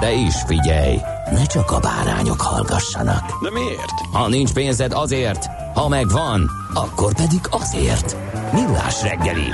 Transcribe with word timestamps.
De 0.00 0.12
is 0.12 0.34
figyelj, 0.46 0.96
ne 1.30 1.44
csak 1.44 1.70
a 1.70 1.78
bárányok 1.78 2.40
hallgassanak. 2.40 3.42
De 3.42 3.50
miért? 3.50 4.00
Ha 4.12 4.28
nincs 4.28 4.52
pénzed 4.52 4.92
azért, 4.92 5.46
ha 5.74 5.88
megvan, 5.88 6.50
akkor 6.74 7.14
pedig 7.14 7.40
azért. 7.50 8.16
Millás 8.52 9.02
reggeli. 9.02 9.48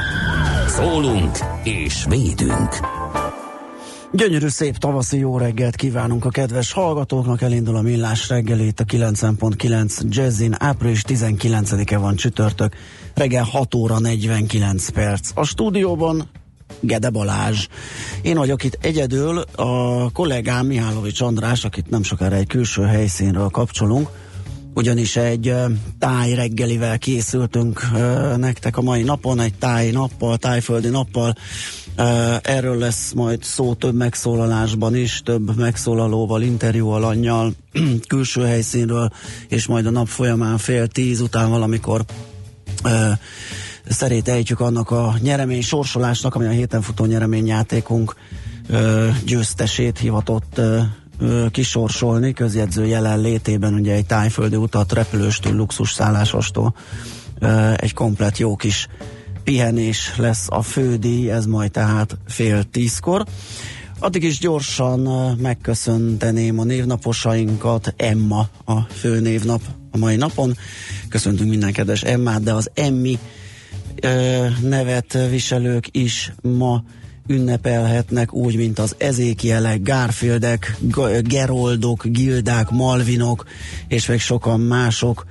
Szólunk 0.67 1.39
és 1.63 2.05
védünk. 2.09 2.81
Gyönyörű 4.15 4.49
szép 4.49 4.77
tavaszi 4.77 5.19
jó 5.19 5.39
reggelt 5.39 5.77
kívánunk 5.77 6.25
a 6.25 6.31
kedves 6.31 6.73
hallgatóknak, 6.73 7.43
elindul 7.43 7.77
a 7.77 7.81
millás 7.81 8.29
reggelét 8.29 8.81
a 8.81 8.85
90.9 8.85 10.01
Jazzin, 10.09 10.55
április 10.59 11.05
19-e 11.09 11.97
van 11.97 12.17
csütörtök, 12.17 12.75
reggel 13.15 13.45
6 13.45 13.75
óra 13.75 13.99
49 13.99 14.89
perc. 14.89 15.31
A 15.35 15.45
stúdióban 15.45 16.31
Gede 16.81 17.11
Balázs. 17.11 17.67
Én 18.23 18.37
vagyok 18.37 18.65
itt 18.65 18.79
egyedül, 18.81 19.39
a 19.57 20.11
kollégám 20.11 20.67
Mihálovics 20.67 21.21
András, 21.21 21.65
akit 21.65 21.91
nem 21.91 22.03
sokára 22.03 22.37
egy 22.37 22.47
külső 22.47 22.83
helyszínről 22.83 23.49
kapcsolunk, 23.49 24.09
ugyanis 24.75 25.17
egy 25.17 25.55
táj 25.99 26.35
reggelivel 26.35 26.99
készültünk 26.99 27.81
nektek 28.37 28.77
a 28.77 28.83
mai 28.83 29.03
napon, 29.03 29.41
egy 29.41 29.55
táj 29.55 29.91
nappal, 29.91 30.37
tájföldi 30.37 30.89
nappal. 30.89 31.35
Erről 32.43 32.79
lesz 32.79 33.13
majd 33.13 33.43
szó 33.43 33.75
több 33.75 33.95
megszólalásban 33.95 34.97
is, 34.97 35.21
több 35.25 35.57
megszólalóval, 35.57 36.43
interjú 36.43 36.89
alanyjal, 36.89 37.53
külső 38.09 38.45
helyszínről, 38.45 39.11
és 39.49 39.67
majd 39.67 39.87
a 39.87 39.91
nap 39.91 40.07
folyamán 40.07 40.59
fél 40.59 40.87
tíz 40.87 41.21
után 41.21 41.51
valamikor 41.51 42.05
szerét 43.93 44.29
ejtjük 44.29 44.61
annak 44.61 44.91
a 44.91 45.15
nyeremény 45.21 45.63
sorsolásnak, 45.63 46.35
ami 46.35 46.47
a 46.47 46.51
héten 46.51 46.83
futó 46.83 47.05
nyereményjátékunk 47.05 48.15
ö, 48.69 49.09
győztesét 49.27 49.99
hivatott 49.99 50.59
ö, 50.59 50.81
ö, 51.19 51.47
kisorsolni, 51.51 52.33
közjegyző 52.33 52.87
jelenlétében 52.87 53.75
ugye 53.75 53.95
egy 53.95 54.07
tájföldi 54.07 54.57
utat 54.57 54.93
repülőstől, 54.93 55.55
luxus 55.55 55.93
szállásostól 55.93 56.75
ö, 57.39 57.73
egy 57.77 57.95
komplet 57.95 58.39
jó 58.39 58.57
kis 58.57 58.89
pihenés 59.45 60.17
lesz 60.17 60.47
a 60.49 60.63
fődíj, 60.63 61.31
ez 61.31 61.47
majd 61.47 61.71
tehát 61.71 62.17
fél 62.29 62.63
tízkor. 62.63 63.25
Addig 63.99 64.23
is 64.23 64.39
gyorsan 64.39 65.01
megköszönteném 65.41 66.59
a 66.59 66.65
névnaposainkat, 66.65 67.95
Emma 67.97 68.49
a 68.65 68.81
főnévnap 68.81 69.61
a 69.91 69.99
mai 69.99 70.17
napon. 70.17 70.57
Köszöntünk 71.09 71.51
minden 71.51 71.73
kedves 71.73 72.03
Emmát, 72.03 72.43
de 72.43 72.53
az 72.53 72.71
Emmi 72.75 73.19
nevet 74.61 75.19
viselők 75.31 75.87
is 75.91 76.33
ma 76.43 76.83
ünnepelhetnek 77.27 78.33
úgy, 78.33 78.57
mint 78.57 78.79
az 78.79 78.95
ezékielek, 78.99 79.83
Garfieldek, 79.83 80.77
Geroldok, 81.23 82.05
Gildák, 82.05 82.71
Malvinok, 82.71 83.45
és 83.89 84.07
még 84.07 84.21
sokan 84.21 84.61
mások. 84.61 85.27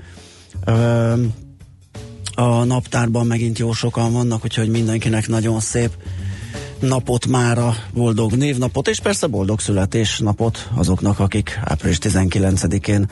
A 2.35 2.63
naptárban 2.63 3.27
megint 3.27 3.59
jó 3.59 3.73
sokan 3.73 4.13
vannak, 4.13 4.43
úgyhogy 4.43 4.69
mindenkinek 4.69 5.27
nagyon 5.27 5.59
szép 5.59 5.91
napot 6.81 7.25
mára, 7.25 7.75
boldog 7.93 8.35
névnapot, 8.35 8.87
és 8.87 8.99
persze 8.99 9.27
boldog 9.27 9.59
születésnapot 9.59 10.69
azoknak, 10.75 11.19
akik 11.19 11.59
április 11.63 11.97
19-én 12.01 13.09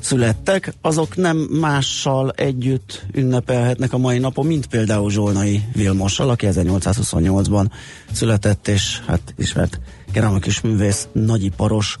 születtek, 0.00 0.74
azok 0.80 1.16
nem 1.16 1.36
mással 1.36 2.30
együtt 2.30 3.04
ünnepelhetnek 3.12 3.92
a 3.92 3.98
mai 3.98 4.18
napon, 4.18 4.46
mint 4.46 4.66
például 4.66 5.10
Zsolnai 5.10 5.62
Vilmossal, 5.72 6.30
aki 6.30 6.46
1828-ban 6.50 7.66
született, 8.12 8.68
és 8.68 9.00
hát 9.06 9.34
ismert 9.36 9.80
keramikus 10.12 10.60
művész, 10.60 11.08
nagyiparos 11.12 11.98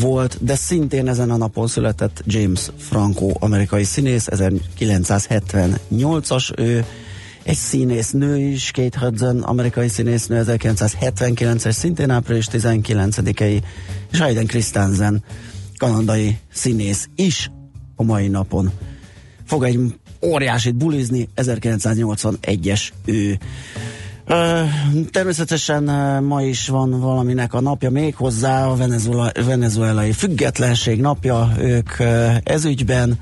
volt, 0.00 0.44
de 0.44 0.54
szintén 0.54 1.08
ezen 1.08 1.30
a 1.30 1.36
napon 1.36 1.66
született 1.66 2.22
James 2.26 2.70
Franco, 2.76 3.30
amerikai 3.38 3.84
színész, 3.84 4.28
1978-as 4.30 6.58
ő, 6.58 6.84
egy 7.44 7.56
színész 7.56 8.10
nő 8.10 8.38
is, 8.38 8.70
Kate 8.70 8.98
Hudson, 8.98 9.42
amerikai 9.42 9.88
színésznő, 9.88 10.42
1979-es, 10.46 11.70
szintén 11.70 12.10
április 12.10 12.46
19-i, 12.52 13.62
és 14.12 14.18
Hayden 14.18 14.46
Christensen, 14.46 15.22
kanadai 15.76 16.38
színész 16.52 17.08
is 17.14 17.50
a 17.96 18.02
mai 18.02 18.28
napon 18.28 18.72
fog 19.44 19.64
egy 19.64 19.78
óriásit 20.22 20.74
bulizni, 20.74 21.28
1981-es 21.36 22.88
ő. 23.04 23.38
Ö, 24.26 24.62
természetesen 25.10 25.84
ma 26.22 26.42
is 26.42 26.68
van 26.68 27.00
valaminek 27.00 27.54
a 27.54 27.60
napja 27.60 27.90
még 27.90 28.14
hozzá, 28.14 28.66
a 28.66 28.76
Venezuela, 28.76 29.30
venezuelai 29.44 30.12
függetlenség 30.12 31.00
napja, 31.00 31.52
ők 31.58 31.90
ezügyben 32.44 33.18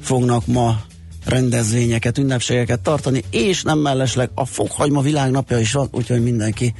fognak 0.00 0.46
ma 0.46 0.80
rendezvényeket, 1.24 2.18
ünnepségeket 2.18 2.80
tartani, 2.80 3.24
és 3.30 3.62
nem 3.62 3.78
mellesleg 3.78 4.30
a 4.34 4.44
fokhagyma 4.44 5.00
világnapja 5.00 5.58
is 5.58 5.72
van, 5.72 5.88
úgyhogy 5.92 6.22
mindenki 6.22 6.74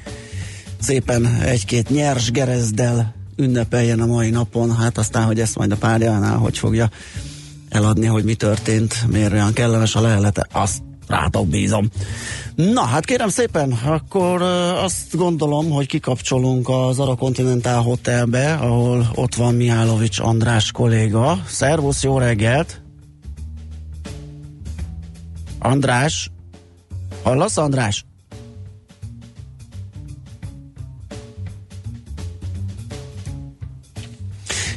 szépen 0.81 1.27
egy-két 1.27 1.91
nyers 1.91 2.31
gerezdel 2.31 3.15
ünnepeljen 3.37 4.01
a 4.01 4.07
mai 4.07 4.31
napon, 4.31 4.77
hát 4.77 4.99
aztán, 4.99 5.25
hogy 5.25 5.41
ezt 5.41 5.57
majd 5.57 5.73
a 5.73 5.77
párjánál 5.77 6.37
hogy 6.37 6.59
fogja 6.59 6.91
eladni, 7.69 8.07
hogy 8.07 8.25
mi 8.25 8.35
történt, 8.35 9.07
miért 9.11 9.33
olyan 9.33 9.53
kellemes 9.53 9.95
a 9.95 10.01
lehelete, 10.01 10.47
azt 10.53 10.83
rátok 11.09 11.49
bízom. 11.49 11.89
Na, 12.55 12.81
hát 12.81 13.05
kérem 13.05 13.29
szépen, 13.29 13.73
akkor 13.73 14.43
azt 14.83 15.17
gondolom, 15.17 15.71
hogy 15.71 15.87
kikapcsolunk 15.87 16.69
az 16.69 16.99
Ara 16.99 17.15
Continental 17.15 17.83
Hotelbe, 17.83 18.55
ahol 18.55 19.11
ott 19.15 19.35
van 19.35 19.55
Mihálovics 19.55 20.19
András 20.19 20.73
kolléga. 20.73 21.43
Szervusz, 21.47 22.03
jó 22.03 22.19
reggelt! 22.19 22.84
András? 25.65 26.31
Hallasz, 27.23 27.57
András? 27.57 28.05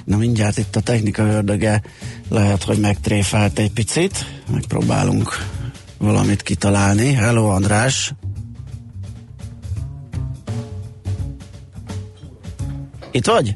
Na 0.05 0.17
mindjárt 0.17 0.57
itt 0.57 0.75
a 0.75 0.81
technika 0.81 1.23
ördöge 1.23 1.81
lehet, 2.29 2.63
hogy 2.63 2.79
megtréfált 2.79 3.59
egy 3.59 3.71
picit. 3.71 4.25
Megpróbálunk 4.51 5.29
valamit 5.97 6.41
kitalálni. 6.41 7.13
Hello, 7.13 7.47
András! 7.47 8.13
Itt 13.11 13.25
vagy? 13.25 13.55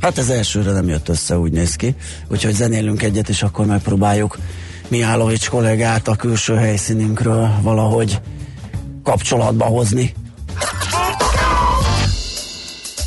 Hát 0.00 0.18
ez 0.18 0.28
elsőre 0.28 0.72
nem 0.72 0.88
jött 0.88 1.08
össze, 1.08 1.38
úgy 1.38 1.52
néz 1.52 1.76
ki. 1.76 1.94
Úgyhogy 2.28 2.54
zenélünk 2.54 3.02
egyet, 3.02 3.28
és 3.28 3.42
akkor 3.42 3.66
megpróbáljuk 3.66 4.38
Mihálovics 4.88 5.48
kollégát 5.48 6.08
a 6.08 6.16
külső 6.16 6.56
helyszínünkről 6.56 7.50
valahogy 7.62 8.20
kapcsolatba 9.02 9.64
hozni. 9.64 10.14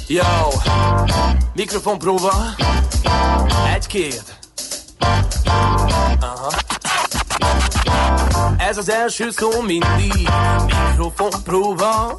Yo, 0.07 0.23
mikrofon 1.55 1.97
próba. 1.97 2.33
Egy-két. 3.75 4.23
Aha. 6.19 6.51
Ez 8.57 8.77
az 8.77 8.89
első 8.89 9.29
szó 9.29 9.61
mindig. 9.61 10.29
Mikrofon 10.65 11.31
próba. 11.43 12.17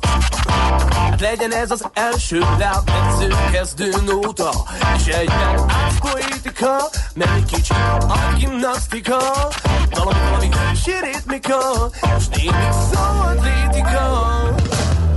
Legyen 1.31 1.53
ez 1.53 1.71
az 1.71 1.85
első 1.94 2.38
lábmetsző 2.59 3.35
kezdő 3.53 3.91
nóta. 4.06 4.50
És 4.97 5.06
egyben 5.06 5.71
átpoétika 5.71 6.91
Mert 7.15 7.35
egy 7.37 7.44
kicsit 7.44 7.76
a 7.99 8.35
gimnasztika. 8.38 9.17
Valami, 9.91 10.19
valami 10.31 10.49
sérétmika 10.85 11.91
És 12.19 12.29
némi 12.29 12.69
szabad 12.93 13.43
rétika 13.44 14.23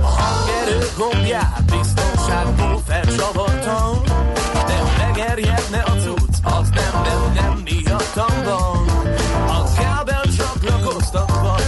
A 0.02 0.06
hangerő 0.06 0.88
gombját 0.96 1.64
biztonságból 1.64 2.82
felcsavartam 2.86 4.02
De 4.66 4.76
ha 4.76 5.06
megerjedne 5.06 5.78
a 5.78 5.90
cucc 5.90 6.34
Az 6.42 6.68
nem, 6.74 7.02
nem, 7.02 7.32
nem 7.34 7.62
miattam 7.64 8.44
van 8.44 8.88
A 9.48 9.72
kábel 9.80 10.22
csak 10.36 10.70
lakoztatva 10.70 11.58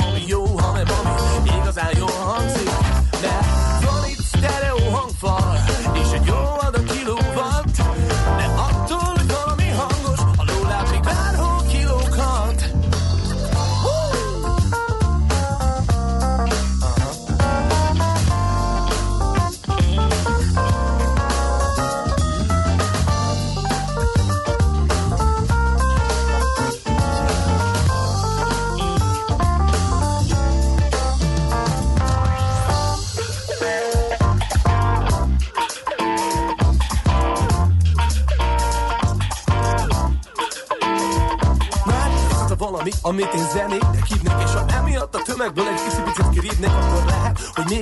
jó, 0.00 0.06
ami 0.08 0.22
jó 0.26 0.44
Hanem 0.58 0.86
ami 1.36 1.50
igazán 1.60 1.90
jól 1.98 2.10
hangzik 2.10 2.49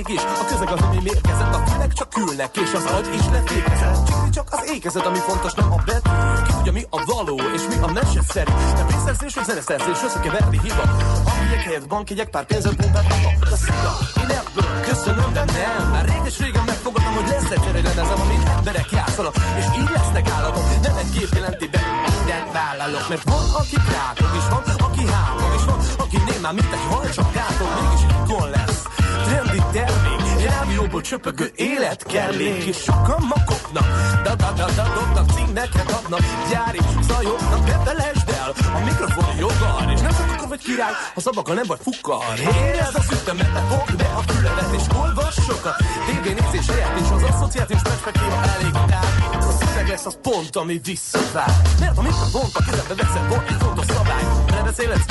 mégis 0.09 0.23
a 0.41 0.45
közeg 0.45 0.69
az, 0.71 0.81
ami 0.81 0.99
mérkezett 1.03 1.53
A 1.55 1.63
fülek 1.67 1.93
csak 1.93 2.17
ülnek, 2.17 2.57
és 2.57 2.73
az 2.73 2.85
agy 2.85 3.09
is 3.19 3.25
lefékezett 3.31 4.05
Csíkni 4.07 4.29
csak 4.29 4.47
az 4.51 4.69
ékezet, 4.75 5.05
ami 5.05 5.17
fontos, 5.17 5.53
nem 5.53 5.71
a 5.71 5.79
betű 5.85 6.09
Ki 6.45 6.51
tudja, 6.55 6.71
mi 6.71 6.83
a 6.89 6.99
való, 7.05 7.37
és 7.55 7.61
mi 7.69 7.75
a 7.81 7.87
meseszerű. 7.87 8.51
Nem 8.75 8.87
pénzszerzés, 8.87 9.33
vagy 9.35 9.45
zeneszerzés, 9.45 9.97
összekeverni 10.05 10.59
hiba. 10.63 10.83
Amelyek 11.31 11.61
helyett 11.65 11.87
bankjegyek, 11.87 12.29
pár 12.29 12.45
pénzet 12.45 12.75
pumpát 12.75 13.05
A 13.53 13.55
szia, 13.55 13.91
én 14.21 14.29
ebből 14.39 14.69
köszönöm, 14.89 15.33
de 15.33 15.43
nem. 15.45 15.89
Már 15.91 16.05
réges-régen 16.05 16.63
megfogadtam, 16.65 17.13
hogy 17.13 17.27
lesz 17.27 17.49
egy 17.51 17.73
lemezem 17.73 18.19
Amin 18.23 18.41
emberek 18.57 18.89
játszanak, 18.91 19.35
és 19.59 19.65
így 19.79 19.89
lesznek 19.95 20.29
állatok 20.29 20.63
Nem 20.81 20.95
egy 20.97 21.09
gép 21.17 21.31
jelenti 21.33 21.67
be, 21.67 21.79
mindent 22.07 22.51
vállalok 22.51 23.09
Mert 23.09 23.23
van, 23.23 23.45
aki 23.61 23.77
krákog, 23.89 24.31
és 24.39 24.47
van, 24.53 24.63
aki 24.87 25.03
hámog 25.13 25.51
És 25.57 25.65
van, 25.69 25.79
aki 25.97 26.17
némán, 26.29 26.53
mint 26.53 26.71
egy 26.77 26.85
hal, 26.89 27.09
csak 27.09 27.31
kátog 27.31 27.69
Mégis 27.79 28.03
ikon 28.17 28.49
lesz, 28.49 28.83
trendi 29.23 29.61
termék 29.71 30.19
Rádióból 30.43 31.01
csöpögő 31.01 31.51
élet 31.55 32.03
kellék 32.03 32.63
És 32.63 32.77
sokan 32.77 33.21
makoknak, 33.29 33.87
da 34.23 34.35
da 34.35 34.51
da 34.51 34.65
da 34.75 34.85
dobnak 34.93 35.29
Címeket 35.31 35.91
adnak, 35.91 36.19
gyári 36.51 36.79
zajoknak 37.01 37.65
Ne 37.65 37.77
felejtsd 37.83 38.29
el, 38.29 38.53
a 38.75 38.79
mikrofon 38.83 39.35
joggal 39.37 39.91
És 39.93 39.99
nem 39.99 40.11
csak 40.11 40.31
akkor 40.35 40.47
vagy 40.47 40.63
király, 40.63 40.91
ha 41.13 41.21
szabakkal 41.21 41.55
nem 41.55 41.63
vagy 41.67 41.79
fukkar 41.81 42.39
Érezd 42.39 42.95
az 42.95 43.11
ütemet, 43.11 43.59
fogd 43.69 43.95
be 43.97 44.03
a 44.03 44.21
füledet 44.31 44.73
És 44.73 44.85
olvas 45.01 45.35
sokat, 45.47 45.75
TV 45.77 46.25
nézés 46.39 46.67
helyett 46.69 46.99
És 46.99 47.09
az 47.11 47.23
asszociációs 47.23 47.81
perspektíva 47.81 48.41
elég 48.55 48.71
tár. 48.71 49.07
A 49.31 49.51
szöveg 49.59 49.87
lesz 49.87 50.05
az 50.05 50.17
pont, 50.21 50.55
ami 50.55 50.79
visszavár 50.83 51.61
Mert 51.79 51.97
a 51.97 52.01
mikrofont 52.01 52.55
a 52.55 52.63
kezedbe 52.63 52.95
veszed, 52.95 53.29
van 53.29 53.43
egy 53.47 53.55
fontos 53.59 53.85
szabály. 53.85 54.23
Ne 54.47 54.61
beszélhetsz 54.63 55.05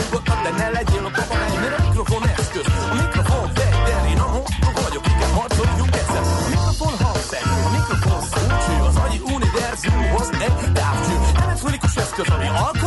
de 0.48 0.62
ne 0.62 0.68
legyél 0.70 1.04
a 1.04 1.10
papagány 1.18 1.58
Mert 1.60 1.78
a 1.78 1.82
mikrofon 1.86 2.22
eszköz, 2.38 2.66
a 2.90 2.94
mikrofon 2.94 3.50
fegyver 3.54 4.04
Én 4.12 4.18
a 4.18 4.28
hontok 4.34 4.74
vagyok, 4.84 5.06
igen, 5.06 5.30
harcoljunk 5.38 5.94
egyszer. 6.00 6.22
A 6.22 6.48
mikrofon 6.48 6.94
hangszer, 7.04 7.42
a 7.66 7.70
mikrofon 7.76 8.20
szócső 8.32 8.74
Az 8.88 8.96
agyi 9.04 9.20
univerzumhoz 9.34 10.28
egy 10.46 10.72
távcső. 10.72 11.14
Elektronikus 11.42 11.94
eszköz, 11.96 12.28
ami 12.34 12.46
alkalmas 12.46 12.77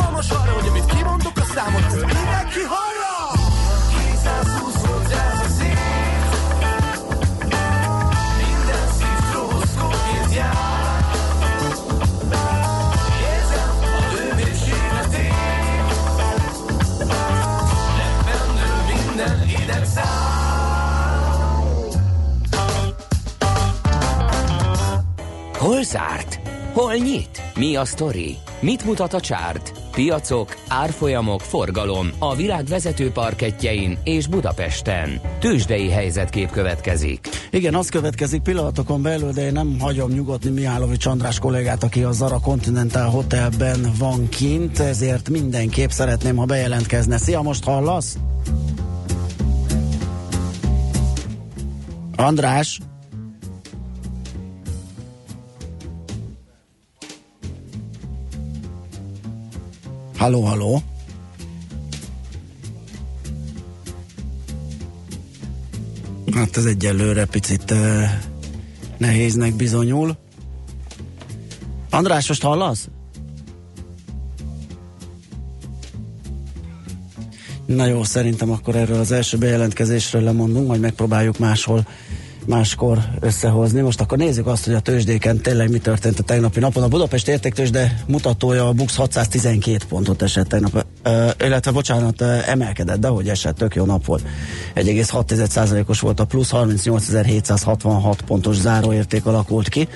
zárt? 25.92 26.40
Hol 26.72 26.94
nyit? 26.94 27.42
Mi 27.56 27.76
a 27.76 27.84
sztori? 27.84 28.36
Mit 28.60 28.84
mutat 28.84 29.12
a 29.12 29.20
csárt? 29.20 29.72
Piacok, 29.90 30.56
árfolyamok, 30.68 31.40
forgalom 31.40 32.08
a 32.18 32.34
világ 32.34 32.64
vezető 32.64 33.10
parketjein 33.10 33.98
és 34.04 34.26
Budapesten. 34.26 35.20
Tősdei 35.40 35.90
helyzetkép 35.90 36.50
következik. 36.50 37.28
Igen, 37.50 37.74
az 37.74 37.88
következik 37.88 38.42
pillanatokon 38.42 39.02
belül, 39.02 39.32
de 39.32 39.44
én 39.44 39.52
nem 39.52 39.76
hagyom 39.80 40.10
nyugodni 40.10 40.50
Mihálovics 40.50 41.06
András 41.06 41.38
kollégát, 41.38 41.82
aki 41.82 42.02
a 42.02 42.12
Zara 42.12 42.40
Continental 42.40 43.10
Hotelben 43.10 43.92
van 43.98 44.28
kint, 44.28 44.78
ezért 44.78 45.28
mindenképp 45.28 45.90
szeretném, 45.90 46.36
ha 46.36 46.44
bejelentkezne. 46.44 47.18
Szia, 47.18 47.42
most 47.42 47.64
hallasz? 47.64 48.16
András? 52.16 52.80
Halló, 60.22 60.40
halló? 60.40 60.82
Hát 66.34 66.56
ez 66.56 66.64
egyelőre 66.64 67.24
picit 67.24 67.70
uh, 67.70 68.02
nehéznek 68.98 69.54
bizonyul. 69.54 70.16
András, 71.90 72.28
most 72.28 72.42
hallasz? 72.42 72.88
Na 77.66 77.86
jó, 77.86 78.02
szerintem 78.02 78.50
akkor 78.50 78.76
erről 78.76 78.98
az 78.98 79.12
első 79.12 79.38
bejelentkezésről 79.38 80.22
lemondunk, 80.22 80.66
majd 80.66 80.80
megpróbáljuk 80.80 81.38
máshol 81.38 81.86
máskor 82.46 82.98
összehozni. 83.20 83.80
Most 83.80 84.00
akkor 84.00 84.18
nézzük 84.18 84.46
azt, 84.46 84.64
hogy 84.64 84.74
a 84.74 84.80
tőzsdéken 84.80 85.40
tényleg 85.40 85.70
mi 85.70 85.78
történt 85.78 86.18
a 86.18 86.22
tegnapi 86.22 86.60
napon. 86.60 86.82
A 86.82 86.88
Budapest 86.88 87.28
értéktőzsde 87.28 88.02
mutatója 88.06 88.68
a 88.68 88.72
BUX 88.72 88.96
612 88.96 89.84
pontot 89.88 90.22
esett 90.22 90.48
tegnap, 90.48 90.86
ö, 91.02 91.28
illetve 91.44 91.70
bocsánat, 91.70 92.20
emelkedett, 92.46 93.00
de 93.00 93.08
hogy 93.08 93.28
esett, 93.28 93.56
tök 93.56 93.74
jó 93.74 93.84
nap 93.84 94.04
volt. 94.04 94.22
1,6%-os 94.74 96.00
volt 96.00 96.20
a 96.20 96.24
plusz, 96.24 96.50
38.766 96.52 98.18
pontos 98.26 98.56
záróérték 98.56 99.26
alakult 99.26 99.68
ki, 99.68 99.88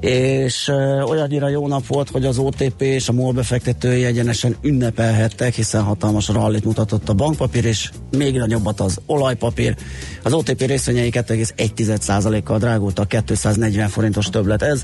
és 0.00 0.68
uh, 0.68 1.10
olyannyira 1.10 1.48
jó 1.48 1.68
nap 1.68 1.86
volt, 1.86 2.10
hogy 2.10 2.24
az 2.24 2.38
OTP 2.38 2.80
és 2.82 3.08
a 3.08 3.12
MOL 3.12 3.32
befektetői 3.32 4.04
egyenesen 4.04 4.56
ünnepelhettek, 4.62 5.54
hiszen 5.54 5.82
hatalmas 5.82 6.28
rallit 6.28 6.64
mutatott 6.64 7.08
a 7.08 7.14
bankpapír, 7.14 7.64
és 7.64 7.90
még 8.10 8.36
nagyobbat 8.36 8.80
az 8.80 9.00
olajpapír. 9.06 9.76
Az 10.22 10.32
OTP 10.32 10.60
részvényei 10.60 11.10
2,1%-kal 11.12 12.58
drágultak, 12.58 13.08
240 13.08 13.88
forintos 13.88 14.26
többlet 14.26 14.62
ez, 14.62 14.82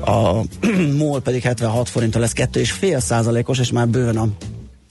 a 0.00 0.44
MOL 0.98 1.20
pedig 1.20 1.42
76 1.42 1.88
forinttal 1.88 2.20
lesz 2.20 2.32
2,5 2.34 2.98
százalékos, 2.98 3.58
és 3.58 3.72
már 3.72 3.88
bőven 3.88 4.16
a 4.16 4.28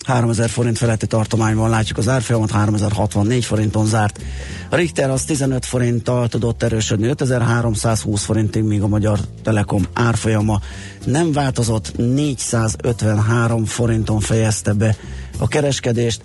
3000 0.05 0.49
forint 0.49 0.77
feletti 0.77 1.07
tartományban 1.07 1.69
látjuk 1.69 1.97
az 1.97 2.07
árfolyamat, 2.07 2.51
3064 2.51 3.45
forinton 3.45 3.85
zárt. 3.85 4.21
A 4.69 4.75
Richter 4.75 5.09
az 5.09 5.23
15 5.23 5.65
forinttal 5.65 6.27
tudott 6.27 6.63
erősödni, 6.63 7.07
5320 7.07 8.23
forintig, 8.23 8.63
míg 8.63 8.81
a 8.81 8.87
Magyar 8.87 9.19
Telekom 9.43 9.85
árfolyama 9.93 10.59
nem 11.05 11.31
változott, 11.31 11.97
453 11.97 13.65
forinton 13.65 14.19
fejezte 14.19 14.73
be 14.73 14.95
a 15.39 15.47
kereskedést. 15.47 16.21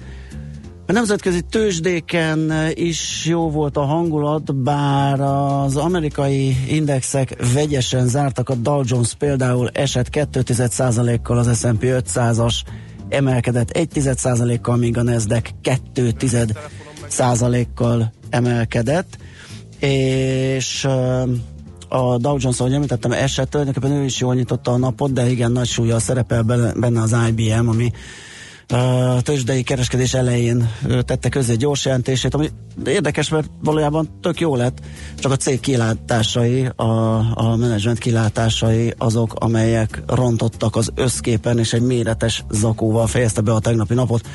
A 0.88 0.92
nemzetközi 0.92 1.40
tőzsdéken 1.40 2.52
is 2.75 3.25
jó 3.25 3.50
volt 3.50 3.76
a 3.76 3.85
hangulat, 3.85 4.54
bár 4.54 5.21
az 5.21 5.76
amerikai 5.76 6.56
indexek 6.68 7.37
vegyesen 7.52 8.09
zártak, 8.09 8.49
a 8.49 8.54
Dow 8.54 8.83
Jones 8.85 9.14
például 9.14 9.71
esett 9.73 10.09
2,1%-kal 10.11 11.38
az 11.38 11.59
S&P 11.59 11.83
500-as, 11.83 12.54
emelkedett 13.08 13.78
1,1%-kal, 13.78 14.76
míg 14.76 14.98
a 14.98 15.02
Nasdaq 15.02 15.50
2,1%-kal 15.62 18.12
emelkedett, 18.30 19.18
és 19.80 20.84
a 21.88 22.18
Dow 22.18 22.36
Jones, 22.38 22.60
ahogy 22.60 22.72
említettem, 22.72 23.12
esett, 23.12 23.50
tulajdonképpen 23.50 23.90
ő 23.90 24.04
is 24.04 24.20
jól 24.20 24.34
nyitotta 24.34 24.72
a 24.72 24.76
napot, 24.76 25.12
de 25.12 25.30
igen, 25.30 25.52
nagy 25.52 25.66
súlya 25.66 25.98
szerepel 25.98 26.42
benne 26.76 27.00
az 27.00 27.16
IBM, 27.28 27.68
ami 27.68 27.92
a 28.68 29.23
tőzsdei 29.23 29.62
kereskedés 29.62 30.14
elején 30.14 30.70
tette 31.04 31.28
közé 31.28 31.52
egy 31.52 31.58
gyors 31.58 31.85
jelentését, 31.85 32.35
ami 32.35 32.49
érdekes, 32.85 33.28
mert 33.28 33.50
valójában 33.62 34.08
tök 34.20 34.40
jó 34.40 34.56
lett, 34.56 34.80
csak 35.18 35.32
a 35.32 35.37
cég 35.37 35.61
kilátásai, 35.61 36.66
a, 36.76 37.16
a 37.35 37.56
menedzsment 37.56 37.99
kilátásai 37.99 38.94
azok, 38.99 39.35
amelyek 39.35 40.02
rontottak 40.06 40.76
az 40.76 40.90
összképen, 40.94 41.58
és 41.58 41.73
egy 41.73 41.82
méretes 41.82 42.44
zakóval 42.50 43.06
fejezte 43.06 43.40
be 43.40 43.52
a 43.52 43.61
tegnapi 43.61 43.94
napot. 43.94 44.28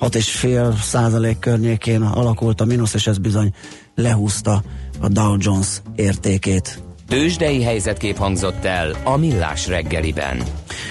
6,5 0.00 0.80
százalék 0.82 1.38
környékén 1.38 2.02
alakult 2.02 2.60
a 2.60 2.64
mínusz, 2.64 2.94
és 2.94 3.06
ez 3.06 3.18
bizony 3.18 3.52
lehúzta 3.94 4.62
a 5.00 5.08
Dow 5.08 5.36
Jones 5.38 5.82
értékét. 5.94 6.82
Tőzsdei 7.08 7.62
helyzetkép 7.62 8.16
hangzott 8.16 8.64
el 8.64 8.96
a 9.04 9.16
Millás 9.16 9.68
reggeliben. 9.68 10.42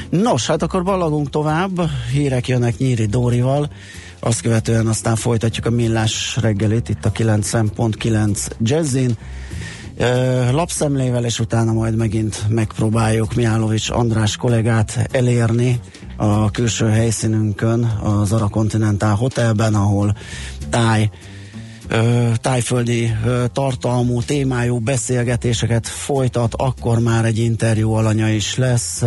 Nos, 0.10 0.48
hát 0.48 0.62
akkor 0.62 0.84
ballagunk 0.84 1.30
tovább, 1.30 1.90
hírek 2.12 2.48
jönnek 2.48 2.78
Nyíri 2.78 3.06
Dórival, 3.06 3.70
azt 4.20 4.42
követően 4.42 4.88
aztán 4.88 5.16
folytatjuk 5.16 5.66
a 5.66 5.70
Millás 5.70 6.38
reggelit 6.42 6.90
itt 6.90 7.06
a 7.06 7.12
9.9 7.12 8.48
Jazzin. 8.60 9.18
lapszemlével, 10.52 11.26
és 11.26 11.40
utána 11.40 11.74
majd 11.74 11.96
megint 11.96 12.44
megpróbáljuk 12.50 13.34
Miálovics 13.34 13.90
András 13.90 14.36
kollégát 14.36 15.08
elérni 15.12 15.80
a 16.18 16.52
külső 16.52 16.90
helyszínünkön, 16.90 17.84
az 17.84 18.32
Ara 18.32 18.48
Continental 18.48 19.16
Hotelben, 19.16 19.76
ahol 19.76 20.16
táj 20.70 21.10
tájföldi 22.42 23.16
tartalmú, 23.54 24.22
témájú 24.22 24.80
beszélgetéseket 24.80 25.88
folytat, 25.88 26.54
akkor 26.54 27.00
már 27.00 27.26
egy 27.26 27.38
interjú 27.38 27.92
alanya 27.92 28.30
is 28.30 28.56
lesz. 28.58 29.04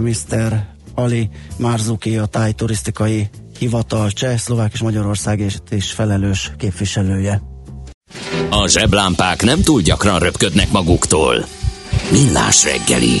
Mr. 0.00 0.64
Ali 0.94 1.28
Marzuki, 1.56 2.16
a 2.16 2.26
táj 2.26 2.52
turisztikai 2.52 3.28
hivatal 3.58 4.10
cseh, 4.10 4.38
szlovák 4.38 4.72
és 4.72 4.80
Magyarország 4.80 5.40
és, 5.40 5.56
és 5.70 5.90
felelős 5.90 6.52
képviselője. 6.58 7.42
A 8.50 8.68
zseblámpák 8.68 9.42
nem 9.42 9.60
túl 9.60 9.80
gyakran 9.80 10.18
röpködnek 10.18 10.70
maguktól. 10.70 11.46
Millás 12.10 12.64
reggeli. 12.64 13.20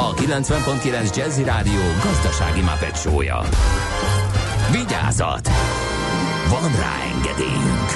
a 0.00 0.14
90.9 0.14 1.16
Jazzy 1.16 1.42
Rádió 1.42 1.80
gazdasági 2.02 2.60
mapetsója. 2.60 3.40
Vigyázat! 4.72 5.48
Van 6.48 6.70
rá 6.76 6.94
engedélyünk! 7.14 7.88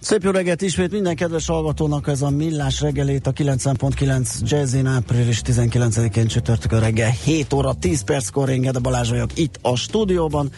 Szép 0.00 0.22
jó 0.22 0.30
reggelt 0.30 0.62
ismét 0.62 0.90
minden 0.90 1.16
kedves 1.16 1.46
hallgatónak 1.46 2.08
ez 2.08 2.22
a 2.22 2.30
Millás 2.30 2.80
reggelét 2.80 3.26
a 3.26 3.32
90.9 3.32 4.40
Jazzin 4.40 4.86
április 4.86 5.40
19-én 5.44 6.26
csütörtökön 6.26 6.80
reggel 6.80 7.10
7 7.10 7.52
óra 7.52 7.74
10 7.74 8.02
perckor 8.02 8.48
én 8.48 8.60
Gede 8.60 8.78
Balázs 8.78 9.10
vagyok 9.10 9.38
itt 9.38 9.58
a 9.62 9.76
stúdióban. 9.76 10.50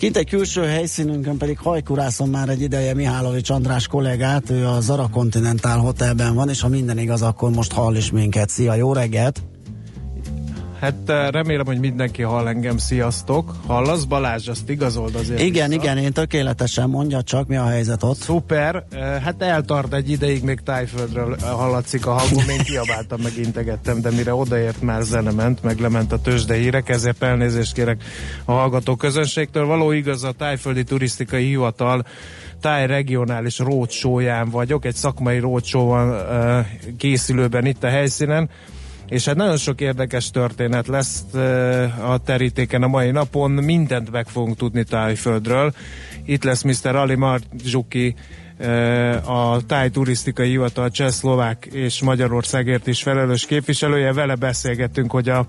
Kint 0.00 0.16
egy 0.16 0.28
külső 0.28 0.62
helyszínünkön 0.62 1.36
pedig 1.36 1.58
hajkurászom 1.58 2.30
már 2.30 2.48
egy 2.48 2.60
ideje 2.60 2.94
Mihálovics 2.94 3.50
András 3.50 3.86
kollégát, 3.86 4.50
ő 4.50 4.66
a 4.66 4.80
Zara 4.80 5.08
Continental 5.08 5.78
Hotelben 5.78 6.34
van, 6.34 6.48
és 6.48 6.60
ha 6.60 6.68
minden 6.68 6.98
igaz, 6.98 7.22
akkor 7.22 7.50
most 7.50 7.72
hall 7.72 7.96
is 7.96 8.10
minket. 8.10 8.48
Szia, 8.48 8.74
jó 8.74 8.92
reggelt! 8.92 9.42
Hát 10.80 10.94
eh, 11.06 11.28
remélem, 11.30 11.66
hogy 11.66 11.78
mindenki 11.78 12.22
hall 12.22 12.48
engem. 12.48 12.76
Sziasztok! 12.76 13.54
Hallasz 13.66 14.04
Balázs, 14.04 14.48
azt 14.48 14.70
igazold 14.70 15.14
azért. 15.14 15.40
Igen, 15.40 15.68
vissza. 15.68 15.82
igen, 15.82 15.98
én 15.98 16.12
tökéletesen 16.12 16.88
mondja 16.88 17.22
csak, 17.22 17.46
mi 17.46 17.56
a 17.56 17.66
helyzet 17.66 18.02
ott. 18.02 18.16
Szuper, 18.16 18.84
Eh, 18.90 19.22
hát 19.22 19.42
eltart 19.42 19.94
egy 19.94 20.10
ideig, 20.10 20.42
még 20.42 20.60
tájföldről 20.60 21.34
eh, 21.34 21.48
hallatszik 21.48 22.06
a 22.06 22.12
hangom, 22.12 22.48
én 22.48 22.58
kiabáltam, 22.58 23.20
meg 23.20 23.32
integettem, 23.36 24.00
de 24.00 24.10
mire 24.10 24.34
odaért 24.34 24.82
már 24.82 25.02
zene 25.02 25.30
ment, 25.30 25.62
meg 25.62 25.78
lement 25.78 26.12
a 26.12 26.20
tőzsde 26.20 26.54
hírek, 26.54 26.88
ezért 26.88 27.22
elnézést 27.22 27.72
kérek 27.72 28.02
a 28.44 28.52
hallgató 28.52 28.96
közönségtől. 28.96 29.66
Való 29.66 29.90
igaz, 29.90 30.24
a 30.24 30.32
tájföldi 30.32 30.84
turisztikai 30.84 31.44
hivatal 31.44 32.04
táj 32.60 32.86
regionális 32.86 33.58
rócsóján 33.58 34.50
vagyok, 34.50 34.84
egy 34.84 34.94
szakmai 34.94 35.38
rócsó 35.38 35.86
van 35.86 36.16
készülőben 36.96 37.66
itt 37.66 37.84
a 37.84 37.88
helyszínen, 37.88 38.50
és 39.10 39.24
hát 39.24 39.36
nagyon 39.36 39.56
sok 39.56 39.80
érdekes 39.80 40.30
történet 40.30 40.86
lesz 40.86 41.24
uh, 41.34 42.10
a 42.10 42.18
terítéken 42.18 42.82
a 42.82 42.86
mai 42.86 43.10
napon, 43.10 43.50
mindent 43.50 44.10
meg 44.10 44.28
fogunk 44.28 44.56
tudni 44.56 44.84
Tájföldről. 44.84 45.72
Itt 46.24 46.44
lesz 46.44 46.62
Mr. 46.62 46.96
Ali 46.96 47.14
Marzsuki, 47.14 48.14
uh, 48.58 49.52
a 49.52 49.60
Táj 49.66 49.90
Turisztikai 49.90 50.48
Hivatal 50.48 50.90
Csehszlovák 50.90 51.68
és 51.72 52.02
Magyarországért 52.02 52.86
is 52.86 53.02
felelős 53.02 53.46
képviselője. 53.46 54.12
Vele 54.12 54.34
beszélgettünk, 54.34 55.10
hogy 55.10 55.28
a 55.28 55.46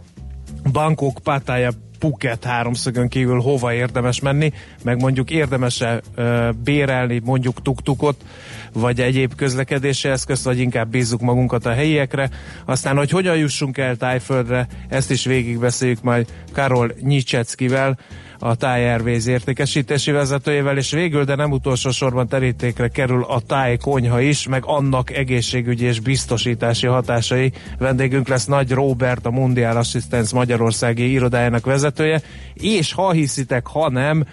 Bangkok, 0.71 1.19
Pattaya, 1.23 1.71
Phuket 1.99 2.43
háromszögön 2.43 3.07
kívül 3.07 3.39
hova 3.39 3.73
érdemes 3.73 4.19
menni, 4.19 4.53
meg 4.83 5.01
mondjuk 5.01 5.29
érdemes-e 5.29 6.01
ö, 6.15 6.49
bérelni 6.63 7.21
mondjuk 7.23 7.61
tuktukot, 7.61 8.23
vagy 8.73 9.01
egyéb 9.01 9.35
közlekedési 9.35 10.07
eszközt, 10.07 10.43
vagy 10.43 10.59
inkább 10.59 10.89
bízzuk 10.89 11.21
magunkat 11.21 11.65
a 11.65 11.73
helyiekre. 11.73 12.29
Aztán, 12.65 12.97
hogy 12.97 13.09
hogyan 13.09 13.37
jussunk 13.37 13.77
el 13.77 13.95
Tájföldre, 13.95 14.67
ezt 14.89 15.11
is 15.11 15.25
végigbeszéljük 15.25 16.01
majd 16.01 16.27
Karol 16.53 16.91
Nyicseckivel, 17.01 17.97
a 18.43 18.65
Airways 18.65 19.27
értékesítési 19.27 20.11
vezetőjével, 20.11 20.77
és 20.77 20.91
végül, 20.91 21.23
de 21.23 21.35
nem 21.35 21.51
utolsó 21.51 21.89
sorban 21.89 22.27
terítékre 22.27 22.87
kerül 22.87 23.23
a 23.23 23.39
Thai 23.47 23.77
konyha 23.77 24.21
is, 24.21 24.47
meg 24.47 24.63
annak 24.65 25.11
egészségügyi 25.11 25.85
és 25.85 25.99
biztosítási 25.99 26.87
hatásai. 26.87 27.51
Vendégünk 27.77 28.27
lesz 28.27 28.45
Nagy 28.45 28.71
Robert, 28.71 29.25
a 29.25 29.31
Mundial 29.31 29.77
Assistance 29.77 30.35
Magyarországi 30.35 31.11
irodájának 31.11 31.65
vezetője, 31.65 32.21
és 32.53 32.93
ha 32.93 33.11
hiszitek, 33.11 33.67
ha 33.67 33.89
nem, 33.89 34.25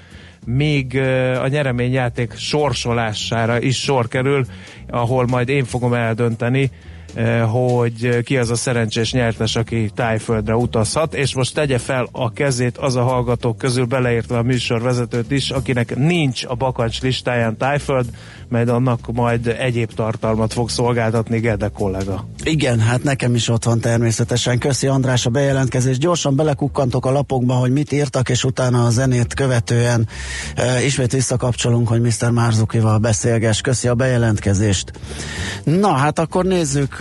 még 0.57 0.99
a 1.43 1.47
nyereményjáték 1.47 2.33
sorsolására 2.33 3.61
is 3.61 3.83
sor 3.83 4.09
kerül, 4.09 4.45
ahol 4.89 5.27
majd 5.27 5.49
én 5.49 5.65
fogom 5.65 5.95
eldönteni, 5.95 6.71
hogy 7.51 8.23
ki 8.23 8.37
az 8.37 8.51
a 8.51 8.55
szerencsés 8.55 9.12
nyertes, 9.12 9.57
aki 9.57 9.90
tájföldre 9.94 10.57
utazhat, 10.57 11.14
és 11.14 11.35
most 11.35 11.55
tegye 11.55 11.79
fel 11.79 12.09
a 12.12 12.33
kezét 12.33 12.77
az 12.79 12.97
a 12.97 13.03
hallgatók 13.03 13.59
közül, 13.59 13.85
beleértve 13.85 14.38
a 14.38 14.42
műsorvezetőt 14.42 15.31
is, 15.31 15.51
akinek 15.51 15.97
nincs 15.97 16.44
a 16.44 16.55
bakancs 16.55 17.01
listáján 17.01 17.57
tájföld, 17.57 18.07
mert 18.49 18.68
annak 18.68 19.12
majd 19.12 19.47
egyéb 19.47 19.92
tartalmat 19.94 20.53
fog 20.53 20.71
szolgáltatni 20.71 21.38
Gede 21.38 21.68
kollega. 21.68 22.27
Igen, 22.42 22.81
hát 22.81 23.03
nekem 23.03 23.35
is 23.35 23.49
ott 23.49 23.64
van 23.64 23.81
természetesen. 23.81 24.59
Köszi 24.59 24.87
András 24.87 25.27
a 25.27 25.31
bejelentkezést. 25.31 26.01
Gyorsan 26.01 26.37
belekukkantok 26.37 27.07
a 27.07 27.11
lapokba, 27.11 27.55
hogy 27.55 27.73
mit 27.73 27.92
írtak, 27.92 28.29
és 28.29 28.44
utána 28.44 28.85
a 28.85 28.90
zenét 28.90 29.35
követően 29.35 30.09
e, 30.55 30.85
ismét 30.85 31.12
visszakapcsolunk, 31.12 31.88
hogy 31.88 32.01
Mr. 32.01 32.31
Márzukival 32.31 32.99
beszélges. 32.99 33.61
Köszi 33.61 33.88
a 33.88 33.94
bejelentkezést. 33.94 34.92
Na, 35.64 35.92
hát 35.92 36.18
akkor 36.18 36.44
nézzük 36.44 36.97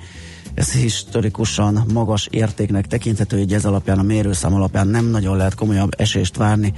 ez 0.54 0.72
historikusan 0.72 1.84
magas 1.92 2.28
értéknek 2.30 2.86
tekinthető, 2.86 3.38
hogy 3.38 3.52
ez 3.52 3.64
alapján 3.64 3.98
a 3.98 4.02
mérőszám 4.02 4.54
alapján 4.54 4.86
nem 4.86 5.06
nagyon 5.06 5.36
lehet 5.36 5.54
komolyabb 5.54 5.90
esést 5.96 6.36
várni 6.36 6.72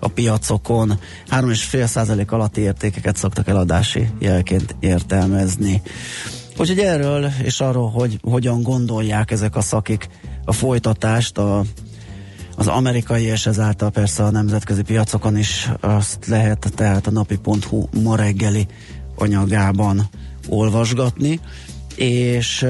a 0.00 0.08
piacokon. 0.08 0.98
3,5% 1.30 2.28
alatti 2.28 2.60
értékeket 2.60 3.16
szoktak 3.16 3.48
eladási 3.48 4.08
jelként 4.18 4.76
értelmezni. 4.80 5.82
Úgyhogy 6.58 6.78
erről 6.78 7.30
és 7.42 7.60
arról, 7.60 7.90
hogy 7.90 8.18
hogyan 8.22 8.62
gondolják 8.62 9.30
ezek 9.30 9.56
a 9.56 9.60
szakik 9.60 10.08
a 10.44 10.52
folytatást, 10.52 11.38
a, 11.38 11.64
az 12.56 12.66
amerikai 12.66 13.22
és 13.22 13.46
ezáltal 13.46 13.90
persze 13.90 14.24
a 14.24 14.30
nemzetközi 14.30 14.82
piacokon 14.82 15.38
is 15.38 15.70
azt 15.80 16.26
lehet 16.26 16.72
tehát 16.74 17.06
a 17.06 17.10
napi.hu 17.10 17.88
ma 18.02 18.16
reggeli 18.16 18.66
anyagában 19.16 20.08
olvasgatni 20.48 21.40
és 21.96 22.66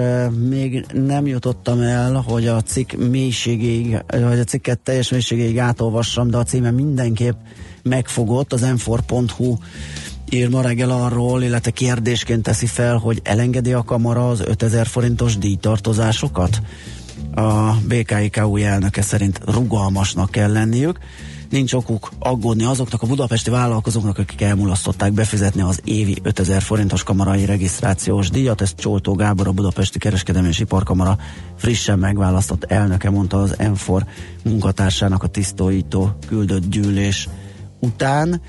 még 0.48 0.86
nem 0.92 1.26
jutottam 1.26 1.80
el, 1.80 2.14
hogy 2.14 2.46
a 2.46 2.60
cikk 2.60 2.92
mélységéig, 2.92 4.02
vagy 4.06 4.38
a 4.38 4.44
cikket 4.44 4.78
teljes 4.78 5.10
mélységéig 5.10 5.58
átolvassam, 5.58 6.30
de 6.30 6.36
a 6.36 6.42
címe 6.42 6.70
mindenképp 6.70 7.36
megfogott, 7.82 8.52
az 8.52 8.62
m4.hu 8.64 9.56
ír 10.30 10.48
ma 10.48 10.60
reggel 10.60 10.90
arról, 10.90 11.42
illetve 11.42 11.70
kérdésként 11.70 12.42
teszi 12.42 12.66
fel, 12.66 12.96
hogy 12.96 13.20
elengedi 13.22 13.72
a 13.72 13.82
kamara 13.82 14.28
az 14.28 14.40
5000 14.40 14.86
forintos 14.86 15.38
díjtartozásokat? 15.38 16.60
A 17.34 17.72
BKIK 17.88 18.42
új 18.46 18.64
elnöke 18.64 19.02
szerint 19.02 19.40
rugalmasnak 19.44 20.30
kell 20.30 20.52
lenniük 20.52 20.98
nincs 21.50 21.72
okuk 21.72 22.10
aggódni 22.18 22.64
azoknak 22.64 23.02
a 23.02 23.06
budapesti 23.06 23.50
vállalkozóknak, 23.50 24.18
akik 24.18 24.40
elmulasztották 24.40 25.12
befizetni 25.12 25.60
az 25.60 25.80
évi 25.84 26.16
5000 26.22 26.62
forintos 26.62 27.02
kamarai 27.02 27.44
regisztrációs 27.44 28.30
díjat. 28.30 28.60
Ezt 28.60 28.76
Csoltó 28.76 29.14
Gábor, 29.14 29.46
a 29.46 29.52
Budapesti 29.52 29.98
Kereskedelmi 29.98 30.48
és 30.48 30.58
Iparkamara 30.58 31.18
frissen 31.56 31.98
megválasztott 31.98 32.64
elnöke 32.64 33.10
mondta 33.10 33.40
az 33.40 33.58
Enfor 33.58 34.04
munkatársának 34.44 35.22
a 35.22 35.26
tisztóító 35.26 36.10
küldött 36.26 36.70
gyűlés 36.70 37.28
után. 37.80 38.40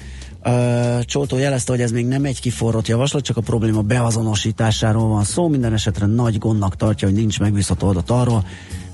Csoltó 1.02 1.38
jelezte, 1.38 1.72
hogy 1.72 1.82
ez 1.82 1.92
még 1.92 2.06
nem 2.06 2.26
egy 2.26 2.42
kiforrott 2.42 2.88
javaslat, 2.88 3.24
csak 3.24 3.38
a 3.38 3.42
probléma 3.42 3.82
beazonosításáról 3.82 5.08
van 5.08 5.24
szó. 5.24 5.48
Minden 5.48 5.74
esetre 5.74 6.06
nagy 6.06 6.38
gondnak 6.38 6.76
tartja, 6.76 7.08
hogy 7.08 7.18
nincs 7.18 7.40
megbízható 7.40 7.88
adat 7.88 8.10
arról, 8.10 8.46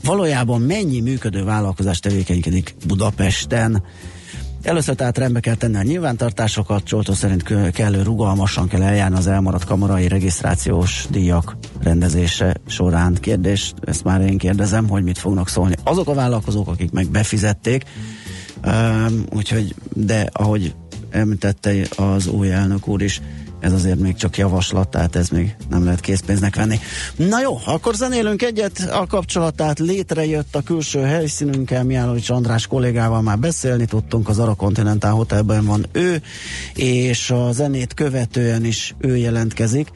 valójában 0.03 0.61
mennyi 0.61 0.99
működő 0.99 1.43
vállalkozás 1.43 1.99
tevékenykedik 1.99 2.75
Budapesten. 2.87 3.83
Először 4.63 4.95
tehát 4.95 5.17
rendbe 5.17 5.39
kell 5.39 5.55
tenni 5.55 5.77
a 5.77 5.83
nyilvántartásokat, 5.83 6.83
Csoltó 6.83 7.13
szerint 7.13 7.71
kellő 7.71 8.01
rugalmasan 8.01 8.67
kell 8.67 8.81
eljárni 8.81 9.17
az 9.17 9.27
elmaradt 9.27 9.63
kamarai 9.63 10.07
regisztrációs 10.07 11.05
díjak 11.09 11.57
rendezése 11.81 12.55
során. 12.67 13.13
Kérdés, 13.13 13.73
ezt 13.85 14.03
már 14.03 14.21
én 14.21 14.37
kérdezem, 14.37 14.89
hogy 14.89 15.03
mit 15.03 15.17
fognak 15.17 15.49
szólni 15.49 15.75
azok 15.83 16.07
a 16.07 16.13
vállalkozók, 16.13 16.67
akik 16.67 16.91
meg 16.91 17.09
befizették, 17.09 17.83
um, 18.65 19.23
úgyhogy, 19.35 19.75
de 19.93 20.29
ahogy 20.31 20.75
említette 21.09 21.73
az 21.95 22.27
új 22.27 22.51
elnök 22.51 22.87
úr 22.87 23.01
is, 23.01 23.21
ez 23.63 23.73
azért 23.73 23.99
még 23.99 24.15
csak 24.15 24.37
javaslat, 24.37 24.89
tehát 24.89 25.15
ez 25.15 25.29
még 25.29 25.55
nem 25.69 25.83
lehet 25.83 25.99
készpénznek 25.99 26.55
venni. 26.55 26.79
Na 27.15 27.41
jó, 27.41 27.59
akkor 27.65 27.95
zenélünk 27.95 28.41
egyet, 28.41 28.89
a 28.91 29.07
kapcsolatát 29.07 29.79
létrejött 29.79 30.55
a 30.55 30.61
külső 30.61 30.99
helyszínünkkel, 30.99 31.83
Miálovics 31.83 32.29
András 32.29 32.67
kollégával 32.67 33.21
már 33.21 33.39
beszélni 33.39 33.85
tudtunk, 33.85 34.29
az 34.29 34.39
Ara 34.39 34.53
Continental 34.53 35.11
Hotelben 35.11 35.65
van 35.65 35.85
ő, 35.91 36.21
és 36.75 37.29
a 37.29 37.51
zenét 37.51 37.93
követően 37.93 38.65
is 38.65 38.95
ő 38.99 39.17
jelentkezik, 39.17 39.87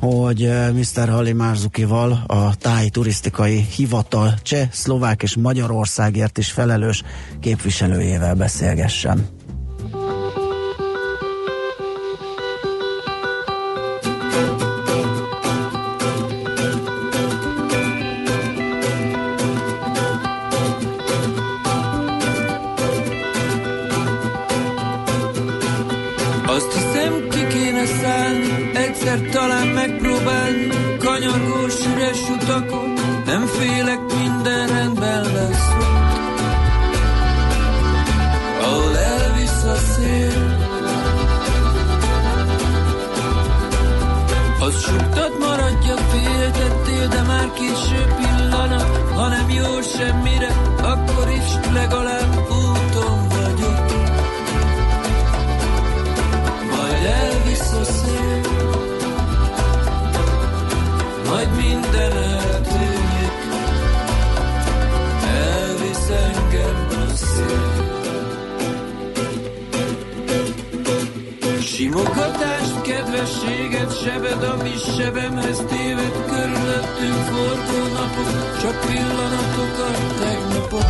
hogy 0.00 0.44
eh, 0.44 0.72
Mr. 0.72 1.08
Hali 1.08 1.32
Márzukival 1.32 2.24
a 2.26 2.56
táj 2.56 2.88
turisztikai 2.88 3.66
hivatal 3.76 4.34
cseh, 4.42 4.68
szlovák 4.72 5.22
és 5.22 5.36
Magyarországért 5.36 6.38
is 6.38 6.50
felelős 6.50 7.02
képviselőjével 7.40 8.34
beszélgessen. 8.34 9.37
Mogatást, 71.98 72.80
kedvességet, 72.80 74.02
sebed, 74.02 74.42
ami 74.42 74.74
sebemhez 74.96 75.58
téved, 75.68 76.12
körülöttünk 76.30 77.22
forgó 77.30 77.92
napok, 77.92 78.58
csak 78.60 78.80
pillanatokat, 78.86 79.96
tegnapok. 80.20 80.86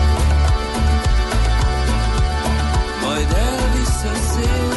Majd 3.03 3.29
elvisz 3.33 4.05
a 4.05 4.15
szél. 4.33 4.68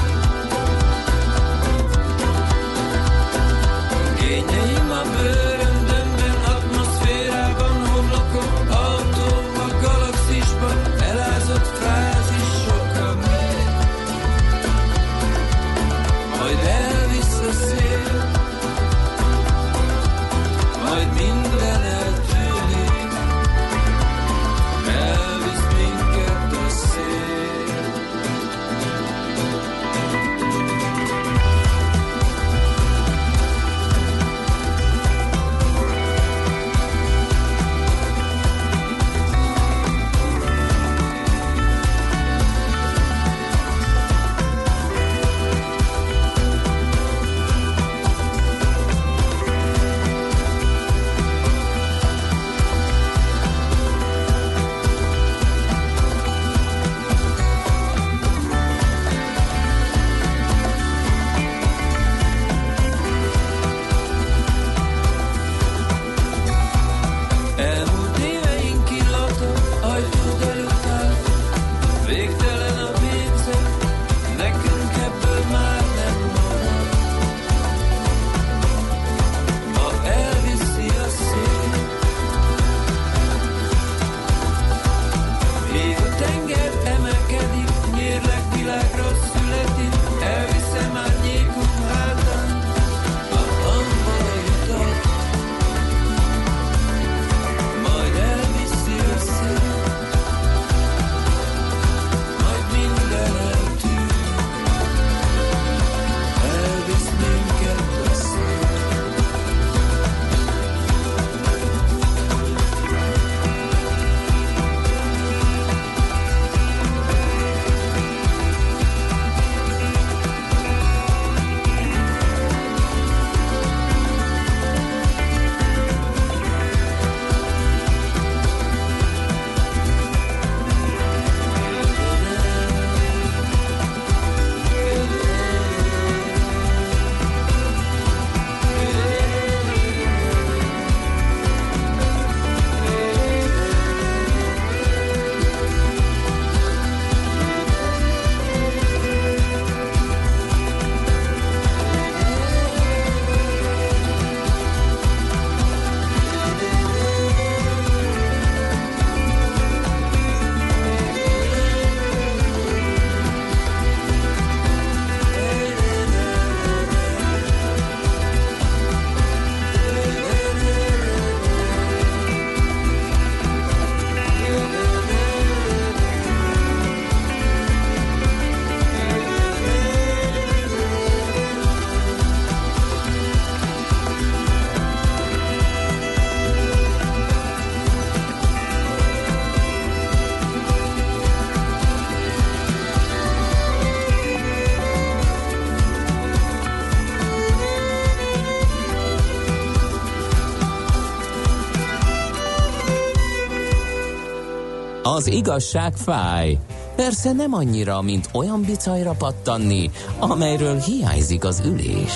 Az 205.22 205.28
igazság 205.28 205.94
fáj. 205.96 206.58
Persze 206.96 207.32
nem 207.32 207.54
annyira, 207.54 208.02
mint 208.02 208.30
olyan 208.34 208.62
bicajra 208.62 209.12
pattanni, 209.12 209.92
amelyről 210.20 210.80
hiányzik 210.80 211.44
az 211.44 211.62
ülés. 211.66 212.14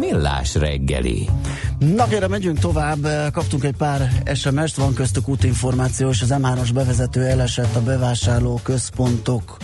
Millás 0.00 0.54
reggeli. 0.54 1.28
Na 1.78 2.06
kérem, 2.06 2.30
megyünk 2.30 2.58
tovább. 2.58 3.32
Kaptunk 3.32 3.64
egy 3.64 3.76
pár 3.76 4.22
SMS-t, 4.34 4.76
van 4.76 4.94
köztük 4.94 5.28
útinformáció, 5.28 6.08
és 6.08 6.22
az 6.22 6.34
M3-as 6.38 6.70
bevezető 6.74 7.22
elesett 7.22 7.76
a 7.76 7.82
bevásárló 7.82 8.60
központok 8.62 9.56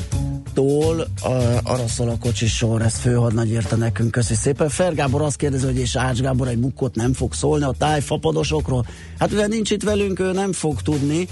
tól 0.54 1.08
arra 1.62 1.88
szól 1.88 2.08
a 2.08 2.18
kocsis 2.20 2.56
sor, 2.56 2.82
ezt 2.82 3.00
főhadnagy 3.00 3.50
érte 3.50 3.76
nekünk, 3.76 4.10
köszi 4.10 4.34
szépen. 4.34 4.68
Fergábor 4.68 5.22
azt 5.22 5.36
kérdezi, 5.36 5.64
hogy 5.64 5.78
és 5.78 5.96
Ács 5.96 6.20
Gábor 6.20 6.48
egy 6.48 6.58
mukkot 6.58 6.94
nem 6.94 7.12
fog 7.12 7.32
szólni 7.32 7.64
a 7.64 7.74
tájfapadosokról. 7.78 8.86
Hát 9.18 9.32
ugye 9.32 9.46
nincs 9.46 9.70
itt 9.70 9.82
velünk, 9.82 10.20
ő 10.20 10.32
nem 10.32 10.52
fog 10.52 10.82
tudni, 10.82 11.28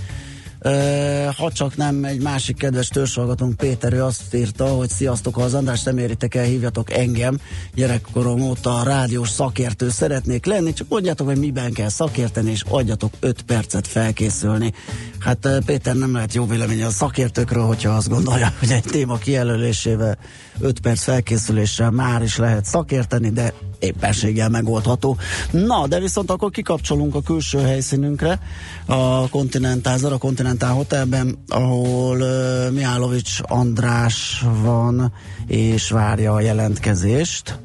ha 1.37 1.53
csak 1.53 1.77
nem 1.77 2.05
egy 2.05 2.23
másik 2.23 2.57
kedves 2.57 2.89
törzsalgatónk 2.89 3.57
Péter, 3.57 3.93
ő 3.93 4.03
azt 4.05 4.35
írta, 4.35 4.67
hogy 4.67 4.89
sziasztok, 4.89 5.35
ha 5.35 5.43
az 5.43 5.55
András 5.55 5.83
nem 5.83 5.99
éritek 5.99 6.35
el, 6.35 6.45
hívjatok 6.45 6.93
engem. 6.93 7.39
Gyerekkorom 7.75 8.41
óta 8.41 8.83
rádiós 8.85 9.29
szakértő 9.29 9.91
szeretnék 9.91 10.47
lenni, 10.47 10.73
csak 10.73 10.89
mondjátok, 10.89 11.27
hogy 11.27 11.39
miben 11.39 11.73
kell 11.73 11.89
szakérteni, 11.89 12.51
és 12.51 12.63
adjatok 12.69 13.13
5 13.21 13.43
percet 13.43 13.87
felkészülni. 13.87 14.73
Hát 15.19 15.49
Péter 15.67 15.95
nem 15.97 16.13
lehet 16.13 16.35
jó 16.35 16.47
véleménye 16.47 16.87
a 16.87 16.91
szakértőkről, 16.91 17.65
hogyha 17.65 17.91
azt 17.91 18.09
gondolja, 18.09 18.53
hogy 18.59 18.71
egy 18.71 18.83
téma 18.83 19.17
kijelölésével 19.17 20.19
5 20.61 20.81
perc 20.81 21.03
felkészüléssel 21.03 21.91
már 21.91 22.23
is 22.23 22.37
lehet 22.37 22.65
szakérteni, 22.65 23.31
de 23.31 23.53
éppenséggel 23.79 24.49
megoldható. 24.49 25.17
Na, 25.51 25.87
de 25.87 26.01
viszont 26.01 26.31
akkor 26.31 26.51
kikapcsolunk 26.51 27.15
a 27.15 27.23
külső 27.23 27.59
helyszínünkre, 27.59 28.41
a 28.87 29.29
Continental, 29.29 30.13
a 30.13 30.19
Continental 30.19 30.75
Hotelben, 30.75 31.39
ahol 31.49 32.21
uh, 32.21 32.73
Mihálovics 32.73 33.39
András 33.43 34.45
van, 34.63 35.13
és 35.47 35.91
várja 35.91 36.33
a 36.33 36.41
jelentkezést. 36.41 37.59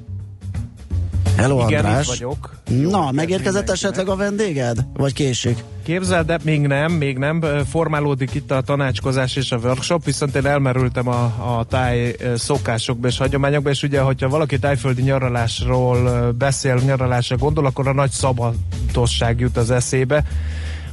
Hello, 1.41 1.67
Igen, 1.67 1.85
András. 1.85 2.07
vagyok. 2.07 2.51
Na, 2.69 3.11
megérkezett 3.11 3.69
esetleg 3.69 4.07
a 4.07 4.15
vendéged? 4.15 4.77
Vagy 4.93 5.13
késik? 5.13 5.63
Képzeld, 5.83 6.25
de 6.25 6.37
még 6.43 6.61
nem, 6.67 6.91
még 6.91 7.17
nem. 7.17 7.41
Formálódik 7.69 8.33
itt 8.33 8.51
a 8.51 8.61
tanácskozás 8.61 9.35
és 9.35 9.51
a 9.51 9.57
workshop, 9.57 10.05
viszont 10.05 10.35
én 10.35 10.45
elmerültem 10.45 11.07
a, 11.07 11.23
a 11.57 11.65
táj 11.69 12.15
szokásokba 12.35 13.07
és 13.07 13.17
hagyományokba, 13.17 13.69
és 13.69 13.83
ugye, 13.83 13.99
hogyha 13.99 14.29
valaki 14.29 14.59
tájföldi 14.59 15.01
nyaralásról 15.01 16.31
beszél, 16.31 16.75
nyaralásra 16.85 17.37
gondol, 17.37 17.65
akkor 17.65 17.87
a 17.87 17.93
nagy 17.93 18.11
szabatosság 18.11 19.39
jut 19.39 19.57
az 19.57 19.71
eszébe. 19.71 20.23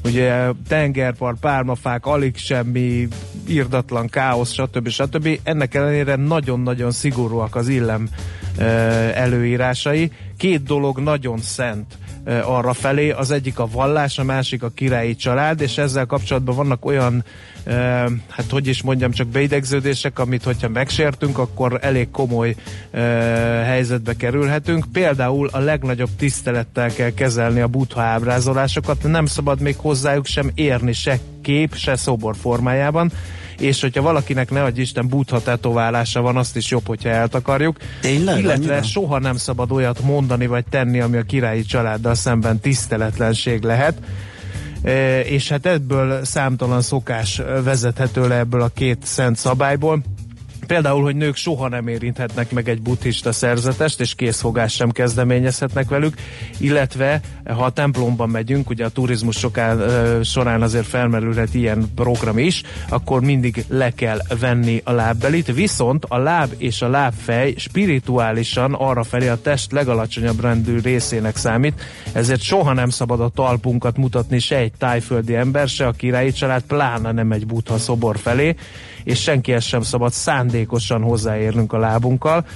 Ugye 0.04 0.44
tengerpart, 0.68 1.38
pálmafák, 1.40 2.06
alig 2.06 2.36
semmi, 2.36 3.08
írdatlan 3.48 4.08
káosz, 4.08 4.52
stb. 4.52 4.88
stb. 4.88 5.28
Ennek 5.42 5.74
ellenére 5.74 6.16
nagyon-nagyon 6.16 6.90
szigorúak 6.90 7.56
az 7.56 7.68
illem 7.68 8.08
előírásai. 9.14 10.10
Két 10.38 10.62
dolog 10.62 10.98
nagyon 10.98 11.38
szent 11.38 11.98
arra 12.44 12.72
felé, 12.72 13.10
az 13.10 13.30
egyik 13.30 13.58
a 13.58 13.66
vallás, 13.66 14.18
a 14.18 14.24
másik 14.24 14.62
a 14.62 14.70
királyi 14.74 15.16
család, 15.16 15.60
és 15.60 15.78
ezzel 15.78 16.06
kapcsolatban 16.06 16.56
vannak 16.56 16.84
olyan, 16.84 17.24
hát 18.28 18.50
hogy 18.50 18.66
is 18.66 18.82
mondjam, 18.82 19.10
csak 19.10 19.26
beidegződések, 19.26 20.18
amit 20.18 20.42
hogyha 20.42 20.68
megsértünk, 20.68 21.38
akkor 21.38 21.78
elég 21.82 22.10
komoly 22.10 22.54
helyzetbe 23.64 24.16
kerülhetünk. 24.16 24.84
Például 24.92 25.48
a 25.52 25.58
legnagyobb 25.58 26.10
tisztelettel 26.18 26.90
kell 26.90 27.10
kezelni 27.10 27.60
a 27.60 27.66
butha 27.66 28.00
ábrázolásokat, 28.00 29.02
nem 29.02 29.26
szabad 29.26 29.60
még 29.60 29.76
hozzájuk 29.76 30.26
sem 30.26 30.50
érni 30.54 30.92
se 30.92 31.18
kép, 31.42 31.74
se 31.74 31.96
szobor 31.96 32.36
formájában 32.36 33.12
és 33.58 33.80
hogyha 33.80 34.02
valakinek 34.02 34.50
ne 34.50 34.62
adj 34.62 34.80
Isten 34.80 35.08
butha 35.08 35.40
tetoválása 35.40 36.20
van, 36.20 36.36
azt 36.36 36.56
is 36.56 36.70
jobb, 36.70 36.86
hogyha 36.86 37.08
eltakarjuk. 37.08 37.76
Tényleg? 38.00 38.38
Illetve 38.38 38.72
Annyira? 38.72 38.82
soha 38.82 39.18
nem 39.18 39.36
szabad 39.36 39.72
olyat 39.72 40.00
mondani 40.00 40.46
vagy 40.46 40.64
tenni, 40.70 41.00
ami 41.00 41.16
a 41.16 41.22
királyi 41.22 41.62
családdal 41.62 42.14
szemben 42.14 42.60
tiszteletlenség 42.60 43.62
lehet. 43.62 44.00
E, 44.82 45.20
és 45.20 45.48
hát 45.48 45.66
ebből 45.66 46.24
számtalan 46.24 46.82
szokás 46.82 47.42
vezethető 47.64 48.28
le 48.28 48.36
ebből 48.38 48.60
a 48.60 48.70
két 48.74 48.98
szent 49.02 49.36
szabályból. 49.36 50.02
Például, 50.68 51.02
hogy 51.02 51.16
nők 51.16 51.36
soha 51.36 51.68
nem 51.68 51.88
érinthetnek 51.88 52.50
meg 52.50 52.68
egy 52.68 52.82
buddhista 52.82 53.32
szerzetest, 53.32 54.00
és 54.00 54.14
készfogást 54.14 54.76
sem 54.76 54.90
kezdeményezhetnek 54.90 55.88
velük, 55.88 56.14
illetve 56.58 57.20
ha 57.44 57.64
a 57.64 57.70
templomban 57.70 58.28
megyünk, 58.28 58.70
ugye 58.70 58.84
a 58.84 58.88
turizmus 58.88 59.36
sokán, 59.36 59.82
során 60.24 60.62
azért 60.62 60.86
felmerülhet 60.86 61.54
ilyen 61.54 61.84
program 61.94 62.38
is, 62.38 62.62
akkor 62.88 63.20
mindig 63.20 63.64
le 63.68 63.90
kell 63.90 64.18
venni 64.40 64.80
a 64.84 64.92
lábbelit, 64.92 65.54
viszont 65.54 66.04
a 66.08 66.18
láb 66.18 66.54
és 66.58 66.82
a 66.82 66.88
lábfej 66.88 67.54
spirituálisan 67.56 68.74
arra 68.74 69.02
felé 69.02 69.28
a 69.28 69.40
test 69.40 69.72
legalacsonyabb 69.72 70.40
rendű 70.40 70.80
részének 70.80 71.36
számít, 71.36 71.80
ezért 72.12 72.40
soha 72.40 72.72
nem 72.72 72.88
szabad 72.88 73.20
a 73.20 73.28
talpunkat 73.28 73.96
mutatni 73.96 74.38
se 74.38 74.56
egy 74.56 74.72
tájföldi 74.78 75.34
ember, 75.34 75.68
se 75.68 75.86
a 75.86 75.92
királyi 75.92 76.32
család, 76.32 76.62
pláne 76.62 77.12
nem 77.12 77.32
egy 77.32 77.46
buddha 77.46 77.78
szobor 77.78 78.18
felé, 78.18 78.54
és 79.04 79.20
senkihez 79.20 79.64
sem 79.64 79.82
szabad 79.82 80.12
szándékosan 80.58 81.02
hozzáérnünk 81.02 81.72
a 81.72 81.78
lábunkkal. 81.78 82.46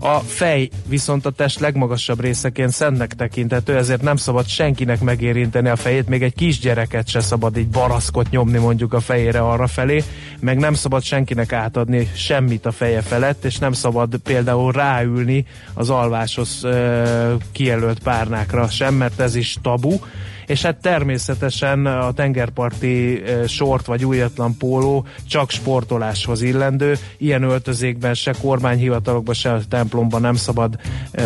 A 0.00 0.18
fej 0.18 0.68
viszont 0.86 1.26
a 1.26 1.30
test 1.30 1.60
legmagasabb 1.60 2.20
részeként 2.20 2.70
szentnek 2.70 3.14
tekintető, 3.14 3.76
ezért 3.76 4.02
nem 4.02 4.16
szabad 4.16 4.46
senkinek 4.46 5.00
megérinteni 5.00 5.68
a 5.68 5.76
fejét, 5.76 6.08
még 6.08 6.22
egy 6.22 6.34
kisgyereket 6.34 7.08
se 7.08 7.20
szabad 7.20 7.56
így 7.56 7.68
baraszkot 7.68 8.30
nyomni 8.30 8.58
mondjuk 8.58 8.92
a 8.92 9.00
fejére 9.00 9.40
arra 9.40 9.66
felé, 9.66 10.02
meg 10.40 10.58
nem 10.58 10.74
szabad 10.74 11.02
senkinek 11.02 11.52
átadni 11.52 12.10
semmit 12.14 12.66
a 12.66 12.70
feje 12.70 13.00
felett, 13.00 13.44
és 13.44 13.58
nem 13.58 13.72
szabad 13.72 14.16
például 14.16 14.72
ráülni 14.72 15.46
az 15.74 15.90
alváshoz 15.90 16.60
ö, 16.62 17.34
kijelölt 17.52 17.98
párnákra 17.98 18.68
sem, 18.68 18.94
mert 18.94 19.20
ez 19.20 19.34
is 19.34 19.56
tabu, 19.62 19.98
és 20.48 20.62
hát 20.62 20.76
természetesen 20.76 21.86
a 21.86 22.12
tengerparti 22.12 23.22
sort 23.46 23.86
vagy 23.86 24.04
újatlan 24.04 24.56
póló 24.56 25.06
csak 25.28 25.50
sportoláshoz 25.50 26.42
illendő, 26.42 26.96
ilyen 27.18 27.42
öltözékben 27.42 28.14
se 28.14 28.34
kormányhivatalokban, 28.40 29.34
se 29.34 29.60
templomban 29.68 30.20
nem 30.20 30.34
szabad 30.34 30.78
e, 31.10 31.22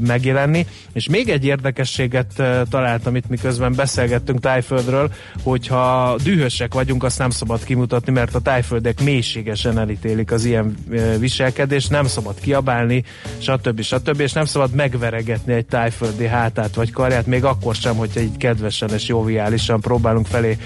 megjelenni. 0.00 0.66
És 0.92 1.08
még 1.08 1.28
egy 1.28 1.44
érdekességet 1.44 2.38
e, 2.38 2.64
találtam 2.70 3.16
itt, 3.16 3.28
miközben 3.28 3.74
beszélgettünk 3.74 4.40
Tájföldről, 4.40 5.10
hogyha 5.42 6.16
dühösek 6.22 6.74
vagyunk, 6.74 7.04
azt 7.04 7.18
nem 7.18 7.30
szabad 7.30 7.64
kimutatni, 7.64 8.12
mert 8.12 8.34
a 8.34 8.40
tájföldek 8.40 9.02
mélységesen 9.02 9.78
elítélik 9.78 10.32
az 10.32 10.44
ilyen 10.44 10.74
e, 10.92 11.18
viselkedést, 11.18 11.90
nem 11.90 12.06
szabad 12.06 12.40
kiabálni, 12.40 13.04
stb. 13.38 13.80
stb. 13.80 14.20
és 14.20 14.32
nem 14.32 14.44
szabad 14.44 14.74
megveregetni 14.74 15.52
egy 15.52 15.66
tájföldi 15.66 16.26
hátát 16.26 16.74
vagy 16.74 16.90
karját, 16.90 17.26
még 17.26 17.44
akkor 17.44 17.74
sem, 17.74 17.96
hogyha 17.96 18.20
így 18.32 18.38
kedvesen 18.38 18.90
és 18.90 19.06
joviálisan 19.06 19.80
próbálunk 19.80 20.26
felé 20.26 20.58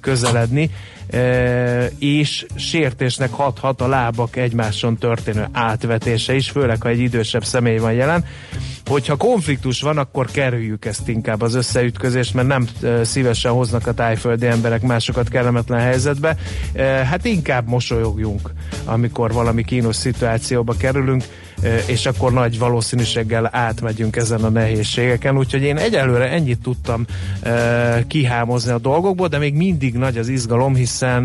közeledni 0.00 0.70
és 1.98 2.46
sértésnek 2.54 3.30
hathat 3.30 3.80
a 3.80 3.88
lábak 3.88 4.36
egymáson 4.36 4.96
történő 4.96 5.48
átvetése 5.52 6.34
is, 6.34 6.50
főleg 6.50 6.82
ha 6.82 6.88
egy 6.88 6.98
idősebb 6.98 7.44
személy 7.44 7.78
van 7.78 7.92
jelen. 7.92 8.24
Hogyha 8.86 9.16
konfliktus 9.16 9.80
van, 9.80 9.98
akkor 9.98 10.26
kerüljük 10.26 10.84
ezt 10.84 11.08
inkább 11.08 11.40
az 11.40 11.54
összeütközést, 11.54 12.34
mert 12.34 12.48
nem 12.48 12.66
szívesen 13.02 13.52
hoznak 13.52 13.86
a 13.86 13.94
tájföldi 13.94 14.46
emberek 14.46 14.82
másokat 14.82 15.28
kellemetlen 15.28 15.80
helyzetbe. 15.80 16.36
Hát 17.10 17.24
inkább 17.24 17.68
mosolyogjunk, 17.68 18.50
amikor 18.84 19.32
valami 19.32 19.64
kínos 19.64 19.96
szituációba 19.96 20.74
kerülünk, 20.78 21.24
és 21.86 22.06
akkor 22.06 22.32
nagy 22.32 22.58
valószínűséggel 22.58 23.48
átmegyünk 23.52 24.16
ezen 24.16 24.44
a 24.44 24.48
nehézségeken. 24.48 25.38
Úgyhogy 25.38 25.62
én 25.62 25.76
egyelőre 25.76 26.30
ennyit 26.30 26.60
tudtam 26.62 27.06
kihámozni 28.06 28.72
a 28.72 28.78
dolgokból, 28.78 29.28
de 29.28 29.38
még 29.38 29.54
mindig 29.54 29.94
nagy 29.94 30.18
az 30.18 30.28
izgalom, 30.28 30.74
hiszen 30.74 31.22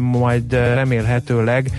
majd 0.00 0.52
remélhetőleg 0.52 1.70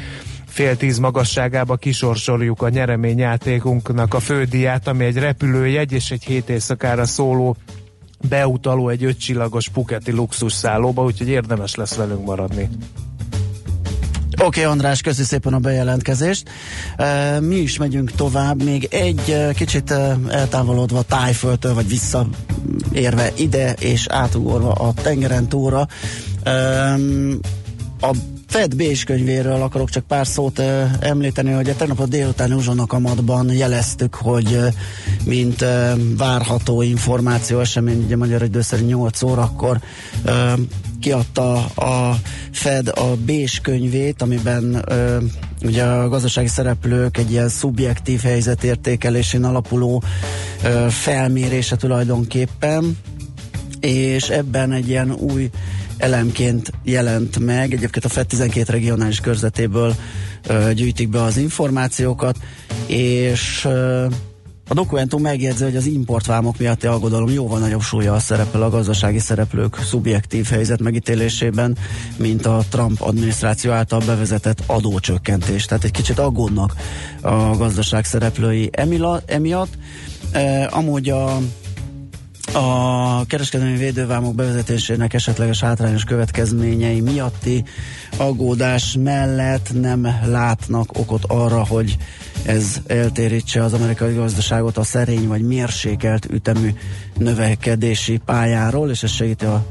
fél 0.45 0.77
tíz 0.77 0.97
magasságába 0.97 1.75
kisorsoljuk 1.75 2.61
a 2.61 2.69
nyereményjátékunknak 2.69 4.13
a 4.13 4.19
fődiát, 4.19 4.87
ami 4.87 5.05
egy 5.05 5.17
repülőjegy 5.17 5.91
és 5.91 6.11
egy 6.11 6.23
hét 6.23 6.49
éjszakára 6.49 7.05
szóló 7.05 7.55
beutaló 8.29 8.89
egy 8.89 9.03
ötcsillagos 9.03 9.69
puketi 9.69 10.11
luxus 10.11 10.53
szállóba, 10.53 11.03
úgyhogy 11.03 11.29
érdemes 11.29 11.75
lesz 11.75 11.95
velünk 11.95 12.25
maradni. 12.25 12.69
Oké, 14.39 14.45
okay, 14.45 14.63
András, 14.63 15.01
köszi 15.01 15.23
szépen 15.23 15.53
a 15.53 15.59
bejelentkezést. 15.59 16.49
Mi 17.39 17.55
is 17.55 17.77
megyünk 17.77 18.11
tovább, 18.11 18.63
még 18.63 18.87
egy 18.91 19.53
kicsit 19.55 19.93
eltávolodva 20.29 21.01
Tájföldtől, 21.01 21.73
vagy 21.73 21.87
visszaérve 21.87 23.31
ide, 23.35 23.73
és 23.73 24.07
átugorva 24.07 24.71
a 24.71 24.93
tengeren 24.93 25.49
túra. 25.49 25.87
Uh, 26.45 27.33
a 28.01 28.11
Fed 28.57 28.75
Bés 28.75 29.03
könyvéről 29.03 29.61
akarok 29.61 29.89
csak 29.89 30.03
pár 30.03 30.27
szót 30.27 30.61
említeni, 30.99 31.51
hogy 31.51 31.69
a 31.69 31.75
tegnap 31.75 31.99
a 31.99 32.05
délutáni 32.05 32.53
uzsonakamatban 32.53 33.51
jeleztük, 33.53 34.15
hogy 34.15 34.59
mint 35.25 35.65
várható 36.17 36.81
információ 36.81 37.59
esemény, 37.59 38.03
ugye 38.03 38.17
magyar 38.17 38.41
idő 38.43 38.61
szerint 38.61 38.89
8 38.89 39.21
órakor 39.21 39.79
uh, 40.25 40.59
kiadta 40.99 41.65
a 41.65 42.19
Fed 42.51 42.87
a 42.87 43.15
Bés 43.25 43.59
könyvét, 43.59 44.21
amiben 44.21 44.83
ö, 44.87 45.17
ugye 45.63 45.83
a 45.83 46.09
gazdasági 46.09 46.47
szereplők 46.47 47.17
egy 47.17 47.31
ilyen 47.31 47.49
szubjektív 47.49 48.21
helyzetértékelésén 48.21 49.43
alapuló 49.43 50.03
ö, 50.63 50.87
felmérése 50.89 51.75
tulajdonképpen, 51.75 52.97
és 53.79 54.29
ebben 54.29 54.71
egy 54.71 54.89
ilyen 54.89 55.11
új 55.11 55.49
elemként 55.97 56.71
jelent 56.83 57.39
meg. 57.39 57.73
Egyébként 57.73 58.05
a 58.05 58.09
FED 58.09 58.27
12 58.27 58.71
regionális 58.71 59.19
körzetéből 59.19 59.95
ö, 60.47 60.73
gyűjtik 60.73 61.09
be 61.09 61.21
az 61.21 61.37
információkat, 61.37 62.37
és 62.87 63.65
ö, 63.65 64.05
a 64.69 64.73
dokumentum 64.73 65.21
megjegyzi, 65.21 65.63
hogy 65.63 65.75
az 65.75 65.85
importvámok 65.85 66.57
miatti 66.57 66.87
aggodalom 66.87 67.29
jóval 67.29 67.59
nagyobb 67.59 67.81
súlya 67.81 68.19
szerepel 68.19 68.61
a 68.61 68.69
gazdasági 68.69 69.19
szereplők 69.19 69.77
szubjektív 69.83 70.45
helyzet 70.45 70.81
megítélésében, 70.81 71.77
mint 72.17 72.45
a 72.45 72.63
Trump 72.69 73.01
adminisztráció 73.01 73.71
által 73.71 74.01
bevezetett 74.05 74.63
adócsökkentés. 74.65 75.65
Tehát 75.65 75.83
egy 75.83 75.91
kicsit 75.91 76.19
aggódnak 76.19 76.73
a 77.21 77.57
gazdaság 77.57 78.05
szereplői 78.05 78.69
emiatt. 79.25 79.77
Amúgy 80.69 81.09
a 81.09 81.39
a 82.53 83.25
kereskedelmi 83.25 83.77
védővámok 83.77 84.35
bevezetésének 84.35 85.13
esetleges 85.13 85.61
hátrányos 85.61 86.03
következményei 86.03 87.01
miatti 87.01 87.63
aggódás 88.17 88.95
mellett 88.99 89.81
nem 89.81 90.07
látnak 90.25 90.97
okot 90.97 91.23
arra, 91.27 91.65
hogy 91.65 91.97
ez 92.45 92.81
eltérítse 92.87 93.63
az 93.63 93.73
amerikai 93.73 94.13
gazdaságot 94.13 94.77
a 94.77 94.83
szerény 94.83 95.27
vagy 95.27 95.41
mérsékelt 95.41 96.25
ütemű 96.31 96.73
növekedési 97.17 98.17
pályáról, 98.25 98.89
és 98.89 99.03
ez 99.03 99.11
segíti 99.11 99.45
a 99.45 99.65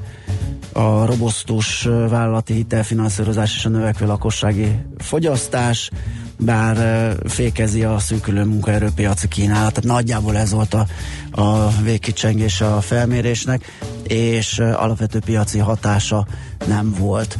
a 0.76 1.06
robosztus 1.06 1.82
vállalati 1.82 2.52
hitelfinanszírozás 2.52 3.56
és 3.56 3.64
a 3.64 3.68
növekvő 3.68 4.06
lakossági 4.06 4.78
fogyasztás, 4.98 5.90
bár 6.38 7.14
fékezi 7.24 7.84
a 7.84 7.98
szűkülő 7.98 8.44
munkaerőpiaci 8.44 9.28
kínálat, 9.28 9.82
nagyjából 9.82 10.36
ez 10.36 10.50
volt 10.50 10.74
a, 10.74 10.86
a 11.30 11.70
végkicsengés 11.82 12.60
a 12.60 12.80
felmérésnek, 12.80 13.64
és 14.02 14.58
alapvető 14.58 15.18
piaci 15.18 15.58
hatása 15.58 16.26
nem 16.66 16.94
volt. 16.98 17.38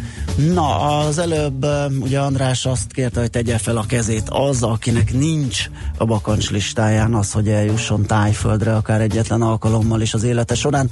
Na, 0.54 0.98
az 0.98 1.18
előbb 1.18 1.66
ugye 2.00 2.20
András 2.20 2.66
azt 2.66 2.92
kérte, 2.92 3.20
hogy 3.20 3.30
tegye 3.30 3.59
fel 3.59 3.76
a 3.76 3.87
kezét 3.87 4.28
az, 4.28 4.62
akinek 4.62 5.12
nincs 5.12 5.70
a 5.96 6.04
bakancs 6.04 6.50
listáján 6.50 7.14
az, 7.14 7.32
hogy 7.32 7.48
eljusson 7.48 8.06
tájföldre, 8.06 8.74
akár 8.74 9.00
egyetlen 9.00 9.42
alkalommal 9.42 10.00
is 10.00 10.14
az 10.14 10.22
élete 10.22 10.54
során. 10.54 10.90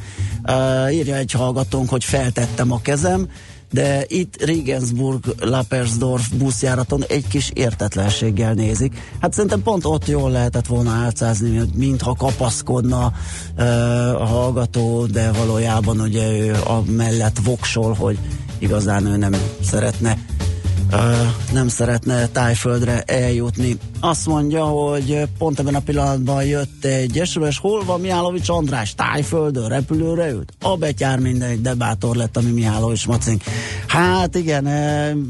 Uh, 0.48 0.94
írja 0.94 1.14
egy 1.16 1.32
hallgatónk, 1.32 1.88
hogy 1.88 2.04
feltettem 2.04 2.72
a 2.72 2.80
kezem, 2.80 3.28
de 3.74 4.04
itt 4.08 4.44
Regensburg 4.44 5.24
Lapersdorf 5.40 6.28
buszjáraton 6.28 7.04
egy 7.08 7.26
kis 7.28 7.50
értetlenséggel 7.54 8.52
nézik. 8.52 8.94
Hát 9.20 9.32
szerintem 9.32 9.62
pont 9.62 9.84
ott 9.84 10.06
jól 10.06 10.30
lehetett 10.30 10.66
volna 10.66 10.90
álcázni, 10.90 11.60
mintha 11.74 12.14
kapaszkodna 12.14 13.12
uh, 13.58 13.64
a 14.20 14.24
hallgató, 14.24 15.06
de 15.06 15.32
valójában 15.32 16.00
ugye 16.00 16.38
ő 16.38 16.52
a 16.52 16.82
mellett 16.90 17.38
voksol, 17.44 17.92
hogy 17.92 18.18
igazán 18.58 19.06
ő 19.06 19.16
nem 19.16 19.34
szeretne 19.62 20.18
nem 21.52 21.68
szeretne 21.68 22.26
tájföldre 22.26 23.02
eljutni. 23.06 23.76
Azt 24.00 24.26
mondja, 24.26 24.64
hogy 24.64 25.22
pont 25.38 25.58
ebben 25.58 25.74
a 25.74 25.80
pillanatban 25.80 26.44
jött 26.44 26.84
egy 26.84 27.22
SMS, 27.24 27.58
hol 27.58 27.84
van 27.84 28.00
Mihálovics 28.00 28.48
András? 28.48 28.94
Tájföldön, 28.94 29.68
repülőre 29.68 30.30
ült? 30.30 30.52
A 30.60 30.76
betyár 30.76 31.18
minden 31.18 31.48
egy 31.48 31.60
debátor 31.60 32.16
lett, 32.16 32.37
ami 32.37 32.50
Mihálovics 32.50 33.06
Macink. 33.06 33.42
Hát 33.87 34.34
igen, 34.34 34.64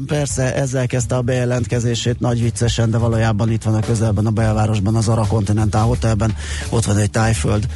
persze 0.07 0.55
ezzel 0.55 0.87
kezdte 0.87 1.15
a 1.15 1.21
bejelentkezését 1.21 2.19
nagy 2.19 2.41
viccesen, 2.41 2.91
de 2.91 2.97
valójában 2.97 3.51
itt 3.51 3.63
van 3.63 3.75
a 3.75 3.79
közelben, 3.79 4.25
a 4.25 4.31
belvárosban, 4.31 4.95
az 4.95 5.07
Ara 5.07 5.25
Continental 5.27 5.81
Hotelben, 5.81 6.35
ott 6.69 6.85
van 6.85 6.97
egy 6.97 7.11
tájföld 7.11 7.67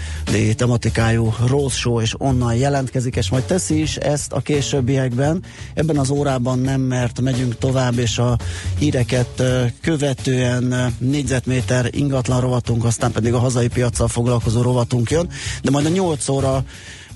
tematikájú 0.55 1.33
Rose 1.47 1.77
Show, 1.77 2.01
és 2.01 2.15
onnan 2.17 2.55
jelentkezik, 2.55 3.15
és 3.15 3.29
majd 3.29 3.43
teszi 3.43 3.81
is 3.81 3.95
ezt 3.95 4.31
a 4.31 4.39
későbbiekben. 4.39 5.43
Ebben 5.73 5.97
az 5.97 6.09
órában 6.09 6.59
nem, 6.59 6.81
mert 6.81 7.21
megyünk 7.21 7.57
tovább 7.59 7.97
és 7.97 8.17
a 8.17 8.37
híreket 8.77 9.43
követően 9.81 10.93
négyzetméter 10.97 11.89
ingatlan 11.91 12.41
rovatunk, 12.41 12.85
aztán 12.85 13.11
pedig 13.11 13.33
a 13.33 13.39
hazai 13.39 13.67
piacsal 13.67 14.07
foglalkozó 14.07 14.61
rovatunk 14.61 15.09
jön, 15.09 15.29
de 15.61 15.71
majd 15.71 15.85
a 15.85 15.89
8 15.89 16.29
óra 16.29 16.63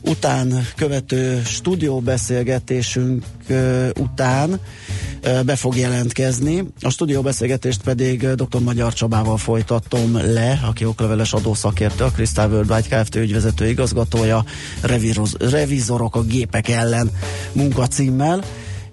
után 0.06 0.68
követő 0.76 1.42
stúdióbeszélgetésünk 1.46 3.26
uh, 3.50 3.90
után 4.00 4.50
uh, 4.50 5.44
be 5.44 5.56
fog 5.56 5.78
jelentkezni. 5.78 6.64
A 6.82 6.90
stúdióbeszélgetést 6.90 7.82
pedig 7.84 8.28
dr. 8.28 8.60
Magyar 8.60 8.94
Csabával 8.94 9.38
folytatom 9.38 10.16
le, 10.34 10.60
aki 10.66 10.86
okleveles 10.86 11.34
adószakértő, 11.34 12.04
a 12.04 12.12
Crystal 12.12 12.50
Worldwide 12.52 13.02
Kft. 13.02 13.16
ügyvezető 13.16 13.70
igazgatója, 13.70 14.46
revizorok 15.40 16.16
a 16.16 16.22
gépek 16.22 16.70
ellen 16.70 17.12
munkacímmel 17.52 18.44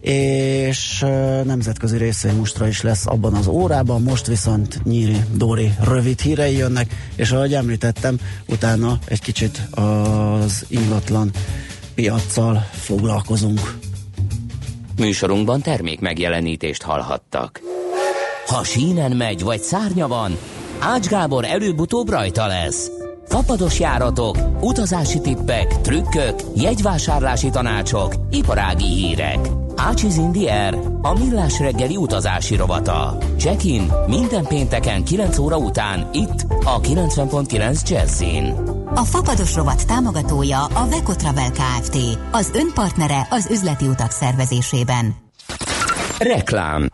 és 0.01 1.05
nemzetközi 1.45 1.97
részvénymustra 1.97 2.67
is 2.67 2.83
lesz 2.83 3.07
abban 3.07 3.35
az 3.35 3.47
órában, 3.47 4.03
most 4.03 4.27
viszont 4.27 4.85
Nyíri 4.85 5.17
Dóri 5.35 5.73
rövid 5.85 6.21
hírei 6.21 6.57
jönnek, 6.57 7.11
és 7.17 7.31
ahogy 7.31 7.55
említettem, 7.55 8.19
utána 8.47 8.99
egy 9.05 9.21
kicsit 9.21 9.59
az 9.71 10.65
ingatlan 10.69 11.31
piaccal 11.95 12.67
foglalkozunk. 12.71 13.79
Műsorunkban 14.97 15.61
termék 15.61 16.01
megjelenítést 16.01 16.83
hallhattak. 16.83 17.61
Ha 18.47 18.65
sínen 18.65 19.17
megy, 19.17 19.43
vagy 19.43 19.61
szárnya 19.61 20.09
van, 20.09 20.37
Ács 20.79 21.07
Gábor 21.07 21.45
előbb-utóbb 21.45 22.09
rajta 22.09 22.47
lesz. 22.47 23.00
Fapados 23.31 23.81
járatok, 23.81 24.37
utazási 24.61 25.21
tippek, 25.21 25.81
trükkök, 25.81 26.35
jegyvásárlási 26.55 27.51
tanácsok, 27.51 28.15
iparági 28.31 28.85
hírek. 28.85 29.39
Ácsiz 29.77 30.17
Indier, 30.17 30.79
a 31.03 31.19
millás 31.19 31.59
reggeli 31.59 31.97
utazási 31.97 32.57
rovata. 32.57 33.19
Check-in 33.39 33.93
minden 34.07 34.45
pénteken 34.45 35.05
9 35.05 35.39
óra 35.39 35.57
után 35.57 36.09
itt 36.13 36.47
a 36.65 36.81
90.9 36.81 37.89
Jazzin. 37.89 38.55
A 38.95 39.03
Fapados 39.03 39.55
rovat 39.55 39.87
támogatója 39.87 40.65
a 40.65 40.87
Veco 40.89 41.15
Travel 41.15 41.51
Kft. 41.51 41.97
Az 42.31 42.51
önpartnere 42.55 43.27
az 43.31 43.49
üzleti 43.51 43.87
utak 43.87 44.11
szervezésében. 44.11 45.15
Reklám 46.19 46.89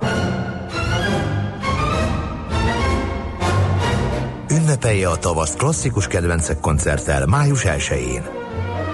Ünnepelje 4.57 5.09
a 5.09 5.17
tavaszt 5.17 5.57
klasszikus 5.57 6.07
kedvencek 6.07 6.61
koncerttel 6.61 7.27
május 7.27 7.63
1-én. 7.65 8.23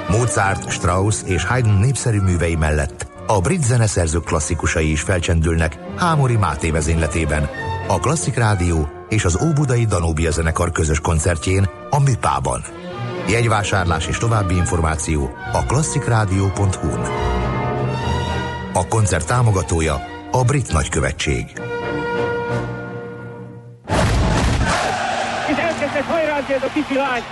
Mozart, 0.08 0.70
Strauss 0.70 1.22
és 1.24 1.44
Haydn 1.44 1.70
népszerű 1.70 2.20
művei 2.20 2.54
mellett 2.54 3.06
a 3.26 3.40
brit 3.40 3.64
zeneszerző 3.64 4.18
klasszikusai 4.18 4.90
is 4.90 5.00
felcsendülnek 5.00 5.78
Hámori 5.96 6.36
Máté 6.36 6.70
vezényletében, 6.70 7.48
a 7.88 7.98
Klasszik 7.98 8.36
Rádió 8.36 8.88
és 9.08 9.24
az 9.24 9.38
Óbudai 9.42 9.84
Danóbia 9.84 10.30
zenekar 10.30 10.72
közös 10.72 11.00
koncertjén 11.00 11.68
a 11.90 12.00
Műpában. 12.00 12.62
Jegyvásárlás 13.28 14.06
és 14.06 14.18
további 14.18 14.54
információ 14.54 15.30
a 15.52 15.66
klasszikrádió.hu-n. 15.66 17.06
A 18.72 18.86
koncert 18.88 19.26
támogatója 19.26 20.00
a 20.30 20.44
Brit 20.44 20.72
Nagykövetség. 20.72 21.52
Elkezdett 26.02 26.06
hajránzni 26.06 26.54
ez 26.54 26.62
a 26.62 26.72
kicsi 26.72 26.94
lány! 26.94 27.22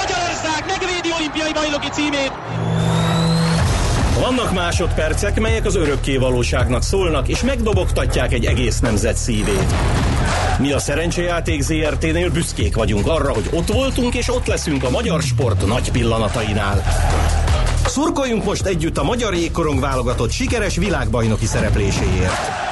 Magyarország 0.00 0.64
megvédi 0.66 1.12
olimpiai 1.18 1.52
bajnoki 1.52 1.88
címét! 1.90 2.32
Vannak 4.20 4.52
másodpercek, 4.52 5.40
melyek 5.40 5.64
az 5.64 5.76
örökké 5.76 6.16
valóságnak 6.16 6.82
szólnak, 6.82 7.28
és 7.28 7.42
megdobogtatják 7.42 8.32
egy 8.32 8.44
egész 8.44 8.78
nemzet 8.78 9.16
szívét. 9.16 9.74
Mi 10.58 10.72
a 10.72 10.78
Szerencsejáték 10.78 11.62
ZRT-nél 11.62 12.30
büszkék 12.30 12.74
vagyunk 12.74 13.06
arra, 13.06 13.32
hogy 13.32 13.48
ott 13.52 13.72
voltunk, 13.72 14.14
és 14.14 14.28
ott 14.28 14.46
leszünk 14.46 14.84
a 14.84 14.90
magyar 14.90 15.22
sport 15.22 15.66
nagy 15.66 15.90
pillanatainál. 15.90 16.82
Szurkoljunk 17.86 18.44
most 18.44 18.66
együtt 18.66 18.98
a 18.98 19.02
magyar 19.02 19.34
jégkorong 19.34 19.80
válogatott 19.80 20.30
sikeres 20.30 20.76
világbajnoki 20.76 21.46
szerepléséért. 21.46 22.71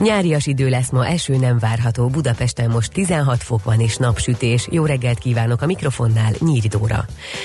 Nyárias 0.00 0.46
idő 0.46 0.68
lesz 0.68 0.90
ma, 0.90 1.06
eső 1.06 1.36
nem 1.36 1.58
várható. 1.58 2.08
Budapesten 2.08 2.70
most 2.70 2.92
16 2.92 3.42
fok 3.42 3.64
van 3.64 3.80
és 3.80 3.96
napsütés. 3.96 4.68
Jó 4.70 4.84
reggelt 4.84 5.18
kívánok 5.18 5.62
a 5.62 5.66
mikrofonnál, 5.66 6.32
Nyíridóra. 6.38 7.04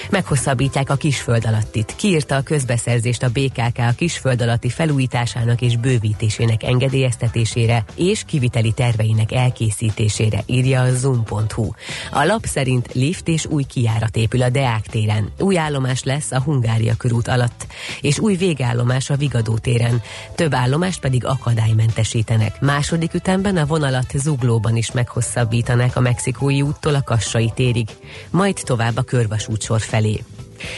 Meghosszabbítják 0.09 0.89
a 0.89 0.95
kisföld 0.95 1.45
alattit. 1.45 1.93
Kiírta 1.95 2.35
a 2.35 2.41
közbeszerzést 2.41 3.23
a 3.23 3.29
BKK 3.29 3.77
a 3.77 3.91
kisföld 3.95 4.41
alatti 4.41 4.69
felújításának 4.69 5.61
és 5.61 5.77
bővítésének 5.77 6.63
engedélyeztetésére 6.63 7.83
és 7.95 8.23
kiviteli 8.25 8.71
terveinek 8.71 9.31
elkészítésére, 9.31 10.43
írja 10.45 10.81
a 10.81 10.95
zoom.hu. 10.95 11.69
A 12.11 12.23
lap 12.23 12.45
szerint 12.45 12.93
lift 12.93 13.27
és 13.27 13.45
új 13.45 13.63
kiárat 13.63 14.15
épül 14.15 14.41
a 14.41 14.49
Deák 14.49 14.87
téren. 14.87 15.31
Új 15.39 15.57
állomás 15.57 16.03
lesz 16.03 16.31
a 16.31 16.41
Hungária 16.41 16.95
körút 16.97 17.27
alatt, 17.27 17.67
és 18.01 18.19
új 18.19 18.35
végállomás 18.35 19.09
a 19.09 19.15
Vigadó 19.15 19.57
téren. 19.57 20.01
Több 20.35 20.53
állomást 20.53 20.99
pedig 20.99 21.25
akadálymentesítenek 21.25 22.43
lesznek. 22.45 22.61
Második 22.61 23.13
ütemben 23.13 23.57
a 23.57 23.65
vonalat 23.65 24.11
Zuglóban 24.13 24.75
is 24.75 24.91
meghosszabbítanák 24.91 25.95
a 25.95 25.99
mexikói 25.99 26.61
úttól 26.61 26.95
a 26.95 27.03
Kassai 27.03 27.51
térig, 27.55 27.89
majd 28.29 28.57
tovább 28.63 28.97
a 28.97 29.03
körvasútsor 29.03 29.79
felé. 29.79 30.23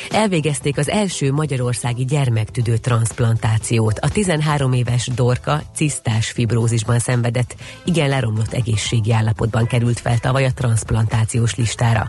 Elvégezték 0.09 0.77
az 0.77 0.89
első 0.89 1.31
magyarországi 1.31 2.05
gyermektüdő 2.05 2.77
transplantációt. 2.77 3.99
A 3.99 4.09
13 4.09 4.73
éves 4.73 5.09
Dorka 5.15 5.61
cisztás 5.75 6.31
fibrózisban 6.31 6.99
szenvedett, 6.99 7.55
igen 7.85 8.09
leromlott 8.09 8.53
egészségi 8.53 9.13
állapotban 9.13 9.67
került 9.67 9.99
fel 9.99 10.17
tavaly 10.17 10.45
a 10.45 10.53
transplantációs 10.53 11.55
listára. 11.55 12.07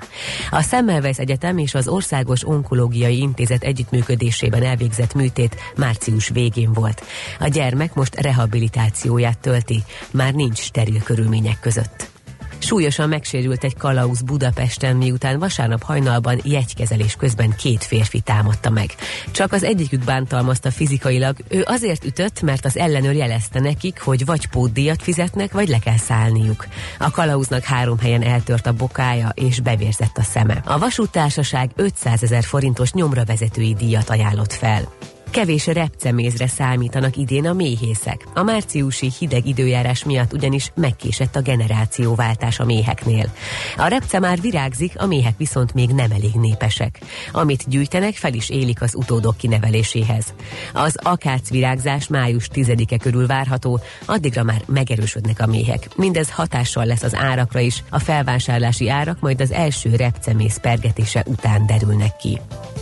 A 0.51 0.63
Semmelweis 0.63 1.19
Egyetem 1.19 1.59
és 1.59 1.75
az 1.75 1.89
Országos 1.89 2.47
Onkológiai 2.47 3.19
Intézet 3.19 3.63
együttműködésében 3.63 4.63
elvégzett 4.63 5.15
műtét 5.15 5.57
március 5.77 6.29
végén 6.29 6.73
volt. 6.73 7.03
A 7.39 7.49
gyermek 7.49 7.95
most 7.95 8.21
rehabilitációját 8.21 9.39
tölti, 9.39 9.83
már 10.11 10.35
nincs 10.35 10.59
steril 10.59 11.03
körülmények 11.03 11.61
között. 11.61 12.18
Súlyosan 12.59 13.09
megsérült 13.09 13.65
egy 13.65 13.77
kalauz 13.77 14.21
Budapesten, 14.21 14.97
miután 14.97 15.39
vasárnap 15.39 15.83
hajnalban 15.83 16.41
jegykezelés 16.45 17.15
közben 17.15 17.55
két 17.57 17.85
férfi 17.85 18.21
támadta 18.21 18.71
meg. 18.71 18.91
Csak 19.31 19.53
az 19.53 19.65
egyikük 19.65 20.05
bántalmazta 20.05 20.71
fizikailag, 20.71 21.37
ő 21.49 21.63
azért 21.67 22.05
ütött, 22.05 22.43
mert 22.43 22.65
az 22.65 22.77
ellenőr 22.77 23.15
jelezte 23.15 23.61
nekik, 23.61 24.01
hogy 24.01 24.25
vagy 24.25 24.47
pótdíjat 24.47 25.03
fizetnek, 25.03 25.53
vagy 25.53 25.69
le 25.69 25.79
kell 25.79 25.97
szállniuk. 25.97 26.67
A 26.99 27.11
kalauznak 27.11 27.63
három 27.63 27.99
helyen 27.99 28.23
eltört 28.23 28.67
a 28.67 28.73
bokája, 28.73 29.29
és 29.35 29.61
bevérzett 29.61 30.19
a 30.19 30.23
szeme. 30.23 30.63
A 30.65 30.79
vasútársaság 30.79 31.71
500 31.77 32.23
ezer 32.23 32.45
forintos 32.45 32.93
nyomra 32.93 33.25
vezetői 33.25 33.75
díjat 33.75 34.11
ajánlott 34.11 34.53
fel. 34.53 34.89
Kevés 35.31 35.67
repcemézre 35.67 36.47
számítanak 36.47 37.17
idén 37.17 37.47
a 37.47 37.53
méhészek. 37.53 38.27
A 38.35 38.43
márciusi 38.43 39.11
hideg 39.19 39.47
időjárás 39.47 40.05
miatt 40.05 40.33
ugyanis 40.33 40.71
megkésett 40.75 41.37
a 41.37 41.41
generációváltás 41.41 42.59
a 42.61 42.65
méheknél. 42.65 43.33
A 43.77 43.87
repce 43.87 44.19
már 44.19 44.41
virágzik, 44.41 44.93
a 44.97 45.07
méhek 45.07 45.35
viszont 45.37 45.75
még 45.75 45.91
nem 45.91 46.11
elég 46.11 46.35
népesek. 46.35 47.01
Amit 47.33 47.69
gyűjtenek, 47.69 48.15
fel 48.15 48.35
is 48.35 48.51
élik 48.51 48.83
az 48.83 48.95
utódok 48.95 49.37
kineveléséhez. 49.37 50.35
Az 50.73 50.99
akác 51.03 51.51
virágzás 51.51 52.09
május 52.09 52.49
10-e 52.55 52.97
körül 52.97 53.27
várható, 53.27 53.81
addigra 54.05 54.43
már 54.43 54.63
megerősödnek 54.67 55.41
a 55.41 55.47
méhek. 55.47 55.89
Mindez 55.97 56.31
hatással 56.31 56.85
lesz 56.85 57.03
az 57.03 57.15
árakra 57.15 57.61
is, 57.61 57.83
a 57.91 57.99
felvásárlási 57.99 58.89
árak 58.89 59.21
majd 59.21 59.41
az 59.41 59.53
első 59.53 59.97
repcemész 59.97 60.57
pergetése 60.57 61.25
után 61.27 61.67
derülnek 61.67 62.17
ki. 62.17 62.39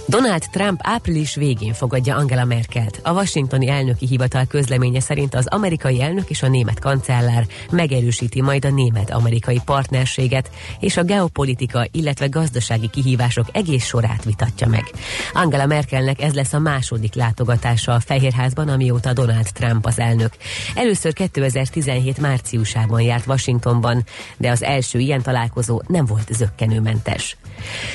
Donald 0.08 0.48
Trump 0.50 0.80
április 0.82 1.34
végén 1.34 1.72
fogadja 1.72 2.16
Angela 2.16 2.44
Merkelt. 2.44 3.00
A 3.02 3.12
washingtoni 3.12 3.68
elnöki 3.68 4.06
hivatal 4.06 4.44
közleménye 4.44 5.00
szerint 5.00 5.34
az 5.34 5.46
amerikai 5.46 6.02
elnök 6.02 6.30
és 6.30 6.42
a 6.42 6.48
német 6.48 6.78
kancellár 6.78 7.46
megerősíti 7.70 8.42
majd 8.42 8.64
a 8.64 8.70
német-amerikai 8.70 9.60
partnerséget, 9.64 10.50
és 10.80 10.96
a 10.96 11.02
geopolitika, 11.02 11.86
illetve 11.90 12.26
gazdasági 12.26 12.90
kihívások 12.90 13.46
egész 13.52 13.84
sorát 13.84 14.24
vitatja 14.24 14.66
meg. 14.66 14.84
Angela 15.32 15.66
Merkelnek 15.66 16.22
ez 16.22 16.34
lesz 16.34 16.52
a 16.52 16.58
második 16.58 17.14
látogatása 17.14 17.92
a 17.92 18.00
Fehérházban, 18.00 18.68
amióta 18.68 19.12
Donald 19.12 19.48
Trump 19.52 19.86
az 19.86 19.98
elnök. 19.98 20.32
Először 20.74 21.12
2017 21.12 22.18
márciusában 22.18 23.00
járt 23.00 23.26
Washingtonban, 23.26 24.04
de 24.36 24.50
az 24.50 24.62
első 24.62 24.98
ilyen 24.98 25.22
találkozó 25.22 25.82
nem 25.86 26.04
volt 26.04 26.28
zöggenőmentes. 26.32 27.36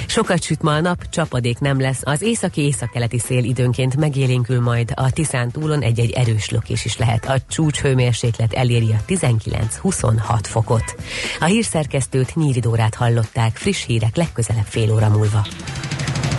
Sokat 0.07 0.43
süt 0.43 0.62
ma 0.62 0.74
a 0.74 0.82
nap, 0.82 1.09
csapadék 1.09 1.59
nem 1.59 1.80
lesz, 1.80 2.01
az 2.03 2.22
északi 2.22 2.62
északkeleti 2.62 3.20
szél 3.20 3.43
időnként 3.43 3.95
megélénkül 3.95 4.62
majd 4.62 4.91
a 4.95 5.12
Tiszán 5.12 5.51
túlon 5.51 5.82
egy-egy 5.82 6.12
erős 6.12 6.49
lökés 6.49 6.86
is 6.86 6.97
lehet. 6.97 7.26
A 7.26 7.36
csúcs 7.49 7.80
hőmérséklet 7.80 8.53
eléri 8.53 8.91
a 8.91 9.03
19-26 9.07 10.39
fokot. 10.41 10.95
A 11.39 11.45
hírszerkesztőt 11.45 12.36
Nyíridórát 12.36 12.95
hallották, 12.95 13.57
friss 13.57 13.86
hírek 13.86 14.16
legközelebb 14.16 14.66
fél 14.66 14.93
óra 14.93 15.09
múlva. 15.09 15.45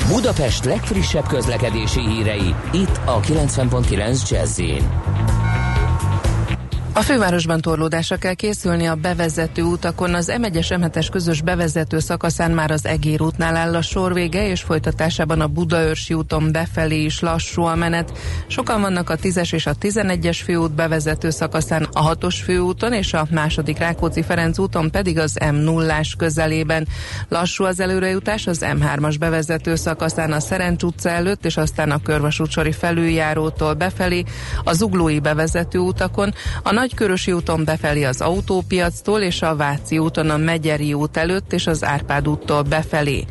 Budapest 0.08 0.64
legfrissebb 0.64 1.26
közlekedési 1.26 2.00
hírei, 2.00 2.54
itt 2.72 3.00
a 3.04 3.20
90.9 3.20 4.30
jazz 4.30 4.60
a 6.94 7.00
fővárosban 7.00 7.60
torlódásra 7.60 8.16
kell 8.16 8.34
készülni 8.34 8.86
a 8.86 8.94
bevezető 8.94 9.62
utakon. 9.62 10.14
Az 10.14 10.32
M1-es 10.36 10.66
M7-es 10.68 11.08
közös 11.10 11.42
bevezető 11.42 11.98
szakaszán 11.98 12.50
már 12.50 12.70
az 12.70 12.86
Egér 12.86 13.22
útnál 13.22 13.56
áll 13.56 13.74
a 13.74 13.82
sor 13.82 14.12
vége, 14.14 14.48
és 14.48 14.62
folytatásában 14.62 15.40
a 15.40 15.46
Budaörsi 15.46 16.14
úton 16.14 16.52
befelé 16.52 17.02
is 17.02 17.20
lassú 17.20 17.62
a 17.62 17.74
menet. 17.74 18.18
Sokan 18.46 18.80
vannak 18.80 19.10
a 19.10 19.16
10-es 19.16 19.52
és 19.52 19.66
a 19.66 19.74
11-es 19.74 20.40
főút 20.44 20.72
bevezető 20.74 21.30
szakaszán, 21.30 21.88
a 21.92 22.16
6-os 22.16 22.36
főúton 22.44 22.92
és 22.92 23.12
a 23.12 23.26
második 23.30 23.78
Rákóczi-Ferenc 23.78 24.58
úton 24.58 24.90
pedig 24.90 25.18
az 25.18 25.38
M0-ás 25.40 26.12
közelében. 26.18 26.88
Lassú 27.28 27.64
az 27.64 27.80
előrejutás 27.80 28.46
az 28.46 28.58
M3-as 28.60 29.16
bevezető 29.18 29.74
szakaszán 29.74 30.32
a 30.32 30.40
Szerencs 30.40 30.82
utca 30.82 31.08
előtt, 31.08 31.44
és 31.44 31.56
aztán 31.56 31.90
a 31.90 32.02
Körvasútsori 32.02 32.72
felüljárótól 32.72 33.74
befelé, 33.74 34.24
a 34.64 34.72
Zuglói 34.72 35.20
bevezető 35.20 35.78
utakon, 35.78 36.34
a 36.62 36.80
Nagykörösi 36.82 37.32
úton 37.32 37.64
befelé 37.64 38.04
az 38.04 38.20
autópiactól 38.20 39.20
és 39.20 39.42
a 39.42 39.56
Váci 39.56 39.98
úton 39.98 40.30
a 40.30 40.36
Megyeri 40.36 40.92
út 40.92 41.16
előtt 41.16 41.52
és 41.52 41.66
az 41.66 41.84
Árpád 41.84 42.28
úttól 42.28 42.62
befelé. 42.62 43.24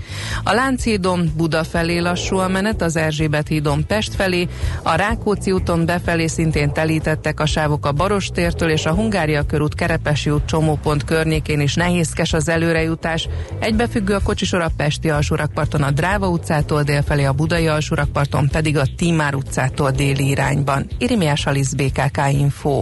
A 0.43 0.53
Lánchídon 0.53 1.31
Buda 1.35 1.63
felé 1.63 1.97
lassú 1.97 2.37
a 2.37 2.47
menet, 2.47 2.81
az 2.81 2.95
Erzsébet 2.95 3.47
hídon 3.47 3.85
Pest 3.85 4.15
felé, 4.15 4.47
a 4.83 4.95
Rákóczi 4.95 5.51
úton 5.51 5.85
befelé 5.85 6.27
szintén 6.27 6.73
telítettek 6.73 7.39
a 7.39 7.45
sávok 7.45 7.85
a 7.85 7.91
Barostértől 7.91 8.69
és 8.69 8.85
a 8.85 8.93
Hungária 8.93 9.45
körút 9.45 9.75
Kerepesi 9.75 10.29
út 10.29 10.45
csomópont 10.45 11.03
környékén 11.03 11.59
is 11.59 11.75
nehézkes 11.75 12.33
az 12.33 12.49
előrejutás. 12.49 13.27
Egybefüggő 13.59 14.13
a 14.13 14.21
kocsisor 14.23 14.61
a 14.61 14.71
Pesti 14.77 15.09
alsórakparton 15.09 15.83
a 15.83 15.91
Dráva 15.91 16.29
utcától 16.29 16.83
délfelé 16.83 17.23
a 17.23 17.33
Budai 17.33 17.67
alsórakparton 17.67 18.47
pedig 18.47 18.77
a 18.77 18.85
Tímár 18.97 19.35
utcától 19.35 19.91
déli 19.91 20.27
irányban. 20.27 20.87
Irimiás 20.97 21.45
Alisz 21.45 21.73
BKK 21.73 22.19
Info. 22.31 22.81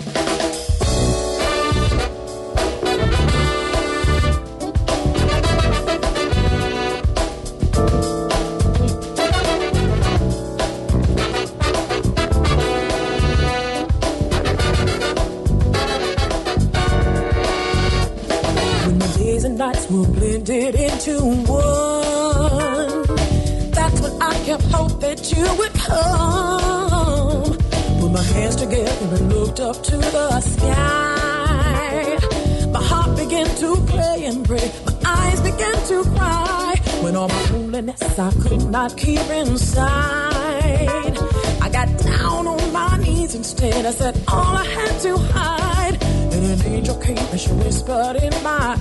I 38.21 38.31
could 38.33 38.69
not 38.69 38.95
keep 38.97 39.19
inside. 39.31 41.17
I 41.59 41.69
got 41.71 41.87
down 41.97 42.45
on 42.45 42.71
my 42.71 42.97
knees 42.97 43.33
instead. 43.33 43.83
I 43.83 43.89
said 43.89 44.15
all 44.27 44.57
I 44.57 44.63
had 44.63 44.99
to 45.01 45.17
hide. 45.17 46.03
And 46.03 46.45
an 46.45 46.61
angel 46.67 46.97
came 46.97 47.17
and 47.17 47.39
she 47.39 47.49
whispered 47.53 48.17
in 48.17 48.31
my 48.43 48.77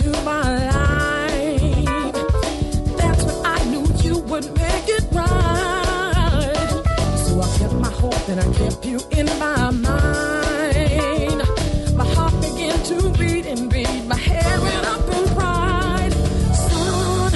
To 0.00 0.10
my 0.24 0.42
life. 0.70 2.14
That's 2.96 3.22
when 3.24 3.38
I 3.44 3.64
knew 3.70 3.84
you 4.02 4.18
would 4.30 4.46
make 4.56 4.88
it 4.88 5.04
right. 5.12 6.68
So 7.24 7.40
I 7.42 7.48
kept 7.58 7.74
my 7.74 7.90
hope 7.90 8.28
and 8.30 8.40
I 8.40 8.48
kept 8.54 8.86
you 8.86 8.98
in 9.10 9.26
my 9.38 9.70
mind. 9.70 11.42
My 12.00 12.06
heart 12.14 12.34
began 12.40 12.78
to 12.84 13.10
beat 13.18 13.44
and 13.44 13.68
beat, 13.70 14.04
my 14.06 14.16
hair 14.16 14.60
went 14.62 14.86
up 14.86 15.06
in 15.16 15.24
pride. 15.34 16.12
Son, 16.68 17.34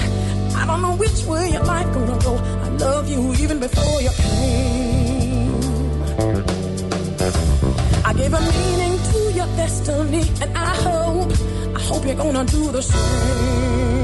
I 0.56 0.64
don't 0.66 0.80
know 0.80 0.96
which 0.96 1.24
way 1.26 1.50
your 1.50 1.64
life 1.64 1.92
gonna 1.92 2.18
go. 2.20 2.34
I 2.36 2.68
love 2.86 3.10
you 3.10 3.34
even 3.42 3.58
before 3.60 4.00
you 4.00 4.10
came. 4.24 5.52
I 8.06 8.12
gave 8.14 8.32
a 8.32 8.40
meaning 8.40 8.98
to 9.10 9.18
your 9.38 9.48
destiny, 9.56 10.22
and 10.40 10.56
I 10.56 10.74
heard 10.82 10.93
hope 11.86 12.06
you're 12.06 12.14
gonna 12.14 12.44
do 12.44 12.72
the 12.72 12.82
same. 12.82 14.03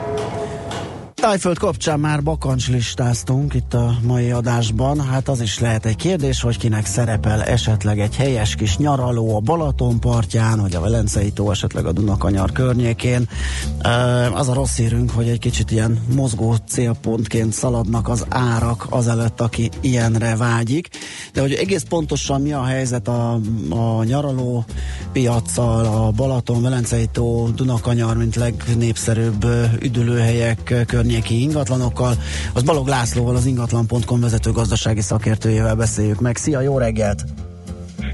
Tájföld 1.21 1.57
kapcsán 1.57 1.99
már 1.99 2.23
bakancs 2.23 2.69
listáztunk 2.69 3.53
itt 3.53 3.73
a 3.73 3.97
mai 4.03 4.31
adásban. 4.31 5.01
Hát 5.07 5.27
az 5.27 5.41
is 5.41 5.59
lehet 5.59 5.85
egy 5.85 5.95
kérdés, 5.95 6.41
hogy 6.41 6.57
kinek 6.57 6.85
szerepel 6.85 7.43
esetleg 7.43 7.99
egy 7.99 8.15
helyes 8.15 8.55
kis 8.55 8.77
nyaraló 8.77 9.35
a 9.35 9.39
Balaton 9.39 9.99
partján, 9.99 10.59
vagy 10.59 10.75
a 10.75 10.79
Velencei 10.79 11.31
tó, 11.31 11.51
esetleg 11.51 11.85
a 11.85 11.91
Dunakanyar 11.91 12.51
környékén. 12.51 13.29
Az 14.33 14.49
a 14.49 14.53
rossz 14.53 14.77
hírünk, 14.77 15.11
hogy 15.11 15.27
egy 15.27 15.39
kicsit 15.39 15.71
ilyen 15.71 15.99
mozgó 16.15 16.55
célpontként 16.67 17.53
szaladnak 17.53 18.09
az 18.09 18.25
árak 18.29 18.87
azelőtt, 18.89 19.41
aki 19.41 19.69
ilyenre 19.81 20.35
vágyik. 20.35 20.89
De 21.33 21.41
hogy 21.41 21.53
egész 21.53 21.83
pontosan 21.89 22.41
mi 22.41 22.53
a 22.53 22.63
helyzet 22.63 23.07
a, 23.07 23.39
a 23.69 24.03
nyaraló 24.03 24.65
piaccal, 25.11 25.85
a 25.85 26.11
Balaton, 26.11 26.61
Velencei 26.61 27.05
tó, 27.11 27.49
Dunakanyar, 27.55 28.17
mint 28.17 28.35
legnépszerűbb 28.35 29.45
üdülőhelyek 29.81 30.83
környékén 30.87 31.09
környéki 31.11 31.41
ingatlanokkal. 31.41 32.13
Az 32.53 32.63
Balog 32.63 32.87
Lászlóval, 32.87 33.35
az 33.35 33.45
ingatlan.com 33.45 34.19
vezető 34.19 34.51
gazdasági 34.51 35.01
szakértőjével 35.01 35.75
beszéljük 35.75 36.19
meg. 36.19 36.37
Szia, 36.37 36.61
jó 36.61 36.77
reggelt! 36.77 37.23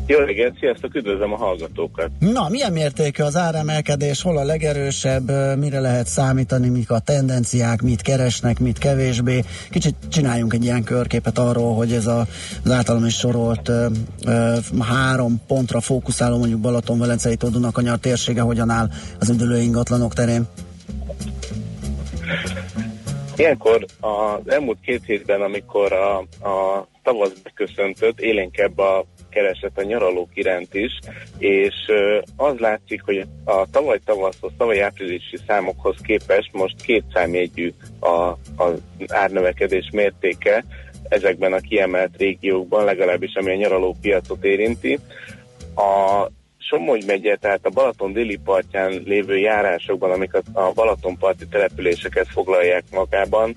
Jó 0.05 0.19
reggelt, 0.19 0.57
sziasztok, 0.59 0.95
üdvözlöm 0.95 1.33
a 1.33 1.35
hallgatókat! 1.35 2.09
Na, 2.19 2.49
milyen 2.49 2.71
mértékű 2.71 3.23
az 3.23 3.35
áremelkedés, 3.35 4.21
hol 4.21 4.37
a 4.37 4.43
legerősebb, 4.43 5.31
mire 5.57 5.79
lehet 5.79 6.07
számítani, 6.07 6.69
mik 6.69 6.91
a 6.91 6.99
tendenciák, 6.99 7.81
mit 7.81 8.01
keresnek, 8.01 8.59
mit 8.59 8.77
kevésbé. 8.77 9.43
Kicsit 9.69 9.95
csináljunk 10.09 10.53
egy 10.53 10.63
ilyen 10.63 10.83
körképet 10.83 11.37
arról, 11.37 11.75
hogy 11.75 11.93
ez 11.93 12.07
a, 12.07 12.25
az 12.63 12.71
általam 12.71 13.05
is 13.05 13.15
sorolt 13.15 13.69
ö, 13.69 13.87
ö, 14.25 14.55
három 14.79 15.41
pontra 15.47 15.81
fókuszáló, 15.81 16.37
mondjuk 16.37 16.59
Balaton, 16.59 16.99
Velencei 16.99 17.35
tó, 17.35 17.47
Dunakanyar 17.47 17.97
térsége 17.97 18.41
hogyan 18.41 18.69
áll 18.69 18.89
az 19.19 19.29
üdülő 19.29 19.61
ingatlanok 19.61 20.13
terén. 20.13 20.47
Ilyenkor 23.37 23.85
az 23.99 24.49
elmúlt 24.49 24.77
két 24.81 25.05
hétben, 25.05 25.41
amikor 25.41 25.93
a, 25.93 26.17
a 26.49 26.87
tavasz 27.03 27.33
beköszöntött, 27.43 28.19
élénkebb 28.19 28.77
a 28.77 29.05
kereset 29.29 29.77
a 29.77 29.83
nyaralók 29.83 30.29
iránt 30.33 30.73
is, 30.73 30.99
és 31.37 31.75
az 32.35 32.57
látszik, 32.57 33.01
hogy 33.01 33.25
a 33.45 33.69
tavaly 33.71 33.99
tavaszhoz, 34.05 34.51
tavaly 34.57 34.81
áprilisi 34.81 35.37
számokhoz 35.47 35.95
képest 36.01 36.53
most 36.53 36.81
két 36.81 37.03
számjegyű 37.13 37.73
az 38.55 38.81
árnövekedés 39.07 39.89
mértéke 39.91 40.63
ezekben 41.09 41.53
a 41.53 41.59
kiemelt 41.59 42.17
régiókban, 42.17 42.85
legalábbis 42.85 43.33
ami 43.35 43.51
a 43.51 43.55
nyaraló 43.55 43.95
piacot 44.01 44.43
érinti. 44.43 44.99
A 45.75 46.27
Somogy 46.69 47.05
megye, 47.05 47.35
tehát 47.35 47.65
a 47.65 47.69
Balaton 47.69 48.13
déli 48.13 48.37
partján 48.43 49.01
lévő 49.05 49.37
járásokban, 49.37 50.11
amik 50.11 50.33
a 50.33 50.71
Balatonparti 50.73 51.47
településeket 51.47 52.27
foglalják 52.27 52.83
magában, 52.91 53.55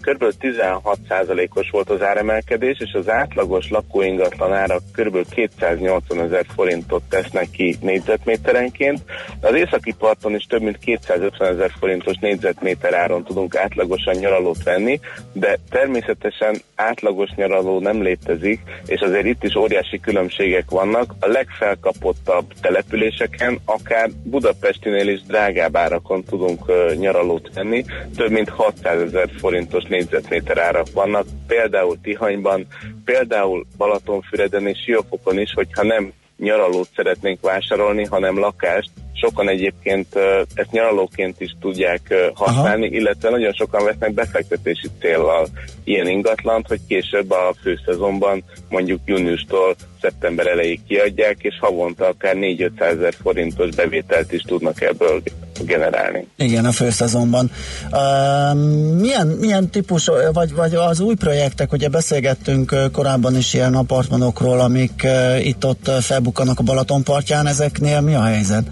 kb. 0.00 0.24
16%-os 0.40 1.70
volt 1.70 1.90
az 1.90 2.02
áremelkedés, 2.02 2.78
és 2.80 2.92
az 2.92 3.08
átlagos 3.08 3.70
lakóingatlan 3.70 4.52
árak 4.52 4.82
kb. 4.92 5.28
280 5.28 6.20
ezer 6.20 6.44
forintot 6.54 7.02
tesznek 7.08 7.50
ki 7.50 7.76
négyzetméterenként. 7.80 9.00
Az 9.40 9.54
északi 9.54 9.94
parton 9.98 10.34
is 10.34 10.44
több 10.44 10.62
mint 10.62 10.78
250 10.78 11.52
ezer 11.52 11.70
forintos 11.78 12.16
négyzetméter 12.20 12.94
áron 12.94 13.24
tudunk 13.24 13.56
átlagosan 13.56 14.14
nyaralót 14.14 14.62
venni, 14.62 15.00
de 15.32 15.58
természetesen 15.70 16.56
átlagos 16.74 17.30
nyaraló 17.34 17.80
nem 17.80 18.02
létezik, 18.02 18.60
és 18.86 19.00
azért 19.00 19.26
itt 19.26 19.44
is 19.44 19.54
óriási 19.56 20.00
különbségek 20.00 20.70
vannak. 20.70 21.14
A 21.20 21.26
legfelkapottabb 21.26 22.52
településeken, 22.60 23.58
akár 23.64 24.10
Budapestinél 24.24 25.08
is 25.08 25.22
drágább 25.22 25.76
árakon 25.76 26.22
tudunk 26.22 26.64
nyaralót 26.98 27.50
venni, 27.54 27.84
több 28.16 28.30
mint 28.30 28.48
600 28.48 29.00
ezer 29.00 29.27
forintos 29.36 29.84
négyzetméter 29.84 30.58
árak 30.58 30.92
vannak, 30.92 31.26
például 31.46 32.00
Tihanyban, 32.02 32.66
például 33.04 33.66
Balatonfüreden 33.76 34.66
és 34.66 34.78
Siófokon 34.84 35.38
is, 35.38 35.52
hogyha 35.52 35.82
nem 35.82 36.12
nyaralót 36.36 36.88
szeretnénk 36.96 37.40
vásárolni, 37.40 38.04
hanem 38.04 38.38
lakást, 38.38 38.90
sokan 39.20 39.48
egyébként 39.48 40.06
ezt 40.54 40.70
nyaralóként 40.70 41.40
is 41.40 41.56
tudják 41.60 42.14
használni, 42.34 42.86
Aha. 42.86 42.94
illetve 42.94 43.30
nagyon 43.30 43.52
sokan 43.52 43.84
vesznek 43.84 44.14
befektetési 44.14 44.88
céllal 45.00 45.48
ilyen 45.84 46.08
ingatlant, 46.08 46.66
hogy 46.66 46.80
később 46.88 47.30
a 47.30 47.54
főszezonban 47.62 48.44
mondjuk 48.68 49.00
júniustól 49.04 49.74
szeptember 50.00 50.46
elejéig 50.46 50.80
kiadják, 50.88 51.36
és 51.40 51.58
havonta 51.60 52.06
akár 52.06 52.34
4-500 52.36 52.80
ezer 52.80 53.14
forintos 53.22 53.74
bevételt 53.74 54.32
is 54.32 54.42
tudnak 54.42 54.80
ebből 54.80 55.22
generálni. 55.64 56.26
Igen, 56.36 56.64
a 56.64 56.72
főszezonban. 56.72 57.50
Uh, 57.90 58.58
milyen, 59.00 59.26
milyen 59.26 59.70
típus, 59.70 60.10
vagy, 60.32 60.54
vagy 60.54 60.74
az 60.74 61.00
új 61.00 61.14
projektek, 61.14 61.72
ugye 61.72 61.88
beszélgettünk 61.88 62.74
korábban 62.92 63.36
is 63.36 63.54
ilyen 63.54 63.74
apartmanokról, 63.74 64.60
amik 64.60 65.06
itt-ott 65.42 65.90
felbukkanak 66.00 66.58
a 66.58 66.62
Balaton 66.62 67.02
partján, 67.02 67.46
ezeknél 67.46 68.00
mi 68.00 68.14
a 68.14 68.22
helyzet? 68.22 68.66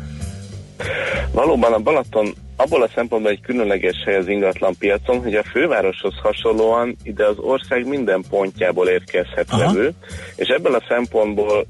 Valóban 1.33 1.73
a 1.73 1.79
Balaton 1.79 2.35
abból 2.57 2.83
a 2.83 2.91
szempontból 2.95 3.33
egy 3.33 3.41
különleges 3.41 4.03
hely 4.05 4.17
az 4.17 4.29
ingatlan 4.29 4.75
piacon, 4.79 5.23
hogy 5.23 5.35
a 5.35 5.43
fővároshoz 5.43 6.15
hasonlóan 6.23 6.97
ide 7.03 7.27
az 7.27 7.39
ország 7.39 7.87
minden 7.87 8.25
pontjából 8.31 8.89
érkezhet 8.89 9.51
vevő, 9.51 9.93
és 10.37 10.49
ebből 10.49 10.75
a 10.75 10.85
szempontból 10.89 11.67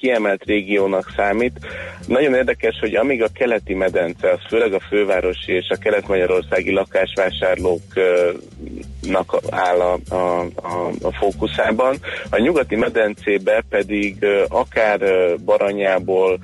kiemelt 0.00 0.44
régiónak 0.44 1.12
számít. 1.16 1.58
Nagyon 2.06 2.34
érdekes, 2.34 2.78
hogy 2.80 2.94
amíg 2.94 3.22
a 3.22 3.28
keleti 3.34 3.74
medence, 3.74 4.30
az 4.30 4.38
főleg 4.48 4.72
a 4.72 4.80
fővárosi 4.88 5.52
és 5.52 5.68
a 5.68 5.76
kelet-magyarországi 5.76 6.72
lakásvásárlóknak 6.72 9.40
áll 9.50 9.80
a, 9.80 9.98
a, 10.08 10.40
a, 10.40 10.90
a 11.02 11.12
fókuszában, 11.12 11.96
a 12.30 12.38
nyugati 12.38 12.76
medencébe 12.76 13.64
pedig 13.68 14.26
akár 14.48 15.00
Baranyából, 15.44 16.38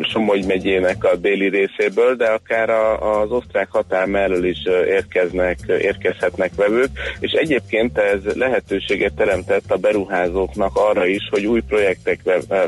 Somogy 0.00 0.46
megyének 0.46 1.04
a 1.04 1.16
déli 1.16 1.48
részéből, 1.48 2.16
de 2.16 2.26
akár 2.26 2.70
a, 2.70 3.20
az 3.20 3.30
osztrák 3.30 3.68
határ 3.70 4.06
mellől 4.06 4.44
is 4.44 4.64
érkeznek, 4.86 5.58
érkezhetnek 5.66 6.50
vevők, 6.56 6.90
és 7.20 7.32
egyébként 7.32 7.98
ez 7.98 8.34
lehetőséget 8.34 9.14
teremtett 9.14 9.70
a 9.70 9.76
beruházóknak 9.76 10.76
arra 10.76 11.06
is, 11.06 11.28
hogy 11.34 11.46
új 11.46 11.60
projektek 11.60 12.20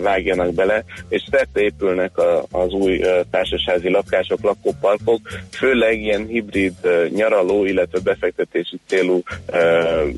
vágjanak 0.03 0.55
bele, 0.55 0.85
és 1.09 1.23
szerte 1.31 1.61
épülnek 1.61 2.11
az 2.51 2.73
új 2.73 3.01
társasházi 3.31 3.91
lakások, 3.91 4.43
lakóparkok, 4.43 5.21
főleg 5.51 6.01
ilyen 6.01 6.27
hibrid 6.27 6.75
nyaraló, 7.15 7.65
illetve 7.65 7.99
befektetési 7.99 8.81
célú 8.87 9.23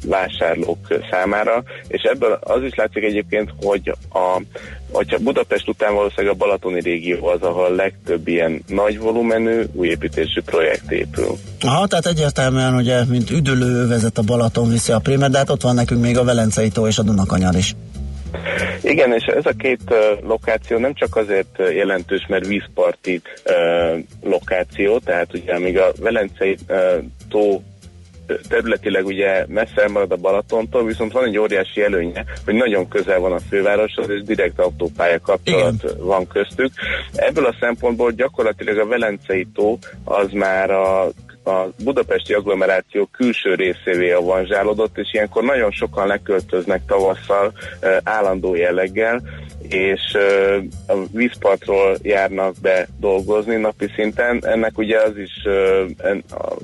vásárlók 0.06 0.78
számára, 1.10 1.62
és 1.88 2.02
ebből 2.02 2.38
az 2.42 2.62
is 2.62 2.74
látszik 2.74 3.02
egyébként, 3.02 3.50
hogy 3.62 3.92
a 4.12 4.42
hogyha 4.92 5.18
Budapest 5.18 5.68
után 5.68 5.94
valószínűleg 5.94 6.34
a 6.34 6.36
Balatoni 6.36 6.80
régió 6.80 7.26
az, 7.26 7.42
ahol 7.42 7.64
a 7.64 7.74
legtöbb 7.74 8.28
ilyen 8.28 8.62
nagy 8.66 8.98
volumenű 8.98 9.62
új 9.72 9.88
építésű 9.88 10.40
projekt 10.44 10.90
épül. 10.90 11.38
Aha, 11.60 11.86
tehát 11.86 12.06
egyértelműen 12.06 12.74
ugye, 12.74 13.04
mint 13.04 13.30
üdülő 13.30 13.86
vezet 13.86 14.18
a 14.18 14.22
Balaton 14.22 14.68
viszi 14.68 14.92
a 14.92 14.98
primet, 14.98 15.30
de 15.30 15.38
hát 15.38 15.50
ott 15.50 15.62
van 15.62 15.74
nekünk 15.74 16.00
még 16.00 16.18
a 16.18 16.24
Velencei 16.24 16.68
tó 16.68 16.86
és 16.86 16.98
a 16.98 17.02
Dunakanyar 17.02 17.54
is. 17.54 17.74
Igen, 18.82 19.12
és 19.12 19.24
ez 19.24 19.46
a 19.46 19.52
két 19.58 19.80
uh, 19.88 20.28
lokáció 20.28 20.78
nem 20.78 20.94
csak 20.94 21.16
azért 21.16 21.58
jelentős, 21.58 22.26
mert 22.28 22.46
vízparti 22.46 23.20
uh, 23.44 23.98
lokáció, 24.22 24.98
tehát 24.98 25.34
ugye 25.34 25.54
amíg 25.54 25.78
a 25.78 25.92
Velencei 26.00 26.56
uh, 26.68 27.04
tó 27.28 27.62
területileg 28.48 29.06
ugye 29.06 29.44
messze 29.48 29.88
marad 29.88 30.12
a 30.12 30.16
Balatontól, 30.16 30.84
viszont 30.84 31.12
van 31.12 31.24
egy 31.24 31.38
óriási 31.38 31.82
előnye, 31.82 32.24
hogy 32.44 32.54
nagyon 32.54 32.88
közel 32.88 33.18
van 33.18 33.32
a 33.32 33.38
fővároshoz, 33.38 34.10
és 34.10 34.22
direkt 34.22 34.58
autópálya 34.58 35.20
kapcsolat 35.20 35.82
Igen. 35.82 35.96
van 35.98 36.26
köztük. 36.26 36.72
Ebből 37.14 37.44
a 37.44 37.56
szempontból 37.60 38.10
gyakorlatilag 38.10 38.78
a 38.78 38.86
Velencei 38.86 39.46
tó 39.54 39.78
az 40.04 40.30
már 40.32 40.70
a 40.70 41.08
a 41.48 41.70
budapesti 41.84 42.32
agglomeráció 42.32 43.08
külső 43.12 43.54
részévé 43.54 44.10
avanzsálódott, 44.12 44.98
és 44.98 45.12
ilyenkor 45.12 45.42
nagyon 45.42 45.70
sokan 45.70 46.06
leköltöznek 46.06 46.82
tavasszal 46.86 47.52
állandó 48.02 48.54
jelleggel, 48.54 49.22
és 49.68 50.16
a 50.86 50.94
vízpartról 51.12 51.96
járnak 52.02 52.54
be 52.62 52.88
dolgozni 53.00 53.56
napi 53.56 53.86
szinten. 53.94 54.38
Ennek 54.46 54.78
ugye 54.78 55.00
az 55.00 55.16
is 55.16 55.44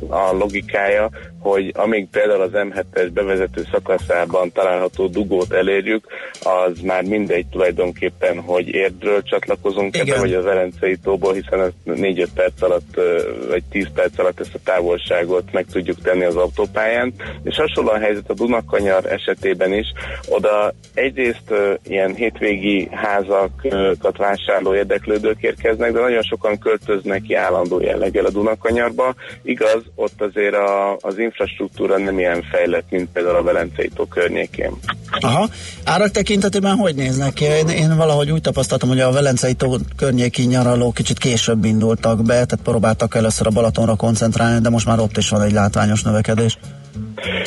a 0.09 0.33
logikája, 0.33 1.11
hogy 1.41 1.73
amíg 1.77 2.09
például 2.11 2.41
az 2.41 2.51
M7-es 2.53 3.11
bevezető 3.13 3.67
szakaszában 3.71 4.53
található 4.53 5.07
dugót 5.07 5.53
elérjük, 5.53 6.07
az 6.43 6.81
már 6.81 7.03
mindegy 7.03 7.47
tulajdonképpen, 7.47 8.41
hogy 8.41 8.69
érdről 8.69 9.23
csatlakozunk 9.23 9.97
ebbe, 9.97 10.19
vagy 10.19 10.35
az 10.35 10.45
Velencei 10.45 10.97
tóból, 10.97 11.33
hiszen 11.33 11.61
ez 11.61 11.71
4-5 11.87 12.27
perc 12.35 12.63
alatt, 12.63 13.01
vagy 13.49 13.63
10 13.71 13.87
perc 13.95 14.19
alatt 14.19 14.41
ezt 14.41 14.55
a 14.55 14.59
távolságot 14.65 15.53
meg 15.53 15.67
tudjuk 15.73 16.01
tenni 16.03 16.25
az 16.25 16.37
autópályán. 16.37 17.13
És 17.43 17.57
hasonló 17.57 17.91
a 17.91 17.99
helyzet 17.99 18.31
a 18.31 18.35
Dunakanyar 18.35 19.07
esetében 19.07 19.73
is. 19.73 19.93
Oda 20.29 20.75
egyrészt 20.95 21.53
ilyen 21.87 22.15
hétvégi 22.15 22.84
házakat 22.91 24.17
vásárló 24.17 24.75
érdeklődők 24.75 25.41
érkeznek, 25.41 25.93
de 25.93 26.01
nagyon 26.01 26.23
sokan 26.23 26.59
költöznek 26.59 27.23
ki 27.23 27.35
állandó 27.35 27.81
jelleggel 27.81 28.25
a 28.25 28.31
Dunakanyarba. 28.31 29.15
Igaz, 29.43 29.83
ott 29.95 30.21
azért 30.21 30.55
a, 30.55 30.97
az 31.01 31.19
infrastruktúra 31.19 31.99
nem 31.99 32.19
ilyen 32.19 32.43
fejlett, 32.43 32.91
mint 32.91 33.09
például 33.13 33.37
a 33.37 33.43
Velencei 33.43 33.91
tó 33.95 34.05
környékén. 34.07 34.73
Aha. 35.21 35.49
Árak 35.85 36.11
tekintetében 36.11 36.77
hogy 36.77 36.95
néznek 36.95 37.33
ki? 37.33 37.45
Én, 37.45 37.69
én 37.69 37.97
valahogy 37.97 38.31
úgy 38.31 38.41
tapasztaltam, 38.41 38.89
hogy 38.89 39.01
a 39.01 39.13
Velencei 39.13 39.55
tó 39.55 39.77
környéki 39.97 40.43
nyaraló 40.43 40.93
kicsit 40.93 41.19
később 41.19 41.65
indultak 41.65 42.23
be, 42.23 42.33
tehát 42.33 42.59
próbáltak 42.63 43.15
először 43.15 43.47
a 43.47 43.51
Balatonra 43.51 43.95
koncentrálni, 43.95 44.61
de 44.61 44.69
most 44.69 44.87
már 44.87 44.99
ott 44.99 45.17
is 45.17 45.29
van 45.29 45.43
egy 45.43 45.53
látványos 45.53 46.03
növekedés. 46.03 46.59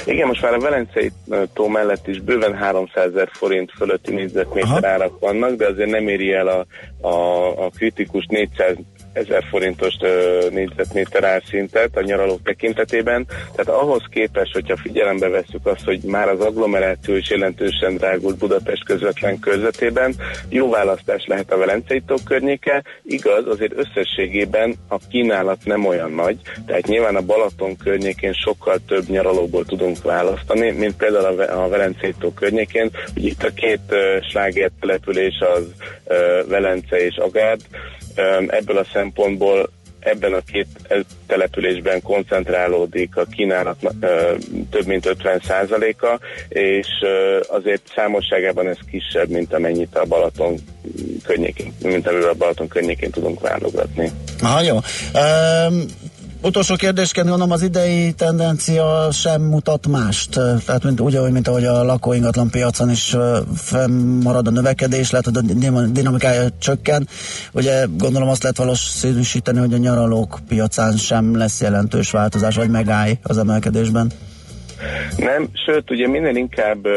Igen, 0.06 0.28
most 0.28 0.42
már 0.42 0.54
a 0.54 0.60
Velencei 0.60 1.12
tó 1.54 1.68
mellett 1.68 2.08
is 2.08 2.22
bőven 2.22 2.56
300 2.56 3.06
ezer 3.06 3.30
forint 3.32 3.72
fölötti 3.78 4.14
négyzetméter 4.14 4.86
árak 4.86 5.20
vannak, 5.20 5.56
de 5.56 5.66
azért 5.66 5.90
nem 5.90 6.08
éri 6.08 6.34
el 6.34 6.48
a, 6.48 6.66
a, 7.08 7.66
a 7.66 7.70
kritikus 7.70 8.26
400 8.26 8.76
ezer 9.18 9.44
forintos 9.50 9.94
négyzetméter 10.50 11.24
árszintet 11.24 11.98
a 11.98 12.02
nyaralók 12.02 12.44
tekintetében. 12.44 13.26
Tehát 13.56 13.82
ahhoz 13.82 14.04
képest, 14.10 14.54
hogyha 14.54 14.78
figyelembe 14.78 15.28
veszük 15.28 15.66
azt, 15.66 15.84
hogy 15.86 16.00
már 16.02 16.30
az 16.30 16.40
agglomeráció 16.40 17.16
is 17.16 17.30
jelentősen 17.30 17.96
drágult 17.96 18.38
Budapest 18.38 18.86
közvetlen 18.86 19.40
körzetében, 19.40 20.16
jó 20.50 20.70
választás 20.70 21.26
lehet 21.26 21.52
a 21.52 21.58
Velencei 21.58 22.02
tó 22.06 22.16
környéke. 22.26 22.84
Igaz, 23.04 23.48
azért 23.48 23.74
összességében 23.78 24.76
a 24.88 24.98
kínálat 25.10 25.60
nem 25.64 25.86
olyan 25.86 26.12
nagy, 26.12 26.38
tehát 26.66 26.88
nyilván 26.88 27.16
a 27.16 27.22
Balaton 27.22 27.76
környékén 27.78 28.34
sokkal 28.34 28.78
több 28.88 29.10
nyaralóból 29.10 29.66
tudunk 29.66 30.04
választani, 30.04 30.72
mint 30.72 30.96
például 30.96 31.42
a 31.42 31.68
Velencei 31.68 32.14
tó 32.20 32.34
környékén. 32.34 32.90
Ugye 33.16 33.28
itt 33.28 33.44
a 33.44 33.54
két 33.54 33.80
uh, 33.90 34.24
sláger 34.30 34.72
település 34.80 35.40
az 35.40 35.66
uh, 36.04 36.50
Velence 36.50 37.06
és 37.06 37.16
Agárd, 37.16 37.62
Ebből 38.48 38.78
a 38.78 38.86
szempontból 38.94 39.70
ebben 40.00 40.34
a 40.34 40.40
két 40.52 40.68
településben 41.28 42.02
koncentrálódik 42.02 43.18
a 43.18 43.26
kínálat 43.26 43.78
több 44.70 44.86
mint 44.86 45.18
50%-a, 45.24 46.20
és 46.50 46.88
azért 47.48 47.82
számosságában 47.96 48.68
ez 48.68 48.78
kisebb, 48.92 49.30
mint 49.30 49.54
amennyit 49.54 49.96
a 49.96 50.06
Balaton 50.06 50.56
környékén, 51.24 51.74
mint 51.84 52.08
amivel 52.08 52.30
a 52.30 52.34
Balaton 52.34 52.68
környékén 52.68 53.12
tudunk 53.12 53.40
válogatni. 53.40 54.12
Ah, 54.42 54.66
jó. 54.66 54.76
Um, 54.76 55.86
Utolsó 56.48 56.76
kérdésként 56.76 57.28
gondolom 57.28 57.52
az 57.52 57.62
idei 57.62 58.12
tendencia 58.12 59.12
sem 59.12 59.42
mutat 59.42 59.88
mást. 59.88 60.30
Tehát 60.66 60.84
mint, 60.84 61.00
úgy, 61.00 61.20
mint 61.32 61.48
ahogy 61.48 61.66
a 61.66 61.84
lakóingatlan 61.84 62.50
piacon 62.50 62.90
is 62.90 63.16
fennmarad 63.56 64.48
a 64.48 64.52
növekedés, 64.52 65.12
lehet, 65.12 65.26
hogy 65.26 65.38
a 65.38 65.82
dinamikája 65.82 66.50
csökken. 66.60 67.08
Ugye 67.52 67.86
gondolom 67.98 68.30
azt 68.30 68.42
lehet 68.42 68.58
valószínűsíteni, 68.58 69.60
hogy 69.60 69.74
a 69.74 69.78
nyaralók 69.78 70.40
piacán 70.48 70.98
sem 70.98 71.38
lesz 71.38 71.62
jelentős 71.62 72.12
változás, 72.12 72.56
vagy 72.56 72.70
megáll 72.70 73.12
az 73.24 73.38
emelkedésben. 73.38 74.12
Nem, 75.18 75.50
sőt, 75.66 75.92
ugye 75.92 76.08
minél 76.08 76.36
inkább 76.36 76.88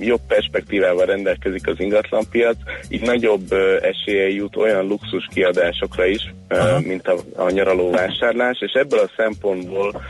jobb 0.00 0.20
perspektívával 0.28 1.06
rendelkezik 1.06 1.66
az 1.66 1.80
ingatlanpiac, 1.80 2.56
így 2.88 3.02
nagyobb 3.02 3.52
esélye 3.82 4.28
jut 4.28 4.56
olyan 4.56 4.86
luxus 4.86 5.28
kiadásokra 5.32 6.06
is, 6.06 6.34
ö, 6.48 6.78
mint 6.78 7.08
a, 7.08 7.16
a 7.36 7.50
nyaraló 7.50 7.90
vásárlás, 7.90 8.60
és 8.60 8.72
ebből 8.72 8.98
a 8.98 9.10
szempontból 9.16 10.02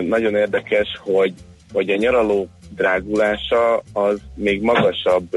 nagyon 0.00 0.34
érdekes, 0.34 0.88
hogy 1.00 1.32
hogy 1.74 1.90
a 1.90 1.96
nyaraló 1.96 2.48
drágulása 2.74 3.82
az 3.92 4.18
még 4.34 4.62
magasabb 4.62 5.28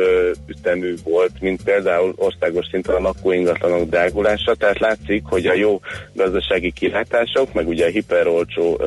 ütemű 0.47 0.95
volt, 1.03 1.31
mint 1.39 1.63
például 1.63 2.13
országos 2.15 2.65
szinten 2.71 2.95
a 2.95 2.99
lakóingatlanok 2.99 3.89
drágulása, 3.89 4.55
tehát 4.55 4.79
látszik, 4.79 5.23
hogy 5.25 5.45
a 5.45 5.53
jó 5.53 5.79
gazdasági 6.13 6.71
kilátások, 6.71 7.53
meg 7.53 7.67
ugye 7.67 7.85
a 7.85 7.89
hiperolcsó 7.89 8.81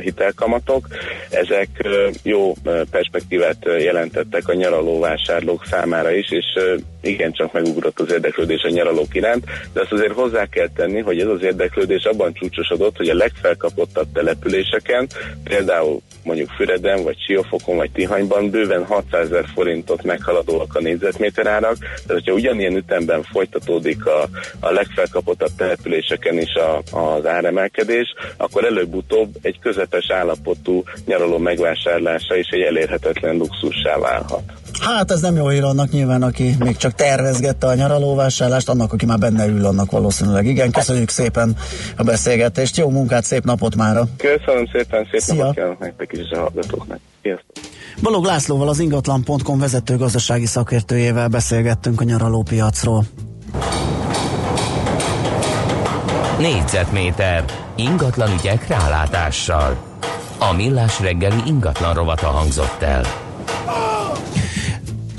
hitelkamatok, 0.00 0.86
ezek 1.30 1.68
jó 2.22 2.52
perspektívát 2.90 3.64
jelentettek 3.64 4.48
a 4.48 4.54
nyaraló 4.54 5.00
vásárlók 5.00 5.64
számára 5.66 6.10
is, 6.10 6.30
és 6.30 6.58
igencsak 7.02 7.52
megugrott 7.52 8.00
az 8.00 8.12
érdeklődés 8.12 8.62
a 8.62 8.68
nyaralók 8.68 9.14
iránt, 9.14 9.44
de 9.72 9.80
azt 9.80 9.92
azért 9.92 10.12
hozzá 10.12 10.46
kell 10.46 10.68
tenni, 10.74 11.00
hogy 11.00 11.20
ez 11.20 11.28
az 11.28 11.42
érdeklődés 11.42 12.04
abban 12.04 12.32
csúcsosodott, 12.32 12.96
hogy 12.96 13.08
a 13.08 13.14
legfelkapottabb 13.14 14.06
településeken, 14.12 15.06
például 15.44 16.00
mondjuk 16.24 16.50
Füreden, 16.50 17.02
vagy 17.02 17.16
Siófokon, 17.26 17.76
vagy 17.76 17.90
Tihanyban 17.90 18.50
bőven 18.50 18.84
600 18.84 19.20
ezer 19.32 19.44
forintot 19.54 20.02
meghaladóak 20.02 20.74
a 20.74 20.80
négyzetméter 20.80 21.46
árak, 21.46 21.76
tehát 21.78 22.06
hogyha 22.06 22.32
ugyanilyen 22.32 22.76
ütemben 22.76 23.22
folytatódik 23.22 24.06
a, 24.06 24.28
a 24.60 24.70
legfelkapottabb 24.70 25.50
településeken 25.56 26.38
is 26.38 26.54
a, 26.54 26.82
az 26.98 27.26
áremelkedés, 27.26 28.14
akkor 28.36 28.64
előbb-utóbb 28.64 29.36
egy 29.42 29.58
közepes 29.58 30.10
állapotú 30.10 30.82
nyaraló 31.06 31.38
megvásárlása 31.38 32.36
is 32.36 32.48
egy 32.48 32.60
elérhetetlen 32.60 33.36
luxussá 33.36 33.98
válhat. 33.98 34.61
Hát 34.80 35.10
ez 35.10 35.20
nem 35.20 35.36
jó 35.36 35.48
hír 35.48 35.64
annak 35.64 35.90
nyilván, 35.90 36.22
aki 36.22 36.54
még 36.58 36.76
csak 36.76 36.92
tervezgette 36.92 37.66
a 37.66 37.74
nyaralóvásárlást, 37.74 38.68
annak, 38.68 38.92
aki 38.92 39.06
már 39.06 39.18
benne 39.18 39.46
ül, 39.46 39.64
annak 39.66 39.90
valószínűleg. 39.90 40.46
Igen, 40.46 40.70
köszönjük 40.70 41.08
szépen 41.08 41.56
a 41.96 42.02
beszélgetést, 42.02 42.76
jó 42.76 42.90
munkát, 42.90 43.24
szép 43.24 43.44
napot 43.44 43.76
mára! 43.76 44.08
Köszönöm 44.16 44.66
szépen, 44.72 45.08
szép 45.10 45.20
Szia. 45.20 45.36
napot 45.36 45.54
kívánok 45.54 45.78
nektek 45.78 46.12
is 46.12 46.30
a 46.30 46.38
hallgatóknak. 46.38 46.98
Sziasztok! 47.22 47.56
Balog 48.02 48.24
Lászlóval 48.24 48.68
az 48.68 48.78
ingatlan.com 48.78 49.58
vezető 49.58 49.96
gazdasági 49.96 50.46
szakértőjével 50.46 51.28
beszélgettünk 51.28 52.00
a 52.00 52.04
nyaralópiacról. 52.04 53.04
Négyzetméter 56.38 57.44
ingatlan 57.76 58.30
ügyek 58.38 58.66
rálátással. 58.66 59.76
A 60.38 60.52
millás 60.52 61.00
reggeli 61.00 61.42
ingatlan 61.46 61.94
rovata 61.94 62.26
hangzott 62.26 62.82
el. 62.82 63.02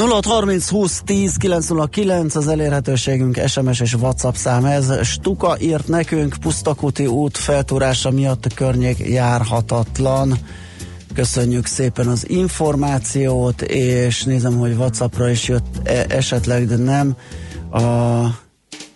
0630 0.10 0.70
20 0.70 1.02
10 1.06 1.36
909 1.38 2.36
az 2.36 2.48
elérhetőségünk 2.48 3.42
SMS 3.48 3.80
és 3.80 3.94
WhatsApp 3.94 4.34
szám 4.34 4.66
ez. 4.66 4.92
Stuka 5.04 5.58
írt 5.60 5.88
nekünk 5.88 6.36
Pusztakuti 6.42 7.06
út 7.06 7.38
feltúrása 7.38 8.12
miatt 8.12 8.46
a 8.46 8.50
környék 8.56 9.00
járhatatlan. 9.00 10.38
Köszönjük 11.14 11.66
szépen 11.66 12.08
az 12.08 12.30
információt, 12.30 13.62
és 13.62 14.24
nézem, 14.24 14.58
hogy 14.58 14.74
Whatsappra 14.74 15.30
is 15.30 15.48
jött 15.48 15.80
e- 15.84 16.06
esetleg, 16.10 16.68
de 16.68 16.76
nem. 16.76 17.16
A 17.72 17.82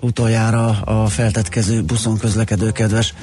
utoljára 0.01 0.67
a 0.69 1.07
feltetkező 1.07 1.83
buszon 1.83 2.17
közlekedő 2.17 2.71
kedves 2.71 3.13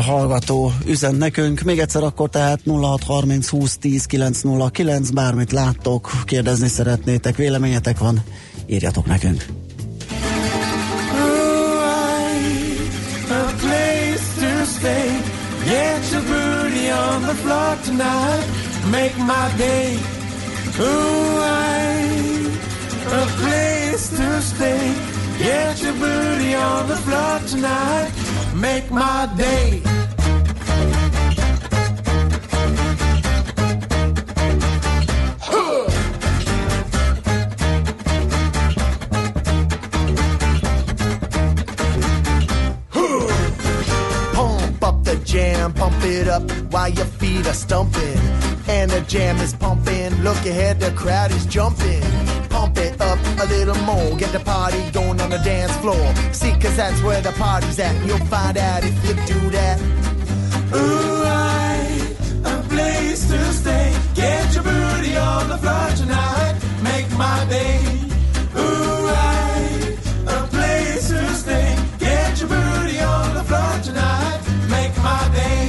hallgató 0.00 0.72
üzent 0.86 1.18
nekünk. 1.18 1.60
Még 1.60 1.78
egyszer 1.78 2.02
akkor 2.02 2.28
tehát 2.28 2.60
0630 2.64 3.48
20 3.48 3.76
10 3.76 4.04
909, 4.04 5.10
bármit 5.10 5.52
láttok, 5.52 6.10
kérdezni 6.24 6.68
szeretnétek, 6.68 7.36
véleményetek 7.36 7.98
van, 7.98 8.22
írjatok 8.66 9.06
nekünk. 9.06 9.46
Get 25.38 25.82
your 25.82 25.94
booty 25.94 26.54
on 26.54 26.86
the 26.86 26.96
floor 26.96 27.40
tonight. 27.50 28.31
Make 28.54 28.90
my 28.90 29.32
day. 29.36 29.80
Huh. 35.40 35.86
Pump 44.32 44.82
up 44.82 45.02
the 45.04 45.16
jam, 45.24 45.72
pump 45.72 45.94
it 46.04 46.28
up 46.28 46.42
while 46.70 46.90
your 46.90 47.06
feet 47.06 47.46
are 47.46 47.54
stumping. 47.54 48.18
And 48.68 48.90
the 48.90 49.00
jam 49.08 49.38
is 49.38 49.54
pumping. 49.54 50.14
Look 50.22 50.36
ahead, 50.46 50.78
the 50.78 50.90
crowd 50.92 51.30
is 51.32 51.46
jumping. 51.46 52.02
Pump 52.52 52.76
it 52.76 53.00
up 53.00 53.18
a 53.40 53.46
little 53.46 53.80
more. 53.84 54.16
Get 54.18 54.30
the 54.32 54.40
party 54.40 54.78
going 54.92 55.18
on 55.20 55.30
the 55.30 55.38
dance 55.38 55.74
floor. 55.78 56.04
See, 56.32 56.52
cause 56.60 56.76
that's 56.76 57.00
where 57.02 57.22
the 57.22 57.32
party's 57.32 57.78
at. 57.78 57.94
You'll 58.06 58.26
find 58.26 58.58
out 58.58 58.84
if 58.84 58.94
you 59.06 59.14
do 59.34 59.50
that. 59.50 59.80
Ooh, 60.74 61.24
I, 61.24 62.14
a 62.44 62.62
place 62.68 63.26
to 63.30 63.40
stay. 63.52 63.96
Get 64.14 64.54
your 64.54 64.64
booty 64.64 65.16
on 65.16 65.48
the 65.48 65.58
floor 65.58 65.88
tonight. 65.96 66.54
Make 66.82 67.10
my 67.16 67.44
day. 67.48 67.80
Ooh, 68.56 69.08
a 70.28 70.46
place 70.50 71.08
to 71.08 71.34
stay. 71.34 71.76
Get 71.98 72.38
your 72.40 72.48
booty 72.48 73.00
on 73.00 73.34
the 73.34 73.44
floor 73.44 73.72
tonight. 73.82 74.40
Make 74.68 74.94
my 74.98 75.22
day. 75.40 75.68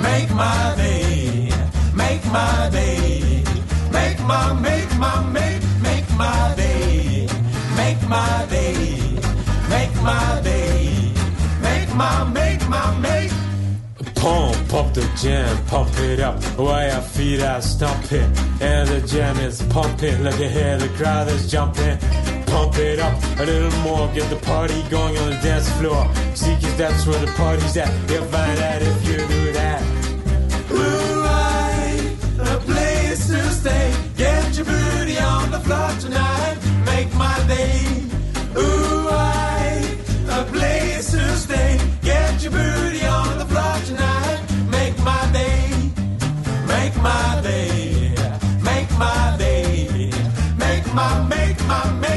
Make 0.00 0.30
my 0.34 0.74
day. 0.76 1.50
Make 1.94 2.24
my 2.26 2.70
day. 2.70 3.42
Make 3.92 4.20
my, 4.20 4.52
make 4.54 4.98
my, 4.98 5.22
make 5.32 5.49
my 10.02 10.40
day. 10.42 11.12
Make 11.62 11.94
my, 11.94 12.24
make 12.24 12.68
my, 12.68 12.98
make. 12.98 13.30
Pump 14.14 14.74
up 14.74 14.92
the 14.94 15.08
jam, 15.20 15.64
pump 15.66 15.98
it 15.98 16.20
up 16.20 16.42
while 16.58 16.86
your 16.86 17.00
feet 17.00 17.40
are 17.40 17.62
stomping. 17.62 18.30
And 18.60 18.88
the 18.88 19.00
jam 19.06 19.38
is 19.38 19.62
pumping. 19.62 20.22
Look 20.22 20.38
ahead, 20.40 20.80
the 20.80 20.88
crowd 20.88 21.28
is 21.28 21.50
jumping. 21.50 21.98
Pump 22.46 22.76
it 22.76 22.98
up 22.98 23.14
a 23.38 23.44
little 23.44 23.78
more, 23.80 24.08
get 24.08 24.28
the 24.28 24.36
party 24.36 24.82
going 24.90 25.16
on 25.18 25.30
the 25.30 25.36
dance 25.36 25.70
floor. 25.78 26.08
See, 26.34 26.54
cause 26.56 26.76
that's 26.76 27.06
where 27.06 27.18
the 27.24 27.32
party's 27.32 27.76
at. 27.76 27.90
You'll 28.10 28.24
find 28.24 28.58
out 28.58 28.82
if 28.82 29.06
you 29.06 29.16
do 29.16 29.52
that. 29.52 29.82
Ooh, 30.70 31.24
I, 31.24 32.16
a 32.40 32.58
place 32.60 33.26
to 33.28 33.40
stay. 33.50 33.94
Get 34.16 34.56
your 34.56 34.66
booty 34.66 35.18
on 35.18 35.50
the 35.50 35.60
floor 35.60 35.90
tonight. 36.00 36.58
Make 36.84 37.14
my 37.14 37.38
day. 37.46 37.99
On 42.54 43.38
the 43.38 43.46
floor 43.46 43.76
tonight. 43.86 44.40
Make 44.70 44.98
my 45.04 45.30
day. 45.32 45.70
Make 46.66 46.96
my 46.96 47.40
day. 47.42 48.14
Make 48.62 48.90
my 48.98 49.36
day. 49.38 50.10
Make 50.58 50.86
my, 50.94 51.22
make 51.28 51.58
my, 51.66 51.92
make 52.00 52.09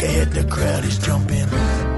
Look 0.00 0.08
ahead, 0.08 0.32
the 0.32 0.44
crowd 0.44 0.84
is 0.86 0.98
jumping. 0.98 1.46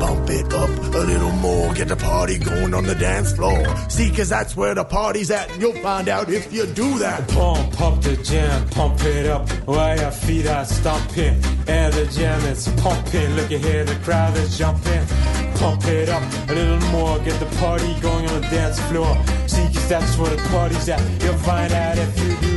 Pump 0.01 0.29
it 0.29 0.53
up 0.53 0.71
a 0.93 1.07
little 1.07 1.31
more, 1.37 1.73
get 1.73 1.87
the 1.87 1.95
party 1.95 2.37
going 2.37 2.75
on 2.75 2.83
the 2.83 2.97
dance 2.97 3.33
floor. 3.33 3.65
See, 3.89 4.11
cause 4.11 4.29
that's 4.29 4.57
where 4.57 4.75
the 4.75 4.83
party's 4.83 5.31
at, 5.31 5.49
and 5.53 5.63
you'll 5.63 5.81
find 5.85 6.09
out 6.09 6.29
if 6.29 6.53
you 6.53 6.67
do 6.67 6.99
that. 6.99 7.29
Pump 7.29 7.73
pump 7.77 8.03
the 8.03 8.17
jam, 8.17 8.69
pump 8.71 9.01
it 9.05 9.27
up 9.27 9.49
while 9.69 9.97
your 9.97 10.11
feet 10.11 10.49
are 10.49 10.65
stomping. 10.65 11.41
And 11.69 11.95
the 11.95 12.07
jam 12.07 12.41
is 12.47 12.67
pumping. 12.79 13.37
Look 13.37 13.53
ahead, 13.53 13.87
the 13.87 13.95
crowd 14.03 14.37
is 14.37 14.59
jumping. 14.59 15.07
Pump 15.61 15.85
it 15.85 16.09
up 16.09 16.25
a 16.51 16.55
little 16.55 16.81
more, 16.91 17.21
get 17.21 17.39
the 17.39 17.57
party 17.61 17.95
going 18.01 18.27
on 18.27 18.41
the 18.41 18.49
dance 18.49 18.81
floor. 18.91 19.17
See, 19.47 19.65
cause 19.67 19.89
that's 19.89 20.19
where 20.19 20.35
the 20.35 20.43
party's 20.49 20.89
at. 20.89 21.23
You'll 21.23 21.35
find 21.35 21.73
out 21.73 21.99
if 21.99 22.19
you 22.19 22.37
do 22.49 22.52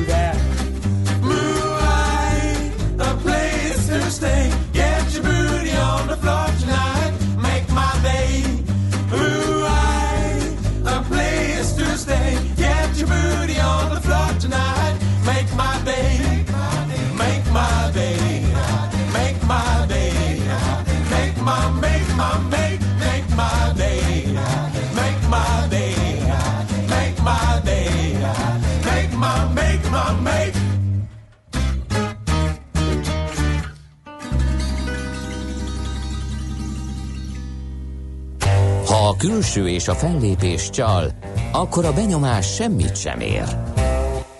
külső 39.28 39.68
és 39.68 39.88
a 39.88 39.96
fellépés 39.96 40.70
csal, 40.70 41.12
akkor 41.52 41.86
a 41.86 41.94
benyomás 41.94 42.54
semmit 42.54 42.98
sem 42.98 43.20
ér. 43.20 43.58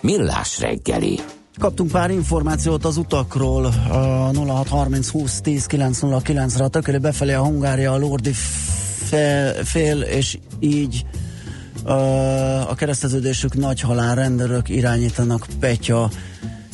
Millás 0.00 0.60
reggeli. 0.60 1.20
Kaptunk 1.58 1.90
pár 1.90 2.10
információt 2.10 2.84
az 2.84 2.96
utakról, 2.96 3.64
a 3.64 4.30
0630 4.34 5.08
20 5.08 5.40
10 5.40 5.66
909-re, 5.70 6.64
a 6.64 6.68
tökéli 6.68 6.98
befelé 6.98 7.32
a 7.32 7.42
Hungária, 7.42 7.92
a 7.92 7.98
Lordi 7.98 8.32
fél 9.64 10.00
és 10.00 10.38
így 10.58 11.04
a 12.68 12.74
kereszteződésük 12.74 13.54
nagy 13.54 13.80
halál 13.80 14.14
rendőrök 14.14 14.68
irányítanak 14.68 15.46
Petya, 15.60 16.10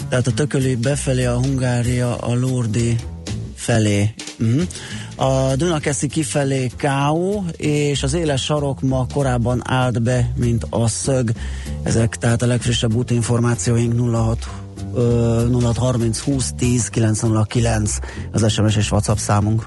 tehát 0.08 0.26
a 0.26 0.32
tököli 0.32 0.74
befelé 0.74 1.24
a 1.24 1.38
Hungária, 1.38 2.16
a 2.16 2.34
Lordi 2.34 2.96
felé. 3.54 4.14
Uh-huh. 4.40 4.62
A 5.22 5.56
Dunakeszi 5.56 6.06
kifelé 6.06 6.70
K.O. 6.76 7.42
és 7.56 8.02
az 8.02 8.14
éles 8.14 8.42
sarok 8.42 8.80
ma 8.80 9.06
korábban 9.12 9.62
állt 9.64 10.02
be, 10.02 10.32
mint 10.36 10.66
a 10.70 10.88
szög. 10.88 11.32
Ezek 11.82 12.16
tehát 12.16 12.42
a 12.42 12.46
legfrissebb 12.46 12.94
útinformációink 12.94 14.14
06 14.14 14.48
0630 15.62 16.18
20 16.18 16.52
10 16.56 16.88
909 16.88 17.98
az 18.32 18.52
SMS 18.52 18.76
és 18.76 18.90
WhatsApp 18.90 19.16
számunk. 19.16 19.66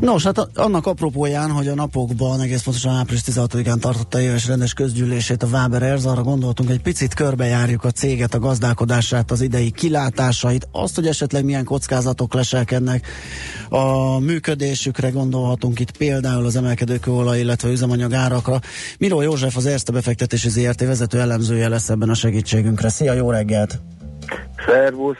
Nos, 0.00 0.24
hát 0.24 0.48
annak 0.54 0.86
apropóján, 0.86 1.50
hogy 1.50 1.68
a 1.68 1.74
napokban, 1.74 2.40
egész 2.40 2.62
pontosan 2.62 2.94
április 2.94 3.22
16-án 3.26 3.78
tartotta 3.78 4.20
éves 4.20 4.46
rendes 4.46 4.72
közgyűlését 4.72 5.42
a 5.42 5.48
Váber 5.48 5.82
Erz, 5.82 6.06
arra 6.06 6.22
gondoltunk, 6.22 6.70
egy 6.70 6.80
picit 6.80 7.14
körbejárjuk 7.14 7.84
a 7.84 7.90
céget, 7.90 8.34
a 8.34 8.38
gazdálkodását, 8.38 9.30
az 9.30 9.40
idei 9.40 9.70
kilátásait, 9.70 10.68
azt, 10.72 10.94
hogy 10.94 11.06
esetleg 11.06 11.44
milyen 11.44 11.64
kockázatok 11.64 12.34
leselkednek 12.34 13.06
a 13.68 14.18
működésükre, 14.18 15.10
gondolhatunk 15.10 15.80
itt 15.80 15.96
például 15.96 16.46
az 16.46 16.56
emelkedő 16.56 16.98
kőolaj, 16.98 17.38
illetve 17.40 17.68
üzemanyag 17.70 18.12
árakra. 18.12 18.60
Miró 18.98 19.20
József, 19.20 19.56
az 19.56 19.66
Erste 19.66 19.92
befektetési 19.92 20.48
ZRT 20.48 20.80
vezető 20.80 21.20
elemzője 21.20 21.68
lesz 21.68 21.88
ebben 21.88 22.08
a 22.08 22.14
segítségünkre. 22.14 22.88
Szia, 22.88 23.12
jó 23.12 23.30
reggelt! 23.30 23.80
Szervusz, 24.66 25.16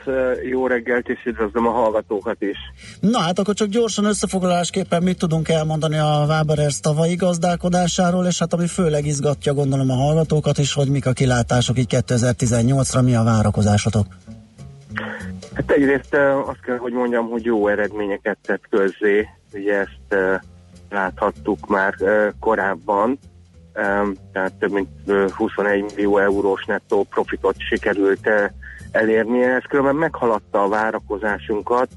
jó 0.51 0.67
reggelt, 0.67 1.09
és 1.09 1.25
üdvözlöm 1.25 1.67
a 1.67 1.71
hallgatókat 1.71 2.43
is. 2.43 2.57
Na 3.01 3.19
hát 3.19 3.39
akkor 3.39 3.55
csak 3.55 3.69
gyorsan 3.69 4.05
összefoglalásképpen 4.05 5.03
mit 5.03 5.19
tudunk 5.19 5.49
elmondani 5.49 5.99
a 5.99 6.25
Waberers 6.29 6.81
tavalyi 6.81 7.15
gazdálkodásáról, 7.15 8.27
és 8.27 8.39
hát 8.39 8.53
ami 8.53 8.67
főleg 8.67 9.07
izgatja 9.07 9.55
gondolom 9.55 9.91
a 9.91 9.95
hallgatókat 9.95 10.59
is, 10.59 10.73
hogy 10.73 10.89
mik 10.89 11.07
a 11.07 11.13
kilátások 11.13 11.79
így 11.79 12.03
2018-ra, 12.07 13.05
mi 13.05 13.15
a 13.15 13.23
várakozásotok? 13.23 14.07
Hát 15.55 15.71
egyrészt 15.71 16.15
azt 16.47 16.61
kell, 16.61 16.77
hogy 16.77 16.93
mondjam, 16.93 17.29
hogy 17.29 17.45
jó 17.45 17.69
eredményeket 17.69 18.39
tett 18.43 18.63
közzé, 18.71 19.29
ugye 19.53 19.75
ezt 19.75 20.37
láthattuk 20.91 21.67
már 21.67 21.95
korábban, 22.41 23.19
tehát 24.33 24.55
több 24.59 24.71
mint 24.71 24.89
21 25.31 25.83
millió 25.83 26.19
eurós 26.19 26.65
nettó 26.65 27.07
profitot 27.11 27.55
sikerült 27.59 28.29
elérnie. 28.91 29.55
Ez 29.55 29.63
különben 29.69 29.97
meghaladta 29.97 30.63
a 30.63 30.69
várakozásunkat, 30.69 31.89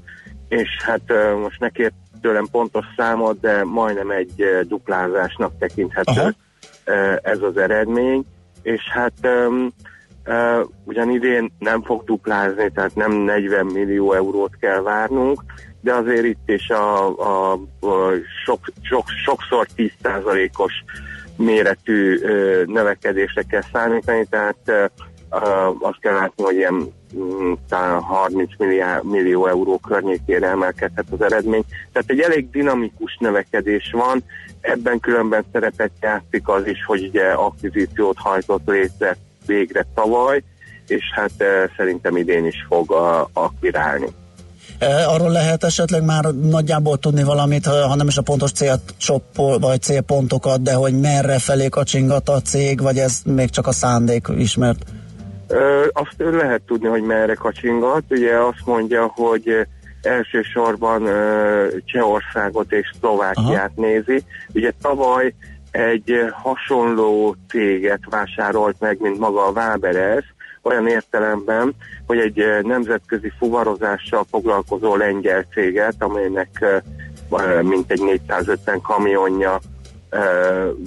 és 0.48 0.68
hát 0.84 1.00
most 1.42 1.60
ne 1.60 1.68
kért 1.68 1.94
tőlem 2.20 2.46
pontos 2.50 2.84
számot, 2.96 3.40
de 3.40 3.64
majdnem 3.64 4.10
egy 4.10 4.44
duplázásnak 4.62 5.58
tekinthető 5.58 6.34
Aha. 6.84 7.18
ez 7.22 7.42
az 7.42 7.56
eredmény, 7.56 8.24
és 8.62 8.80
hát 8.90 9.12
um, 9.22 9.72
uh, 10.26 10.66
ugyan 10.84 11.10
idén 11.10 11.52
nem 11.58 11.82
fog 11.82 12.04
duplázni, 12.04 12.70
tehát 12.74 12.94
nem 12.94 13.12
40 13.12 13.66
millió 13.66 14.12
eurót 14.12 14.56
kell 14.60 14.80
várnunk, 14.80 15.42
de 15.80 15.94
azért 15.94 16.24
itt 16.24 16.48
is 16.48 16.68
a, 16.68 17.08
a, 17.08 17.52
a 17.80 18.12
sok, 18.44 18.60
sok, 18.82 19.04
sokszor 19.24 19.66
10%-os 19.76 20.72
méretű 21.42 22.18
növekedésre 22.66 23.42
kell 23.42 23.62
számítani, 23.72 24.26
tehát 24.30 24.90
azt 25.80 26.00
kell 26.00 26.14
látni, 26.14 26.42
hogy 26.42 26.56
ilyen 26.56 26.92
mm, 27.16 27.52
talán 27.68 28.00
30 28.00 28.50
milliárd, 28.58 29.04
millió 29.04 29.46
euró 29.46 29.78
környékére 29.78 30.46
emelkedhet 30.46 31.06
az 31.10 31.22
eredmény. 31.22 31.64
Tehát 31.92 32.10
egy 32.10 32.20
elég 32.20 32.50
dinamikus 32.50 33.16
növekedés 33.20 33.90
van, 33.92 34.24
ebben 34.60 35.00
különben 35.00 35.44
szerepet 35.52 35.90
játszik 36.00 36.48
az 36.48 36.66
is, 36.66 36.84
hogy 36.84 37.02
ugye 37.02 37.30
akvizíciót 37.30 38.16
hajtott 38.18 38.66
létre 38.66 39.16
végre 39.46 39.86
tavaly, 39.94 40.42
és 40.86 41.02
hát 41.14 41.44
szerintem 41.76 42.16
idén 42.16 42.46
is 42.46 42.64
fog 42.68 42.92
akvirálni. 43.32 44.06
Arról 45.06 45.30
lehet 45.30 45.64
esetleg 45.64 46.04
már 46.04 46.24
nagyjából 46.24 46.98
tudni 46.98 47.22
valamit, 47.22 47.66
ha 47.66 47.94
nem 47.94 48.06
is 48.06 48.16
a 48.16 48.22
pontos 48.22 48.52
célcsoport 48.52 49.60
vagy 49.60 49.82
célpontokat, 49.82 50.62
de 50.62 50.74
hogy 50.74 51.00
merre 51.00 51.38
felé 51.38 51.68
kacsingat 51.68 52.28
a 52.28 52.40
cég, 52.40 52.80
vagy 52.80 52.98
ez 52.98 53.20
még 53.24 53.50
csak 53.50 53.66
a 53.66 53.72
szándék 53.72 54.26
ismert? 54.38 54.84
Azt 55.92 56.14
lehet 56.16 56.62
tudni, 56.62 56.88
hogy 56.88 57.02
merre 57.02 57.34
kacsingat. 57.34 58.02
Ugye 58.10 58.36
azt 58.36 58.62
mondja, 58.64 59.12
hogy 59.14 59.66
elsősorban 60.02 61.02
Csehországot 61.84 62.72
és 62.72 62.92
Szlovákiát 62.98 63.72
Aha. 63.76 63.86
nézi. 63.86 64.24
Ugye 64.52 64.72
tavaly 64.82 65.34
egy 65.70 66.12
hasonló 66.32 67.36
céget 67.48 68.00
vásárolt 68.10 68.76
meg, 68.78 68.96
mint 69.00 69.18
maga 69.18 69.46
a 69.46 69.50
Waberes, 69.50 70.31
olyan 70.62 70.86
értelemben, 70.86 71.74
hogy 72.06 72.18
egy 72.18 72.44
nemzetközi 72.62 73.32
fuvarozással 73.38 74.24
foglalkozó 74.30 74.96
lengyel 74.96 75.46
céget, 75.52 75.94
amelynek 75.98 76.64
mintegy 77.62 78.02
450 78.02 78.80
kamionja 78.80 79.60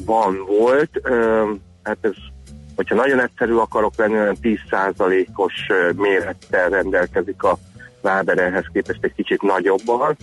van 0.06 0.46
volt. 0.48 0.90
Hát 1.84 1.98
ez 2.02 2.14
hogyha 2.76 2.96
nagyon 2.96 3.22
egyszerű 3.22 3.54
akarok 3.54 3.94
lenni, 3.96 4.14
olyan 4.14 4.38
10%-os 4.42 5.54
mérettel 5.96 6.70
rendelkezik 6.70 7.44
a 7.44 7.58
Váber 8.02 8.38
ehhez 8.38 8.66
képest 8.74 9.04
egy 9.04 9.14
kicsit 9.16 9.42
nagyobban. 9.42 10.18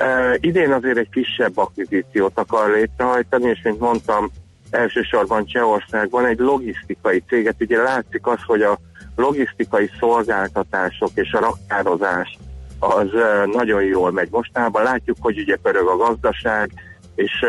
Uh, 0.00 0.34
idén 0.40 0.72
azért 0.72 0.96
egy 0.96 1.08
kisebb 1.08 1.58
akvizíciót 1.58 2.38
akar 2.38 2.70
létrehajtani, 2.70 3.48
és 3.48 3.60
mint 3.62 3.80
mondtam, 3.80 4.30
elsősorban 4.70 5.46
Csehországban 5.46 6.26
egy 6.26 6.38
logisztikai 6.38 7.22
céget. 7.28 7.54
Ugye 7.60 7.82
látszik 7.82 8.26
az, 8.26 8.38
hogy 8.46 8.62
a 8.62 8.78
logisztikai 9.16 9.90
szolgáltatások 9.98 11.10
és 11.14 11.32
a 11.32 11.40
raktározás 11.40 12.38
az 12.78 13.08
nagyon 13.52 13.82
jól 13.82 14.12
megy 14.12 14.28
mostában. 14.30 14.82
Látjuk, 14.82 15.16
hogy 15.20 15.38
ugye 15.38 15.56
pörög 15.56 15.86
a 15.86 15.96
gazdaság, 15.96 16.70
és 17.14 17.44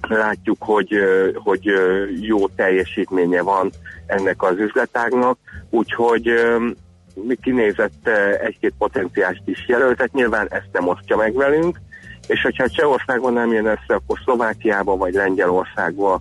látjuk, 0.00 0.56
hogy, 0.60 0.94
hogy 1.34 1.64
jó 2.20 2.48
teljesítménye 2.48 3.42
van 3.42 3.70
ennek 4.06 4.42
az 4.42 4.58
üzletágnak, 4.58 5.38
úgyhogy 5.70 6.30
mi 7.14 7.34
kinézett 7.42 8.08
egy-két 8.42 8.74
potenciást 8.78 9.42
is 9.44 9.68
jelöltet, 9.68 10.12
nyilván 10.12 10.46
ezt 10.50 10.68
nem 10.72 10.88
osztja 10.88 11.16
meg 11.16 11.34
velünk, 11.34 11.80
és 12.26 12.42
hogyha 12.42 12.68
Csehországban 12.68 13.32
nem 13.32 13.52
jön 13.52 13.66
össze, 13.66 13.94
akkor 13.94 14.18
Szlovákiába 14.24 14.96
vagy 14.96 15.14
Lengyelországba 15.14 16.20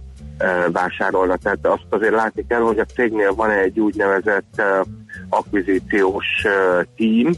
vásárolna. 0.72 1.36
Tehát 1.36 1.68
azt 1.68 1.86
azért 1.90 2.14
látni 2.14 2.46
kell, 2.48 2.62
hogy 2.62 2.80
a 2.80 2.86
cégnél 2.86 3.34
van 3.34 3.50
egy 3.50 3.80
úgynevezett 3.80 4.62
akvizíciós 5.30 6.26
tím, 6.96 7.32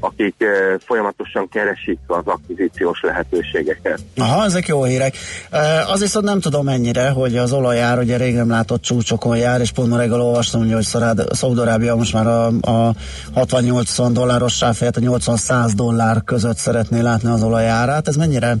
akik 0.00 0.34
eh, 0.38 0.48
folyamatosan 0.84 1.48
keresik 1.48 1.98
az 2.06 2.22
akvizíciós 2.24 3.00
lehetőségeket. 3.02 4.00
Aha, 4.16 4.44
ezek 4.44 4.66
jó 4.66 4.84
hírek. 4.84 5.14
Eh, 5.50 5.90
az 5.90 6.00
viszont 6.00 6.24
nem 6.24 6.40
tudom 6.40 6.64
mennyire, 6.64 7.08
hogy 7.10 7.36
az 7.36 7.52
olajár 7.52 7.98
ugye 7.98 8.16
rég 8.16 8.34
nem 8.34 8.50
látott 8.50 8.82
csúcsokon 8.82 9.36
jár, 9.36 9.60
és 9.60 9.70
pont 9.70 9.88
ma 9.88 9.96
reggel 9.96 10.20
olvastam, 10.20 10.72
hogy 10.72 10.86
Szaudarábia 11.30 11.96
most 11.96 12.12
már 12.12 12.26
a, 12.26 12.46
a 12.46 12.94
60-80 13.34 14.10
dolláros 14.12 14.56
sáfért 14.56 14.96
a 14.96 15.00
80-100 15.00 15.70
dollár 15.74 16.22
között 16.24 16.56
szeretné 16.56 17.00
látni 17.00 17.28
az 17.28 17.42
olajárát. 17.42 18.08
Ez 18.08 18.16
mennyire 18.16 18.56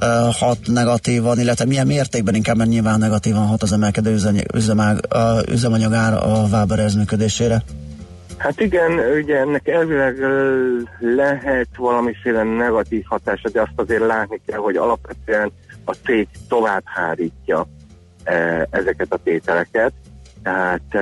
uh, 0.00 0.34
hat 0.34 0.58
negatívan, 0.66 1.40
illetve 1.40 1.64
milyen 1.64 1.86
mértékben 1.86 2.34
inkább, 2.34 2.56
mert 2.56 2.70
nyilván 2.70 2.98
negatívan 2.98 3.46
hat 3.46 3.62
az 3.62 3.72
emelkedő 3.72 4.18
üzemanyag, 4.54 5.00
uh, 5.14 5.52
üzemanyagár 5.52 6.12
a 6.12 6.46
Waberez 6.50 6.94
működésére? 6.94 7.62
Hát 8.38 8.60
igen, 8.60 8.98
ugye 8.98 9.36
ennek 9.38 9.68
elvileg 9.68 10.18
lehet 10.98 11.68
valamiféle 11.76 12.42
negatív 12.42 13.04
hatása, 13.04 13.48
de 13.48 13.60
azt 13.60 13.72
azért 13.76 14.06
látni 14.06 14.40
kell, 14.46 14.58
hogy 14.58 14.76
alapvetően 14.76 15.52
a 15.84 15.92
cég 15.92 16.28
tovább 16.48 16.82
hárítja 16.84 17.66
ezeket 18.70 19.12
a 19.12 19.18
tételeket. 19.24 19.92
Tehát 20.42 20.98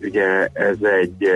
ugye 0.00 0.48
ez 0.52 0.76
egy 1.00 1.30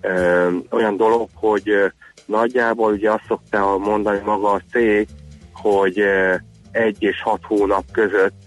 ö, 0.00 0.50
olyan 0.70 0.96
dolog, 0.96 1.28
hogy 1.34 1.92
nagyjából 2.26 2.92
ugye 2.92 3.10
azt 3.10 3.24
szokta 3.28 3.78
mondani 3.78 4.20
maga 4.24 4.50
a 4.50 4.62
cég, 4.72 5.08
hogy 5.52 6.02
egy 6.70 6.96
és 6.98 7.22
hat 7.22 7.40
hónap 7.42 7.84
között, 7.92 8.42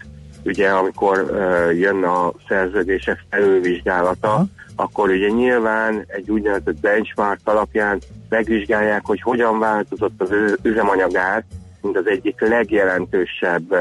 ugye 0.45 0.69
amikor 0.69 1.25
jön 1.73 2.03
a 2.03 2.31
szerződések 2.47 3.23
felülvizsgálata. 3.29 4.45
Akkor 4.75 5.09
ugye 5.09 5.27
nyilván 5.27 6.03
egy 6.07 6.31
úgynevezett 6.31 6.79
benchmark 6.79 7.39
alapján 7.43 7.99
megvizsgálják, 8.29 9.05
hogy 9.05 9.21
hogyan 9.21 9.59
változott 9.59 10.21
az 10.21 10.31
ő- 10.31 10.57
üzemanyagár, 10.61 11.43
mint 11.81 11.97
az 11.97 12.07
egyik 12.07 12.39
legjelentősebb 12.39 13.71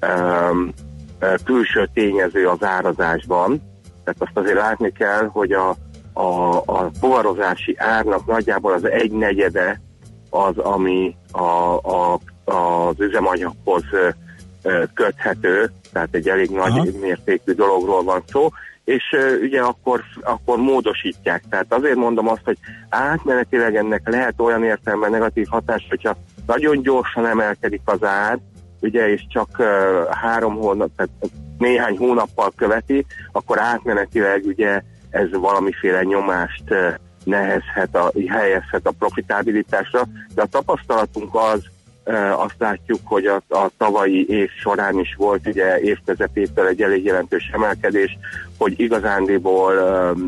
ö, 0.00 0.54
külső 1.44 1.88
tényező 1.94 2.46
az 2.46 2.62
árazásban. 2.62 3.62
Tehát 4.04 4.22
azt 4.22 4.36
azért 4.46 4.56
látni 4.56 4.92
kell, 4.92 5.26
hogy 5.32 5.52
a, 5.52 5.74
a, 6.12 6.56
a 6.56 6.90
fuvarozási 7.00 7.74
árnak 7.78 8.26
nagyjából 8.26 8.72
az 8.72 8.84
egy 8.84 9.12
negyede 9.12 9.80
az, 10.30 10.58
ami 10.58 11.16
a, 11.32 11.76
a, 11.76 12.18
az 12.44 12.94
üzemanyaghoz 12.98 13.84
köthető, 14.94 15.70
tehát 15.92 16.08
egy 16.12 16.28
elég 16.28 16.50
nagy 16.50 16.70
Aha. 16.70 16.86
mértékű 17.00 17.52
dologról 17.52 18.02
van 18.02 18.22
szó, 18.26 18.48
és 18.88 19.04
ugye 19.42 19.60
akkor, 19.60 20.02
akkor 20.22 20.58
módosítják. 20.58 21.42
Tehát 21.50 21.72
azért 21.74 21.94
mondom 21.96 22.28
azt, 22.28 22.44
hogy 22.44 22.58
átmenetileg 22.88 23.76
ennek 23.76 24.08
lehet 24.08 24.40
olyan 24.40 24.64
értelemben 24.64 25.10
negatív 25.10 25.46
hatás, 25.50 25.86
hogyha 25.88 26.16
nagyon 26.46 26.82
gyorsan 26.82 27.26
emelkedik 27.26 27.80
az 27.84 28.04
ár, 28.04 28.38
ugye, 28.80 29.08
és 29.08 29.26
csak 29.28 29.48
ö, 29.58 30.02
három 30.10 30.54
hónap, 30.54 30.90
tehát 30.96 31.10
néhány 31.58 31.96
hónappal 31.96 32.52
követi, 32.56 33.06
akkor 33.32 33.58
átmenetileg 33.58 34.44
ugye 34.44 34.82
ez 35.10 35.30
valamiféle 35.30 36.02
nyomást 36.02 36.64
ö, 36.70 36.88
nehezhet, 37.24 37.96
a, 37.96 38.12
helyezhet 38.28 38.86
a 38.86 38.94
profitábilitásra, 38.98 40.02
de 40.34 40.42
a 40.42 40.46
tapasztalatunk 40.46 41.34
az, 41.34 41.64
azt 42.36 42.54
látjuk, 42.58 43.00
hogy 43.04 43.26
a, 43.26 43.42
a 43.48 43.70
tavalyi 43.76 44.26
év 44.28 44.50
során 44.60 44.98
is 44.98 45.14
volt 45.18 45.46
ugye 45.46 45.80
évközepétől 45.80 46.66
egy 46.66 46.82
elég 46.82 47.04
jelentős 47.04 47.50
emelkedés, 47.52 48.18
hogy 48.58 48.80
igazándiból 48.80 49.74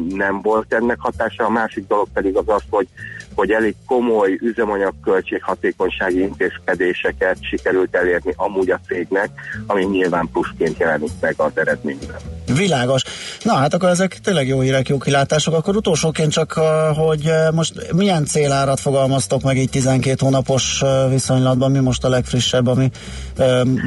nem 0.08 0.40
volt 0.40 0.74
ennek 0.74 1.00
hatása. 1.00 1.44
A 1.44 1.50
másik 1.50 1.86
dolog 1.86 2.06
pedig 2.12 2.36
az 2.36 2.48
az, 2.48 2.62
hogy, 2.70 2.88
hogy 3.34 3.50
elég 3.50 3.74
komoly 3.86 4.38
üzemanyagköltség 4.40 5.42
hatékonysági 5.42 6.20
intézkedéseket 6.20 7.36
sikerült 7.40 7.96
elérni 7.96 8.32
amúgy 8.36 8.70
a 8.70 8.80
cégnek, 8.86 9.30
ami 9.66 9.84
nyilván 9.84 10.28
pluszként 10.32 10.78
jelenik 10.78 11.12
meg 11.20 11.34
az 11.36 11.52
eredményben. 11.54 12.39
Világos. 12.57 13.03
Na 13.42 13.55
hát 13.55 13.74
akkor 13.74 13.88
ezek 13.88 14.18
tényleg 14.18 14.48
jó 14.48 14.61
hírek, 14.61 14.88
jó 14.88 14.98
kilátások. 14.98 15.55
Akkor 15.55 15.76
utolsóként 15.76 16.32
csak, 16.32 16.55
uh, 16.57 16.96
hogy 16.96 17.26
uh, 17.26 17.55
most 17.55 17.92
milyen 17.92 18.24
célárat 18.24 18.80
fogalmaztok 18.80 19.42
meg 19.42 19.57
így 19.57 19.70
12 19.70 20.16
hónapos 20.20 20.82
uh, 20.82 21.11
viszonylatban, 21.11 21.70
mi 21.70 21.78
most 21.78 22.05
a 22.05 22.09
legfrissebb, 22.09 22.66
ami 22.66 22.90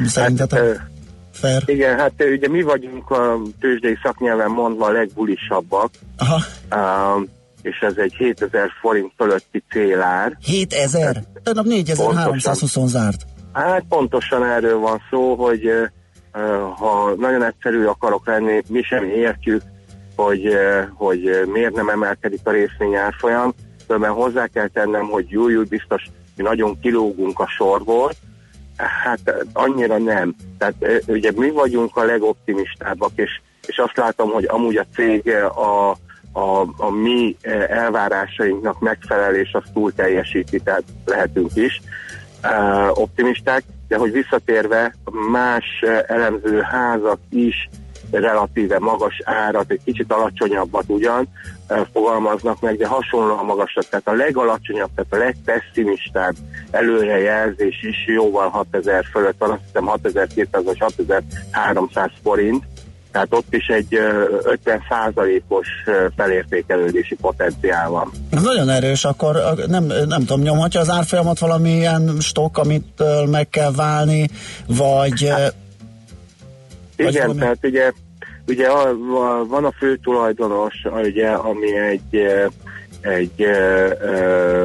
szerintetek 0.06 0.60
ö, 0.60 0.72
fair? 1.32 1.62
Igen, 1.66 1.98
hát 1.98 2.12
ugye 2.32 2.48
mi 2.48 2.62
vagyunk 2.62 3.10
a 3.10 3.40
tőzsdei 3.60 3.98
szaknyelven 4.02 4.50
mondva 4.50 4.86
a 4.86 4.90
legbulisabbak, 4.90 5.90
Aha. 6.18 6.40
um, 7.16 7.28
és 7.62 7.78
ez 7.80 7.94
egy 7.96 8.14
7000 8.14 8.70
forint 8.80 9.12
fölötti 9.16 9.62
célár. 9.70 10.38
7000? 10.44 11.22
Tegnap 11.42 11.64
4320 11.64 12.90
zárt. 12.90 13.26
Hát 13.52 13.84
pontosan 13.88 14.44
erről 14.44 14.78
van 14.78 15.00
szó, 15.10 15.34
hogy 15.34 15.70
ha 16.76 17.14
nagyon 17.16 17.42
egyszerű 17.42 17.84
akarok 17.84 18.26
lenni, 18.26 18.62
mi 18.68 18.82
sem 18.82 19.04
értjük, 19.04 19.62
hogy, 20.16 20.56
hogy 20.94 21.42
miért 21.46 21.74
nem 21.74 21.88
emelkedik 21.88 22.40
a 22.44 22.50
részvény 22.50 22.94
árfolyam, 22.94 23.54
mert 23.88 24.12
hozzá 24.12 24.46
kell 24.46 24.68
tennem, 24.68 25.04
hogy 25.04 25.26
jó, 25.28 25.62
biztos 25.62 26.02
mi 26.36 26.42
nagyon 26.42 26.80
kilógunk 26.80 27.38
a 27.38 27.46
sorból, 27.46 28.12
hát 28.76 29.46
annyira 29.52 29.98
nem. 29.98 30.34
Tehát 30.58 31.02
ugye 31.06 31.30
mi 31.36 31.50
vagyunk 31.50 31.96
a 31.96 32.04
legoptimistábbak, 32.04 33.10
és, 33.14 33.40
és 33.66 33.78
azt 33.78 33.96
látom, 33.96 34.30
hogy 34.30 34.44
amúgy 34.44 34.76
a 34.76 34.86
cég 34.94 35.28
a, 35.54 35.90
a, 36.32 36.60
a 36.76 36.90
mi 36.90 37.36
elvárásainknak 37.68 38.80
megfelel, 38.80 39.34
és 39.34 39.52
azt 39.52 39.72
túl 39.72 39.92
teljesíti, 39.92 40.60
tehát 40.60 40.84
lehetünk 41.04 41.50
is 41.54 41.80
optimisták, 42.92 43.62
de 43.88 43.96
hogy 43.96 44.12
visszatérve 44.12 44.94
más 45.30 45.64
elemző 46.06 46.60
házak 46.60 47.18
is 47.30 47.68
relatíve 48.10 48.78
magas 48.78 49.20
árat, 49.24 49.70
egy 49.70 49.80
kicsit 49.84 50.12
alacsonyabbat 50.12 50.84
ugyan 50.86 51.28
fogalmaznak 51.92 52.60
meg, 52.60 52.76
de 52.76 52.86
hasonlóan 52.86 53.44
magasat, 53.44 53.90
tehát 53.90 54.08
a 54.08 54.12
legalacsonyabb, 54.12 54.90
tehát 54.94 55.12
a 55.12 55.24
legpesszimistább 55.26 56.34
előrejelzés 56.70 57.82
is 57.82 58.06
jóval 58.06 58.48
6000 58.48 59.04
fölött 59.12 59.38
van, 59.38 59.50
azt 59.50 59.62
hiszem 59.66 59.86
6200 59.86 60.64
vagy 60.64 60.78
6300 60.78 62.10
forint, 62.22 62.64
tehát 63.14 63.34
ott 63.34 63.54
is 63.54 63.66
egy 63.66 63.94
ö, 63.94 64.24
50%-os 64.64 65.66
ö, 65.86 66.06
felértékelődési 66.16 67.14
potenciál 67.14 67.90
van. 67.90 68.10
Ez 68.30 68.42
nagyon 68.42 68.68
erős, 68.68 69.04
akkor 69.04 69.54
nem, 69.66 69.84
nem 69.84 70.20
tudom, 70.20 70.40
nyomhatja 70.40 70.80
az 70.80 70.90
árfolyamat 70.90 71.38
valamilyen 71.38 72.16
stok, 72.20 72.58
amit 72.58 73.02
meg 73.30 73.48
kell 73.48 73.72
válni, 73.72 74.28
vagy... 74.66 75.24
Uh, 75.24 75.46
Igen, 76.96 77.12
valami- 77.22 77.40
tehát 77.40 77.58
ugye, 77.62 77.92
ugye 78.46 78.66
a, 78.66 78.88
a, 78.88 79.44
van 79.46 79.64
a 79.64 79.72
fő 79.78 79.96
tulajdonos, 79.96 80.74
ugye, 81.02 81.28
ami 81.28 81.76
egy, 81.76 82.22
egy 83.00 83.42
ö, 83.42 83.88
ö, 84.00 84.64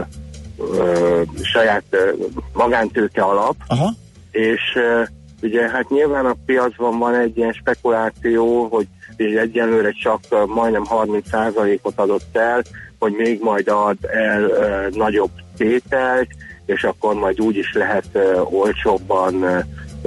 ö, 0.78 1.22
saját 1.42 1.84
ö, 1.90 2.12
magántőke 2.54 3.22
alap, 3.22 3.56
Aha. 3.68 3.94
és 4.32 4.62
ö, 4.76 5.02
ugye 5.42 5.70
hát 5.70 5.90
nyilván 5.90 6.26
a 6.26 6.36
piacban 6.46 7.00
van 7.00 7.16
egy 7.16 7.38
ilyen 7.38 7.54
spekuláció, 7.54 8.68
hogy 8.68 8.88
egyenlőre 9.18 9.92
csak 9.92 10.20
majdnem 10.48 10.84
30%-ot 10.90 12.00
adott 12.00 12.38
el, 12.38 12.64
hogy 13.00 13.14
még 13.14 13.42
majd 13.42 13.68
ad 13.68 13.98
el 14.02 14.42
ö, 14.42 14.88
nagyobb 14.92 15.32
tételt, 15.58 16.28
és 16.66 16.84
akkor 16.84 17.16
majd 17.16 17.42
úgy 17.42 17.58
is 17.58 17.74
lehet 17.74 18.06
ö, 18.12 18.40
olcsóbban 18.40 19.42
ö, 19.42 19.60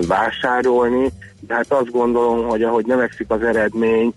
vásárolni. 0.06 1.10
De 1.46 1.54
hát 1.54 1.72
azt 1.72 1.90
gondolom, 1.90 2.46
hogy 2.46 2.62
ahogy 2.62 2.86
növekszik 2.86 3.30
az 3.30 3.42
eredmény, 3.42 4.12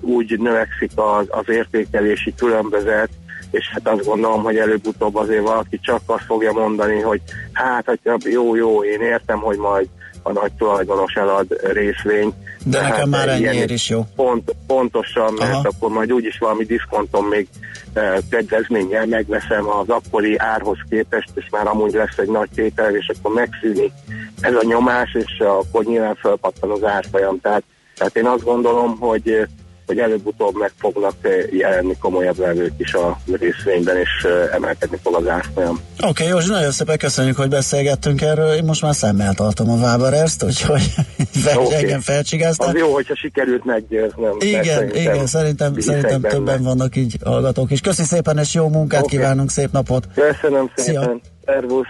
úgy 0.00 0.38
növekszik 0.38 0.90
az, 0.94 1.26
az 1.28 1.48
értékelési 1.48 2.34
különbözet, 2.34 3.08
és 3.50 3.70
hát 3.72 3.88
azt 3.88 4.04
gondolom, 4.04 4.42
hogy 4.42 4.56
előbb-utóbb 4.56 5.14
azért 5.16 5.42
valaki 5.42 5.80
csak 5.80 6.00
azt 6.06 6.24
fogja 6.24 6.52
mondani, 6.52 7.00
hogy 7.00 7.20
hát, 7.52 7.84
hogy 7.86 8.00
jó, 8.24 8.54
jó, 8.54 8.84
én 8.84 9.00
értem, 9.00 9.38
hogy 9.38 9.56
majd 9.56 9.88
a 10.22 10.32
nagy 10.32 10.52
tulajdonos 10.52 11.14
elad 11.14 11.46
részvényt. 11.72 12.34
De 12.64 12.80
nekem 12.80 13.08
már 13.08 13.28
ennyiért 13.28 13.70
is 13.70 13.88
jó. 13.88 14.06
Pont, 14.16 14.54
pontosan, 14.66 15.32
mert 15.38 15.52
Aha. 15.52 15.68
akkor 15.68 15.90
majd 15.90 16.12
úgyis 16.12 16.38
valami 16.38 16.64
diszkonton 16.64 17.24
még 17.24 17.48
eh, 17.92 18.16
kedvezménnyel 18.30 19.06
megveszem 19.06 19.68
az 19.68 19.88
akkori 19.88 20.38
árhoz 20.38 20.78
képest, 20.88 21.30
és 21.34 21.46
már 21.50 21.66
amúgy 21.66 21.92
lesz 21.92 22.18
egy 22.18 22.30
nagy 22.30 22.48
tétel, 22.54 22.96
és 22.96 23.10
akkor 23.18 23.34
megszűnik 23.34 23.92
ez 24.40 24.54
a 24.54 24.66
nyomás, 24.66 25.14
és 25.14 25.38
akkor 25.38 25.84
nyilván 25.84 26.14
felpattan 26.14 26.70
az 26.70 26.84
árfolyam. 26.84 27.40
Tehát, 27.40 27.62
tehát 27.96 28.16
én 28.16 28.26
azt 28.26 28.44
gondolom, 28.44 28.96
hogy 28.98 29.46
hogy 29.90 29.98
előbb-utóbb 29.98 30.58
meg 30.58 30.72
fognak 30.78 31.14
eh, 31.20 31.30
jelenni 31.52 31.96
komolyabb 31.98 32.38
levők 32.38 32.72
is 32.76 32.94
a 32.94 33.18
részvényben, 33.40 33.96
és 33.96 34.24
eh, 34.24 34.54
emelkedni 34.54 34.98
fog 35.02 35.14
az 35.14 35.28
árfolyam. 35.28 35.80
Oké, 35.98 36.08
okay, 36.08 36.26
Józsi, 36.26 36.50
nagyon 36.50 36.70
szépen 36.70 36.98
köszönjük, 36.98 37.36
hogy 37.36 37.48
beszélgettünk 37.48 38.20
erről. 38.22 38.52
Én 38.52 38.64
most 38.64 38.82
már 38.82 38.94
szemmel 38.94 39.34
tartom 39.34 39.70
a 39.70 39.74
Waberers-t, 39.74 40.42
úgyhogy 40.42 40.82
Oké. 41.54 41.74
engem 41.74 42.00
felcsigáztak. 42.00 42.68
Az 42.68 42.74
jó, 42.74 42.92
hogyha 42.92 43.14
sikerült 43.14 43.64
meggyőznem. 43.64 44.30
mert 44.38 44.42
Igen, 44.42 44.94
igen, 44.94 45.26
szerintem, 45.26 45.80
szerintem 45.80 46.20
benne. 46.20 46.34
többen 46.34 46.62
vannak 46.62 46.96
így 46.96 47.16
hallgatók 47.24 47.70
is. 47.70 47.80
Köszi 47.80 48.02
szépen, 48.02 48.38
és 48.38 48.54
jó 48.54 48.68
munkát 48.68 49.02
Oké. 49.02 49.16
kívánunk, 49.16 49.50
szép 49.50 49.72
napot! 49.72 50.06
Köszönöm 50.14 50.70
Szia. 50.76 51.00
szépen. 51.00 51.20
Szervusz. 51.44 51.86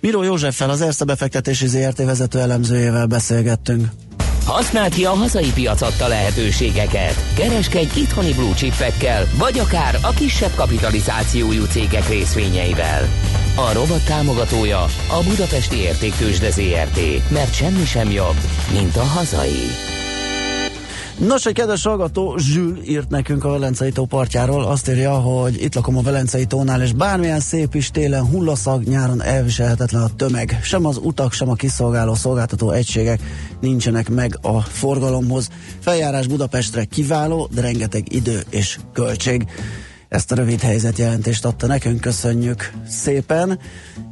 Miró 0.00 0.22
Józseffel, 0.22 0.70
az 0.70 0.80
Erste 0.80 1.04
befektetési 1.04 1.66
ZRT 1.66 2.04
vezető 2.04 2.38
elemzőjével 2.38 3.06
beszélgettünk. 3.06 3.88
Használd 4.46 4.94
ki 4.94 5.04
a 5.04 5.10
hazai 5.10 5.52
piac 5.52 5.80
adta 5.82 6.08
lehetőségeket. 6.08 7.24
Kereskedj 7.34 8.00
itthoni 8.00 8.32
blue 8.32 8.54
chipekkel, 8.54 9.26
vagy 9.38 9.58
akár 9.58 9.98
a 10.02 10.10
kisebb 10.10 10.54
kapitalizációjú 10.54 11.64
cégek 11.64 12.08
részvényeivel. 12.08 13.08
A 13.56 13.72
rovat 13.72 14.04
támogatója 14.04 14.82
a 15.08 15.22
Budapesti 15.28 15.76
Értéktősde 15.76 16.50
ZRT, 16.50 17.30
mert 17.30 17.54
semmi 17.54 17.84
sem 17.84 18.10
jobb, 18.10 18.36
mint 18.72 18.96
a 18.96 19.04
hazai. 19.04 19.66
Nos, 21.18 21.46
egy 21.46 21.54
kedves 21.54 21.82
hallgató, 21.82 22.36
Zsül 22.36 22.80
írt 22.86 23.08
nekünk 23.08 23.44
a 23.44 23.50
Velencei 23.50 23.90
tó 23.90 24.04
partjáról, 24.04 24.64
azt 24.64 24.88
írja, 24.88 25.12
hogy 25.12 25.62
itt 25.62 25.74
lakom 25.74 25.96
a 25.96 26.02
Velencei 26.02 26.44
tónál, 26.44 26.82
és 26.82 26.92
bármilyen 26.92 27.40
szép 27.40 27.74
is 27.74 27.90
télen 27.90 28.26
hullaszag, 28.26 28.82
nyáron 28.82 29.22
elviselhetetlen 29.22 30.02
a 30.02 30.14
tömeg. 30.16 30.58
Sem 30.62 30.86
az 30.86 30.98
utak, 31.02 31.32
sem 31.32 31.48
a 31.48 31.54
kiszolgáló 31.54 32.14
szolgáltató 32.14 32.70
egységek 32.70 33.20
nincsenek 33.60 34.08
meg 34.08 34.38
a 34.42 34.60
forgalomhoz. 34.60 35.48
Feljárás 35.80 36.26
Budapestre 36.26 36.84
kiváló, 36.84 37.48
de 37.54 37.60
rengeteg 37.60 38.12
idő 38.12 38.42
és 38.50 38.78
költség. 38.92 39.46
Ezt 40.08 40.32
a 40.32 40.34
rövid 40.34 40.60
helyzetjelentést 40.60 41.44
adta 41.44 41.66
nekünk, 41.66 42.00
köszönjük 42.00 42.72
szépen. 42.88 43.58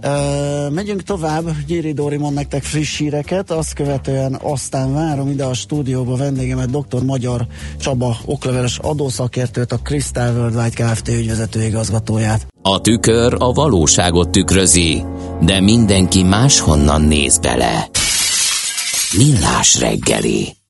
Uh, 0.03 0.71
megyünk 0.71 1.03
tovább, 1.03 1.45
Gyéri 1.67 1.93
Dóri 1.93 2.17
mond 2.17 2.35
nektek 2.35 2.63
friss 2.63 2.99
híreket, 2.99 3.51
azt 3.51 3.73
követően 3.73 4.39
aztán 4.43 4.93
várom 4.93 5.31
ide 5.31 5.45
a 5.45 5.55
stúdióba 5.55 6.17
vendégemet, 6.17 6.71
dr. 6.71 7.03
Magyar 7.03 7.47
Csaba, 7.81 8.17
okleveles 8.25 8.79
adószakértőt, 8.79 9.73
a 9.73 9.79
Crystal 9.79 10.35
Worldwide 10.35 10.85
Kft. 10.85 11.09
ügyvezető 11.09 11.63
igazgatóját. 11.63 12.47
A 12.63 12.81
tükör 12.81 13.35
a 13.39 13.53
valóságot 13.53 14.31
tükrözi, 14.31 15.05
de 15.41 15.61
mindenki 15.61 16.23
máshonnan 16.23 17.03
néz 17.03 17.39
bele. 17.39 17.89
Millás 19.17 19.79
reggeli. 19.79 20.57